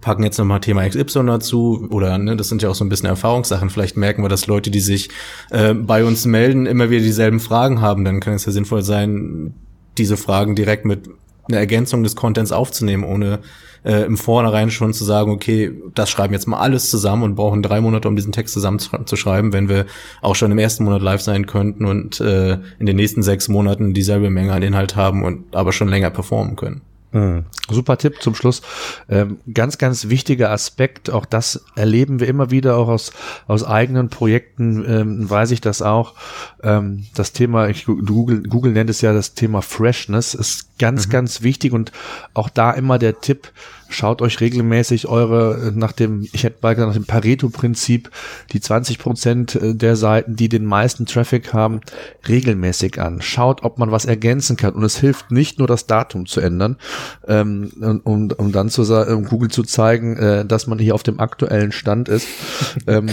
packen 0.00 0.22
jetzt 0.22 0.38
nochmal 0.38 0.60
Thema 0.60 0.88
XY 0.88 1.26
dazu 1.26 1.88
oder 1.90 2.18
ne, 2.18 2.36
das 2.36 2.48
sind 2.48 2.62
ja 2.62 2.68
auch 2.68 2.74
so 2.74 2.84
ein 2.84 2.88
bisschen 2.88 3.08
Erfahrungssachen. 3.08 3.70
Vielleicht 3.70 3.96
merken 3.96 4.22
wir, 4.22 4.28
dass 4.28 4.46
Leute, 4.46 4.70
die 4.70 4.80
sich 4.80 5.08
äh, 5.50 5.74
bei 5.74 6.04
uns 6.04 6.26
melden, 6.26 6.66
immer 6.66 6.90
wieder 6.90 7.02
dieselben 7.02 7.40
Fragen 7.40 7.80
haben. 7.80 8.04
Dann 8.04 8.20
kann 8.20 8.34
es 8.34 8.44
ja 8.44 8.52
sinnvoll 8.52 8.82
sein, 8.82 9.54
diese 9.96 10.16
Fragen 10.16 10.54
direkt 10.54 10.84
mit 10.84 11.08
einer 11.48 11.58
Ergänzung 11.58 12.02
des 12.02 12.14
Contents 12.14 12.52
aufzunehmen, 12.52 13.04
ohne 13.04 13.40
äh, 13.84 14.04
im 14.04 14.16
Vornherein 14.16 14.70
schon 14.70 14.92
zu 14.92 15.04
sagen, 15.04 15.30
okay, 15.30 15.72
das 15.94 16.10
schreiben 16.10 16.34
jetzt 16.34 16.46
mal 16.46 16.58
alles 16.58 16.90
zusammen 16.90 17.22
und 17.22 17.34
brauchen 17.36 17.62
drei 17.62 17.80
Monate, 17.80 18.08
um 18.08 18.16
diesen 18.16 18.32
Text 18.32 18.54
zusammen 18.54 18.78
zu 18.78 19.16
schreiben, 19.16 19.52
wenn 19.52 19.68
wir 19.68 19.86
auch 20.20 20.34
schon 20.34 20.52
im 20.52 20.58
ersten 20.58 20.84
Monat 20.84 21.02
live 21.02 21.22
sein 21.22 21.46
könnten 21.46 21.84
und 21.84 22.20
äh, 22.20 22.58
in 22.78 22.86
den 22.86 22.96
nächsten 22.96 23.22
sechs 23.22 23.48
Monaten 23.48 23.94
dieselbe 23.94 24.30
Menge 24.30 24.52
an 24.52 24.62
Inhalt 24.62 24.96
haben 24.96 25.24
und 25.24 25.54
aber 25.56 25.72
schon 25.72 25.88
länger 25.88 26.10
performen 26.10 26.56
können. 26.56 26.82
Mhm. 27.12 27.46
Super 27.70 27.96
Tipp 27.96 28.20
zum 28.20 28.34
Schluss. 28.34 28.62
Ähm, 29.08 29.38
ganz, 29.52 29.78
ganz 29.78 30.08
wichtiger 30.08 30.50
Aspekt. 30.50 31.10
Auch 31.10 31.24
das 31.24 31.64
erleben 31.74 32.20
wir 32.20 32.28
immer 32.28 32.50
wieder, 32.50 32.76
auch 32.76 32.88
aus, 32.88 33.12
aus 33.46 33.64
eigenen 33.64 34.08
Projekten 34.08 34.84
ähm, 34.86 35.30
weiß 35.30 35.50
ich 35.52 35.60
das 35.60 35.80
auch. 35.82 36.14
Ähm, 36.62 37.06
das 37.14 37.32
Thema, 37.32 37.68
ich, 37.68 37.86
Google, 37.86 38.42
Google 38.42 38.72
nennt 38.72 38.90
es 38.90 39.00
ja 39.00 39.12
das 39.12 39.34
Thema 39.34 39.62
Freshness, 39.62 40.34
ist 40.34 40.78
ganz, 40.78 41.06
mhm. 41.06 41.12
ganz 41.12 41.42
wichtig 41.42 41.72
und 41.72 41.92
auch 42.34 42.48
da 42.48 42.72
immer 42.72 42.98
der 42.98 43.20
Tipp, 43.20 43.52
schaut 43.88 44.22
euch 44.22 44.40
regelmäßig 44.40 45.08
eure, 45.08 45.72
nach 45.74 45.92
dem, 45.92 46.28
ich 46.32 46.44
hätte 46.44 46.58
mal 46.62 46.74
gesagt, 46.74 46.88
nach 46.88 46.96
dem 46.96 47.06
Pareto-Prinzip, 47.06 48.10
die 48.52 48.60
20 48.60 48.98
Prozent 48.98 49.54
äh, 49.54 49.74
der 49.74 49.96
Seiten, 49.96 50.36
die 50.36 50.48
den 50.48 50.64
meisten 50.64 51.06
Traffic 51.06 51.52
haben, 51.52 51.80
regelmäßig 52.28 53.00
an. 53.00 53.22
Schaut, 53.22 53.62
ob 53.64 53.78
man 53.78 53.90
was 53.90 54.04
ergänzen 54.04 54.56
kann. 54.56 54.74
Und 54.74 54.84
es 54.84 54.98
hilft 54.98 55.30
nicht 55.30 55.58
nur, 55.58 55.66
das 55.66 55.86
Datum 55.86 56.26
zu 56.26 56.40
ändern, 56.40 56.76
ähm, 57.26 58.00
um, 58.04 58.30
um 58.30 58.52
dann 58.52 58.70
zu 58.70 58.82
um 58.82 59.24
Google 59.24 59.50
zu 59.50 59.62
zeigen, 59.62 60.16
äh, 60.16 60.44
dass 60.44 60.66
man 60.66 60.78
hier 60.78 60.94
auf 60.94 61.02
dem 61.02 61.20
aktuellen 61.20 61.72
Stand 61.72 62.08
ist. 62.08 62.26
ähm, 62.86 63.08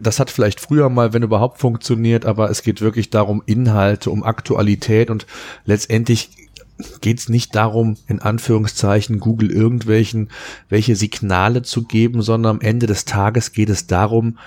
das 0.00 0.20
hat 0.20 0.30
vielleicht 0.30 0.60
früher 0.60 0.88
mal, 0.88 1.12
wenn 1.12 1.22
überhaupt, 1.22 1.58
funktioniert, 1.58 2.24
aber 2.24 2.50
es 2.50 2.62
geht 2.62 2.80
wirklich 2.80 3.10
darum, 3.10 3.42
Inhalte, 3.46 4.10
um 4.10 4.22
Aktualität 4.22 5.10
und 5.10 5.26
letztendlich 5.64 6.30
geht 7.00 7.18
es 7.18 7.28
nicht 7.28 7.54
darum, 7.54 7.96
in 8.06 8.20
Anführungszeichen 8.20 9.18
Google 9.18 9.50
irgendwelchen 9.50 10.30
welche 10.68 10.94
Signale 10.94 11.62
zu 11.62 11.82
geben, 11.82 12.22
sondern 12.22 12.56
am 12.56 12.60
Ende 12.60 12.86
des 12.86 13.04
Tages 13.04 13.52
geht 13.52 13.68
es 13.68 13.86
darum, 13.86 14.38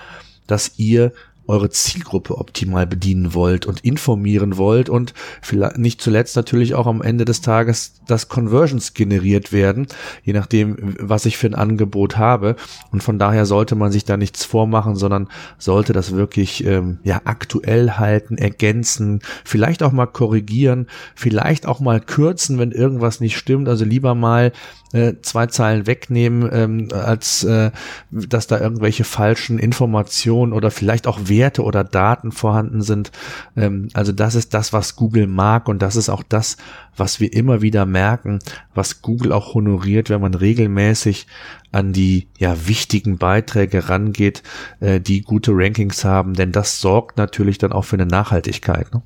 dass 0.46 0.78
ihr 0.78 1.12
eure 1.46 1.70
Zielgruppe 1.70 2.38
optimal 2.38 2.86
bedienen 2.86 3.34
wollt 3.34 3.66
und 3.66 3.80
informieren 3.80 4.56
wollt 4.56 4.88
und 4.88 5.12
vielleicht 5.40 5.78
nicht 5.78 6.00
zuletzt 6.00 6.36
natürlich 6.36 6.74
auch 6.74 6.86
am 6.86 7.02
Ende 7.02 7.24
des 7.24 7.40
Tages, 7.40 7.94
dass 8.06 8.28
Conversions 8.28 8.94
generiert 8.94 9.52
werden, 9.52 9.86
je 10.22 10.32
nachdem, 10.32 10.94
was 10.98 11.26
ich 11.26 11.36
für 11.36 11.46
ein 11.46 11.54
Angebot 11.54 12.16
habe. 12.16 12.56
Und 12.90 13.02
von 13.02 13.18
daher 13.18 13.46
sollte 13.46 13.74
man 13.74 13.92
sich 13.92 14.04
da 14.04 14.16
nichts 14.16 14.44
vormachen, 14.44 14.96
sondern 14.96 15.28
sollte 15.58 15.92
das 15.92 16.12
wirklich 16.12 16.64
ähm, 16.64 16.98
ja 17.04 17.22
aktuell 17.24 17.92
halten, 17.92 18.38
ergänzen, 18.38 19.20
vielleicht 19.44 19.82
auch 19.82 19.92
mal 19.92 20.06
korrigieren, 20.06 20.86
vielleicht 21.14 21.66
auch 21.66 21.80
mal 21.80 22.00
kürzen, 22.00 22.58
wenn 22.58 22.72
irgendwas 22.72 23.20
nicht 23.20 23.36
stimmt. 23.36 23.68
Also 23.68 23.84
lieber 23.84 24.14
mal 24.14 24.52
äh, 24.92 25.14
zwei 25.22 25.46
Zeilen 25.46 25.86
wegnehmen, 25.86 26.48
ähm, 26.52 26.88
als 26.92 27.44
äh, 27.44 27.70
dass 28.10 28.46
da 28.46 28.60
irgendwelche 28.60 29.04
falschen 29.04 29.58
Informationen 29.58 30.52
oder 30.52 30.70
vielleicht 30.70 31.06
auch 31.06 31.28
Werte 31.28 31.62
oder 31.62 31.84
Daten 31.84 32.32
vorhanden 32.32 32.82
sind. 32.82 33.10
Ähm, 33.56 33.88
also 33.94 34.12
das 34.12 34.34
ist 34.34 34.54
das, 34.54 34.72
was 34.72 34.96
Google 34.96 35.26
mag 35.26 35.68
und 35.68 35.82
das 35.82 35.96
ist 35.96 36.08
auch 36.08 36.22
das, 36.22 36.56
was 36.96 37.20
wir 37.20 37.32
immer 37.32 37.62
wieder 37.62 37.86
merken, 37.86 38.38
was 38.74 39.02
Google 39.02 39.32
auch 39.32 39.54
honoriert, 39.54 40.10
wenn 40.10 40.20
man 40.20 40.34
regelmäßig 40.34 41.26
an 41.72 41.92
die 41.92 42.28
ja 42.38 42.66
wichtigen 42.66 43.18
Beiträge 43.18 43.88
rangeht, 43.88 44.42
äh, 44.80 45.00
die 45.00 45.22
gute 45.22 45.52
Rankings 45.54 46.04
haben, 46.04 46.34
denn 46.34 46.52
das 46.52 46.80
sorgt 46.80 47.16
natürlich 47.16 47.58
dann 47.58 47.72
auch 47.72 47.84
für 47.84 47.96
eine 47.96 48.06
Nachhaltigkeit. 48.06 48.92
Ne? 48.92 49.02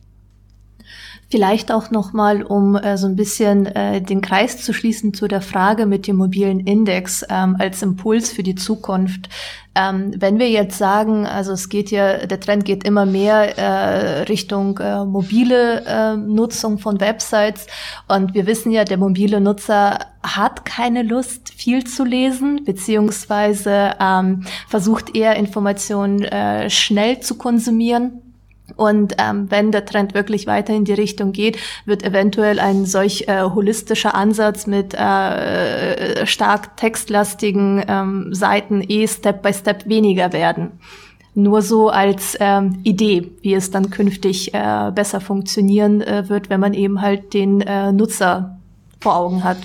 Vielleicht 1.28 1.72
auch 1.72 1.90
nochmal, 1.90 2.44
um 2.44 2.76
äh, 2.76 2.96
so 2.96 3.08
ein 3.08 3.16
bisschen 3.16 3.66
äh, 3.66 4.00
den 4.00 4.20
Kreis 4.20 4.62
zu 4.62 4.72
schließen 4.72 5.12
zu 5.12 5.26
der 5.26 5.40
Frage 5.40 5.84
mit 5.84 6.06
dem 6.06 6.16
mobilen 6.16 6.60
Index 6.60 7.24
ähm, 7.28 7.56
als 7.58 7.82
Impuls 7.82 8.30
für 8.30 8.44
die 8.44 8.54
Zukunft. 8.54 9.28
Ähm, 9.74 10.12
wenn 10.16 10.38
wir 10.38 10.48
jetzt 10.48 10.78
sagen, 10.78 11.26
also 11.26 11.52
es 11.52 11.68
geht 11.68 11.90
ja, 11.90 12.26
der 12.26 12.38
Trend 12.38 12.64
geht 12.64 12.84
immer 12.84 13.06
mehr 13.06 13.58
äh, 13.58 14.20
Richtung 14.22 14.78
äh, 14.78 15.04
mobile 15.04 15.84
äh, 15.84 16.16
Nutzung 16.16 16.78
von 16.78 17.00
Websites 17.00 17.66
und 18.06 18.32
wir 18.34 18.46
wissen 18.46 18.70
ja, 18.70 18.84
der 18.84 18.96
mobile 18.96 19.40
Nutzer 19.40 19.98
hat 20.22 20.64
keine 20.64 21.02
Lust, 21.02 21.52
viel 21.54 21.84
zu 21.84 22.04
lesen, 22.04 22.64
beziehungsweise 22.64 23.96
ähm, 24.00 24.44
versucht 24.68 25.16
eher 25.16 25.34
Informationen 25.34 26.22
äh, 26.22 26.70
schnell 26.70 27.18
zu 27.18 27.36
konsumieren. 27.36 28.22
Und 28.74 29.14
ähm, 29.18 29.46
wenn 29.50 29.70
der 29.70 29.84
Trend 29.84 30.14
wirklich 30.14 30.46
weiter 30.46 30.74
in 30.74 30.84
die 30.84 30.92
Richtung 30.92 31.32
geht, 31.32 31.58
wird 31.84 32.02
eventuell 32.02 32.58
ein 32.58 32.84
solch 32.84 33.28
äh, 33.28 33.42
holistischer 33.42 34.14
Ansatz 34.14 34.66
mit 34.66 34.92
äh, 34.92 36.26
stark 36.26 36.76
textlastigen 36.76 37.84
ähm, 37.86 38.34
Seiten 38.34 38.82
eh 38.86 39.06
Step 39.06 39.42
by 39.42 39.54
Step 39.54 39.86
weniger 39.86 40.32
werden. 40.32 40.72
Nur 41.34 41.62
so 41.62 41.90
als 41.90 42.36
ähm, 42.40 42.80
Idee, 42.82 43.30
wie 43.42 43.54
es 43.54 43.70
dann 43.70 43.90
künftig 43.90 44.52
äh, 44.54 44.90
besser 44.92 45.20
funktionieren 45.20 46.00
äh, 46.00 46.28
wird, 46.28 46.50
wenn 46.50 46.60
man 46.60 46.74
eben 46.74 47.02
halt 47.02 47.34
den 47.34 47.60
äh, 47.60 47.92
Nutzer 47.92 48.58
vor 49.00 49.16
Augen 49.16 49.44
hat. 49.44 49.58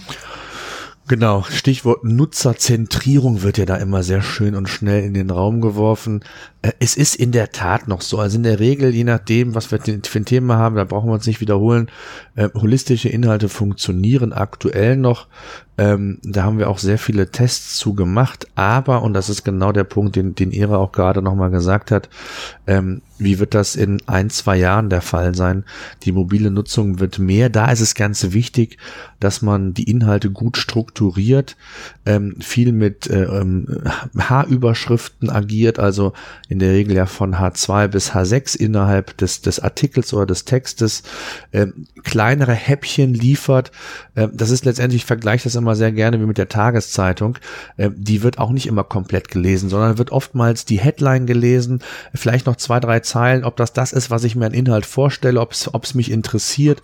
Genau, 1.08 1.44
Stichwort 1.44 2.04
Nutzerzentrierung 2.06 3.42
wird 3.42 3.58
ja 3.58 3.66
da 3.66 3.76
immer 3.76 4.02
sehr 4.02 4.22
schön 4.22 4.56
und 4.56 4.70
schnell 4.70 5.04
in 5.04 5.14
den 5.14 5.30
Raum 5.30 5.60
geworfen. 5.60 6.24
Äh, 6.62 6.72
es 6.80 6.96
ist 6.96 7.16
in 7.16 7.32
der 7.32 7.52
Tat 7.52 7.88
noch 7.88 8.02
so. 8.02 8.20
Also 8.20 8.38
in 8.38 8.44
der 8.44 8.60
Regel, 8.60 8.94
je 8.94 9.04
nachdem, 9.04 9.56
was 9.56 9.72
wir 9.72 9.80
für 9.80 10.20
ein 10.20 10.26
Thema 10.26 10.58
haben, 10.58 10.76
da 10.76 10.84
brauchen 10.84 11.10
wir 11.10 11.14
uns 11.14 11.28
nicht 11.28 11.42
wiederholen, 11.42 11.90
äh, 12.36 12.50
holistische 12.54 13.10
Inhalte 13.10 13.50
funktionieren 13.50 14.34
aktuell 14.34 14.98
noch. 14.98 15.28
Ähm, 15.78 16.20
da 16.22 16.44
haben 16.44 16.60
wir 16.60 16.70
auch 16.70 16.78
sehr 16.78 17.00
viele 17.00 17.32
Tests 17.32 17.78
zu 17.78 17.96
gemacht. 17.96 18.46
Aber, 18.56 19.02
und 19.02 19.14
das 19.14 19.30
ist 19.30 19.44
genau 19.44 19.72
der 19.72 19.84
Punkt, 19.84 20.16
den, 20.16 20.36
den 20.36 20.52
Ira 20.52 20.78
auch 20.78 20.92
gerade 20.92 21.22
nochmal 21.22 21.50
gesagt 21.50 21.90
hat, 21.90 22.10
ähm, 22.68 23.02
wie 23.18 23.40
wird 23.40 23.54
das 23.54 23.76
in 23.76 24.02
ein, 24.08 24.30
zwei 24.30 24.58
Jahren 24.58 24.90
der 24.90 25.02
Fall 25.02 25.34
sein? 25.34 25.64
Die 26.04 26.12
mobile 26.12 26.52
Nutzung 26.52 27.00
wird 27.00 27.20
mehr. 27.20 27.50
Da 27.50 27.72
ist 27.72 27.82
es 27.82 27.96
ganz 27.96 28.32
wichtig, 28.32 28.78
dass 29.20 29.42
man 29.42 29.74
die 29.74 29.90
Inhalte 29.90 30.30
gut 30.30 30.58
strukturiert, 30.58 31.56
ähm, 32.06 32.36
viel 32.40 32.74
mit 32.74 33.10
äh, 33.10 33.24
ähm, 33.24 33.84
agiert, 35.28 35.80
also 35.80 36.14
in 36.52 36.60
der 36.60 36.74
Regel 36.74 36.98
ja 36.98 37.06
von 37.06 37.36
H2 37.36 37.88
bis 37.88 38.12
H6 38.12 38.58
innerhalb 38.58 39.16
des, 39.16 39.40
des 39.40 39.62
Artikels 39.62 40.14
oder 40.14 40.26
des 40.26 40.44
Textes 40.44 41.02
ähm, 41.54 41.88
kleinere 42.04 42.52
Häppchen 42.52 43.14
liefert. 43.14 43.72
Ähm, 44.18 44.32
das 44.34 44.50
ist 44.50 44.66
letztendlich, 44.66 45.04
ich 45.04 45.06
vergleiche 45.06 45.46
das 45.46 45.56
immer 45.56 45.76
sehr 45.76 45.94
gerne 45.94 46.20
wie 46.20 46.26
mit 46.26 46.38
der 46.38 46.50
Tageszeitung. 46.50 47.38
Ähm, 47.78 47.96
die 47.98 48.22
wird 48.22 48.38
auch 48.38 48.52
nicht 48.52 48.68
immer 48.68 48.84
komplett 48.84 49.30
gelesen, 49.30 49.70
sondern 49.70 49.98
wird 49.98 50.12
oftmals 50.12 50.66
die 50.66 50.82
Headline 50.82 51.26
gelesen, 51.26 51.80
vielleicht 52.14 52.48
noch 52.48 52.58
zwei, 52.58 52.82
drei 52.82 53.00
Zeilen, 53.00 53.46
ob 53.46 53.56
das 53.56 53.72
das 53.72 53.94
ist, 53.94 54.12
was 54.12 54.26
ich 54.26 54.36
mir 54.36 54.48
an 54.48 54.54
Inhalt 54.54 54.86
vorstelle, 54.86 55.40
ob 55.40 55.54
es 55.54 55.94
mich 55.94 56.12
interessiert 56.12 56.82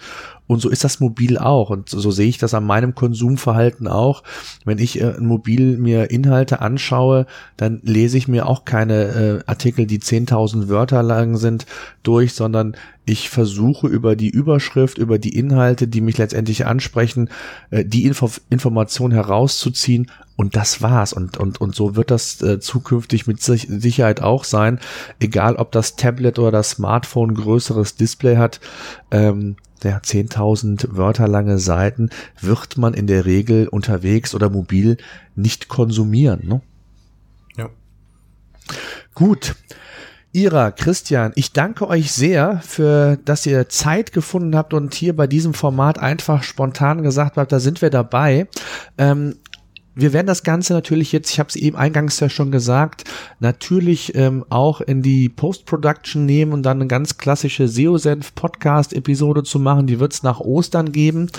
und 0.48 0.62
so 0.62 0.70
ist 0.70 0.84
das 0.84 1.00
mobil 1.00 1.38
auch. 1.38 1.70
Und 1.70 1.90
so 1.90 2.10
sehe 2.10 2.28
ich 2.28 2.38
das 2.38 2.54
an 2.54 2.66
meinem 2.66 2.96
Konsumverhalten 2.96 3.88
auch. 3.88 4.24
Wenn 4.66 4.80
ich 4.80 5.00
äh, 5.02 5.20
mobil 5.20 5.78
mir 5.78 6.10
Inhalte 6.10 6.62
anschaue, 6.62 7.26
dann 7.58 7.82
lese 7.84 8.18
ich 8.18 8.28
mir 8.28 8.48
auch 8.48 8.66
keine 8.66 9.04
äh, 9.04 9.44
Artikel, 9.46 9.86
die 9.86 10.00
10.000 10.00 10.70
Wörter 10.70 11.04
lang 11.04 11.38
sind, 11.38 11.66
durch, 12.04 12.34
sondern 12.34 12.76
ich 13.08 13.30
versuche 13.30 13.88
über 13.88 14.18
die 14.18 14.30
Überschrift, 14.30 14.98
über 14.98 15.18
die 15.18 15.36
Inhalte, 15.36 15.88
die 15.88 16.02
mich 16.02 16.18
letztendlich 16.18 16.66
ansprechen, 16.66 17.30
äh, 17.72 17.86
die 17.86 18.04
Info 18.06 18.30
Information 18.50 19.12
herauszuziehen. 19.12 20.12
Und 20.36 20.58
das 20.58 20.82
war's. 20.82 21.14
Und, 21.14 21.38
und, 21.38 21.60
und 21.62 21.74
so 21.74 21.96
wird 21.96 22.12
das 22.12 22.42
äh, 22.42 22.60
zukünftig 22.60 23.26
mit 23.26 23.42
Sicherheit 23.42 24.22
auch 24.22 24.44
sein. 24.44 24.80
Egal, 25.20 25.56
ob 25.56 25.72
das 25.72 25.96
Tablet 25.96 26.38
oder 26.38 26.52
das 26.52 26.72
Smartphone 26.72 27.34
größeres 27.34 27.96
Display 27.96 28.36
hat. 28.36 28.60
Ähm, 29.10 29.56
der 29.84 30.02
10.000 30.02 30.98
Wörter 30.98 31.30
lange 31.30 31.60
Seiten 31.60 32.10
wird 32.42 32.78
man 32.78 32.94
in 32.94 33.08
der 33.08 33.26
Regel 33.26 33.70
unterwegs 33.70 34.36
oder 34.36 34.50
mobil 34.50 34.98
nicht 35.36 35.70
konsumieren. 35.70 36.46
Ne? 36.46 36.62
Ja. 37.56 37.70
Gut. 39.14 39.56
Ira, 40.34 40.72
Christian, 40.72 41.32
ich 41.36 41.54
danke 41.54 41.88
euch 41.88 42.12
sehr 42.12 42.62
für, 42.62 43.18
dass 43.24 43.46
ihr 43.46 43.70
Zeit 43.70 44.12
gefunden 44.12 44.56
habt 44.56 44.74
und 44.74 44.94
hier 44.94 45.16
bei 45.16 45.26
diesem 45.26 45.54
Format 45.54 46.00
einfach 46.00 46.44
spontan 46.44 47.02
gesagt 47.02 47.38
habt, 47.38 47.52
da 47.52 47.60
sind 47.60 47.82
wir 47.82 47.90
dabei. 47.90 48.48
Ähm, 48.98 49.36
wir 49.98 50.14
werden 50.14 50.28
das 50.28 50.44
Ganze 50.44 50.74
natürlich 50.74 51.12
jetzt, 51.12 51.32
ich 51.32 51.40
habe 51.40 51.50
es 51.50 51.56
eben 51.56 51.76
eingangs 51.76 52.20
ja 52.20 52.30
schon 52.30 52.52
gesagt, 52.52 53.06
natürlich 53.40 54.14
ähm, 54.14 54.46
auch 54.50 54.80
in 54.80 55.02
die 55.02 55.28
Post-Production 55.28 56.24
nehmen 56.24 56.54
und 56.54 56.62
dann 56.62 56.78
eine 56.78 56.88
ganz 56.88 57.18
klassische 57.18 57.68
SEO-Senf-Podcast-Episode 57.68 59.42
zu 59.42 59.58
machen. 59.58 59.88
Die 59.88 60.00
wird 60.00 60.14
es 60.14 60.22
nach 60.22 60.40
Ostern 60.40 60.92
geben. 60.92 61.32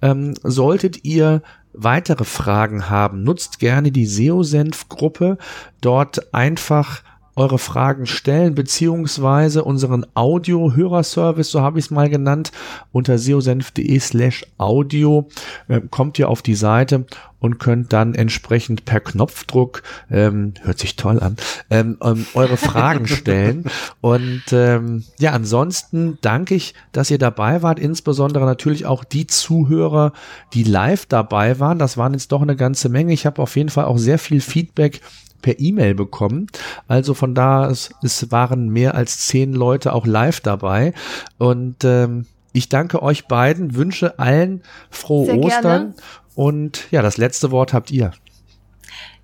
Ähm, 0.00 0.32
solltet 0.42 1.04
ihr 1.04 1.42
weitere 1.74 2.24
Fragen 2.24 2.88
haben, 2.88 3.24
nutzt 3.24 3.58
gerne 3.58 3.92
die 3.92 4.06
SEO-Senf-Gruppe. 4.06 5.36
Dort 5.82 6.32
einfach 6.32 7.02
eure 7.38 7.58
Fragen 7.58 8.06
stellen, 8.06 8.56
beziehungsweise 8.56 9.62
unseren 9.62 10.04
Audio-Hörerservice, 10.14 11.50
so 11.50 11.60
habe 11.62 11.78
ich 11.78 11.84
es 11.86 11.90
mal 11.92 12.10
genannt, 12.10 12.50
unter 12.90 13.16
seosenf.de 13.16 13.98
slash 14.00 14.44
audio 14.58 15.28
äh, 15.68 15.80
kommt 15.88 16.18
ihr 16.18 16.28
auf 16.28 16.42
die 16.42 16.56
Seite 16.56 17.06
und 17.38 17.60
könnt 17.60 17.92
dann 17.92 18.16
entsprechend 18.16 18.84
per 18.84 18.98
Knopfdruck, 18.98 19.84
ähm, 20.10 20.54
hört 20.62 20.80
sich 20.80 20.96
toll 20.96 21.20
an, 21.20 21.36
ähm, 21.70 21.96
ähm, 22.02 22.26
eure 22.34 22.56
Fragen 22.56 23.06
stellen. 23.06 23.66
Und 24.00 24.42
ähm, 24.50 25.04
ja, 25.20 25.30
ansonsten 25.30 26.18
danke 26.20 26.56
ich, 26.56 26.74
dass 26.90 27.08
ihr 27.08 27.18
dabei 27.18 27.62
wart, 27.62 27.78
insbesondere 27.78 28.46
natürlich 28.46 28.84
auch 28.84 29.04
die 29.04 29.28
Zuhörer, 29.28 30.12
die 30.54 30.64
live 30.64 31.06
dabei 31.06 31.60
waren. 31.60 31.78
Das 31.78 31.96
waren 31.96 32.14
jetzt 32.14 32.32
doch 32.32 32.42
eine 32.42 32.56
ganze 32.56 32.88
Menge. 32.88 33.12
Ich 33.12 33.26
habe 33.26 33.40
auf 33.40 33.54
jeden 33.54 33.68
Fall 33.68 33.84
auch 33.84 33.98
sehr 33.98 34.18
viel 34.18 34.40
Feedback 34.40 35.00
per 35.42 35.58
E-Mail 35.58 35.94
bekommen. 35.94 36.46
Also 36.86 37.14
von 37.14 37.34
da, 37.34 37.68
es, 37.70 37.90
es 38.02 38.30
waren 38.30 38.68
mehr 38.68 38.94
als 38.94 39.26
zehn 39.26 39.52
Leute 39.52 39.92
auch 39.92 40.06
live 40.06 40.40
dabei. 40.40 40.92
Und 41.38 41.84
ähm, 41.84 42.26
ich 42.52 42.68
danke 42.68 43.02
euch 43.02 43.26
beiden, 43.26 43.74
wünsche 43.74 44.18
allen 44.18 44.62
frohe 44.90 45.26
Sehr 45.26 45.38
Ostern. 45.38 45.62
gerne. 45.62 45.94
Und 46.34 46.90
ja, 46.90 47.02
das 47.02 47.16
letzte 47.16 47.50
Wort 47.50 47.72
habt 47.72 47.90
ihr. 47.90 48.12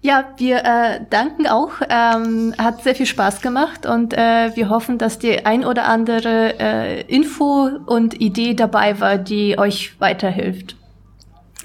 Ja, 0.04 0.34
wir 0.36 0.58
äh, 0.58 1.00
danken 1.08 1.46
auch. 1.46 1.70
Ähm, 1.88 2.54
hat 2.58 2.82
sehr 2.82 2.94
viel 2.94 3.06
Spaß 3.06 3.40
gemacht 3.40 3.86
und 3.86 4.12
äh, 4.12 4.54
wir 4.54 4.68
hoffen, 4.68 4.98
dass 4.98 5.18
die 5.18 5.46
ein 5.46 5.64
oder 5.64 5.86
andere 5.86 6.58
äh, 6.60 7.00
Info 7.02 7.70
und 7.86 8.20
Idee 8.20 8.52
dabei 8.52 9.00
war, 9.00 9.16
die 9.16 9.58
euch 9.58 9.98
weiterhilft. 10.00 10.76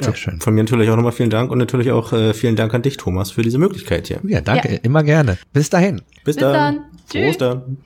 Sehr 0.06 0.16
schön. 0.16 0.39
Von 0.39 0.54
mir 0.54 0.64
natürlich 0.64 0.89
auch 0.89 0.95
nochmal 0.95 1.12
vielen 1.12 1.30
Dank 1.30 1.52
und 1.52 1.58
natürlich 1.58 1.91
auch 1.91 2.14
äh, 2.14 2.34
vielen 2.34 2.56
Dank 2.56 2.74
an 2.74 2.82
dich, 2.82 2.97
Thomas, 2.97 3.32
für 3.32 3.41
diese 3.41 3.58
Möglichkeit 3.58 4.08
hier. 4.08 4.20
Ja, 4.24 4.41
danke, 4.41 4.72
Ja. 4.74 4.80
immer 4.84 5.04
gerne. 5.04 5.38
Bis 5.54 5.70
dahin. 5.70 5.97
Bis, 6.24 6.36
Bis 6.36 6.38
dann. 6.38 6.76
Frohe 6.76 6.84
Tschüss. 7.24 7.30
Ostern. 7.32 7.78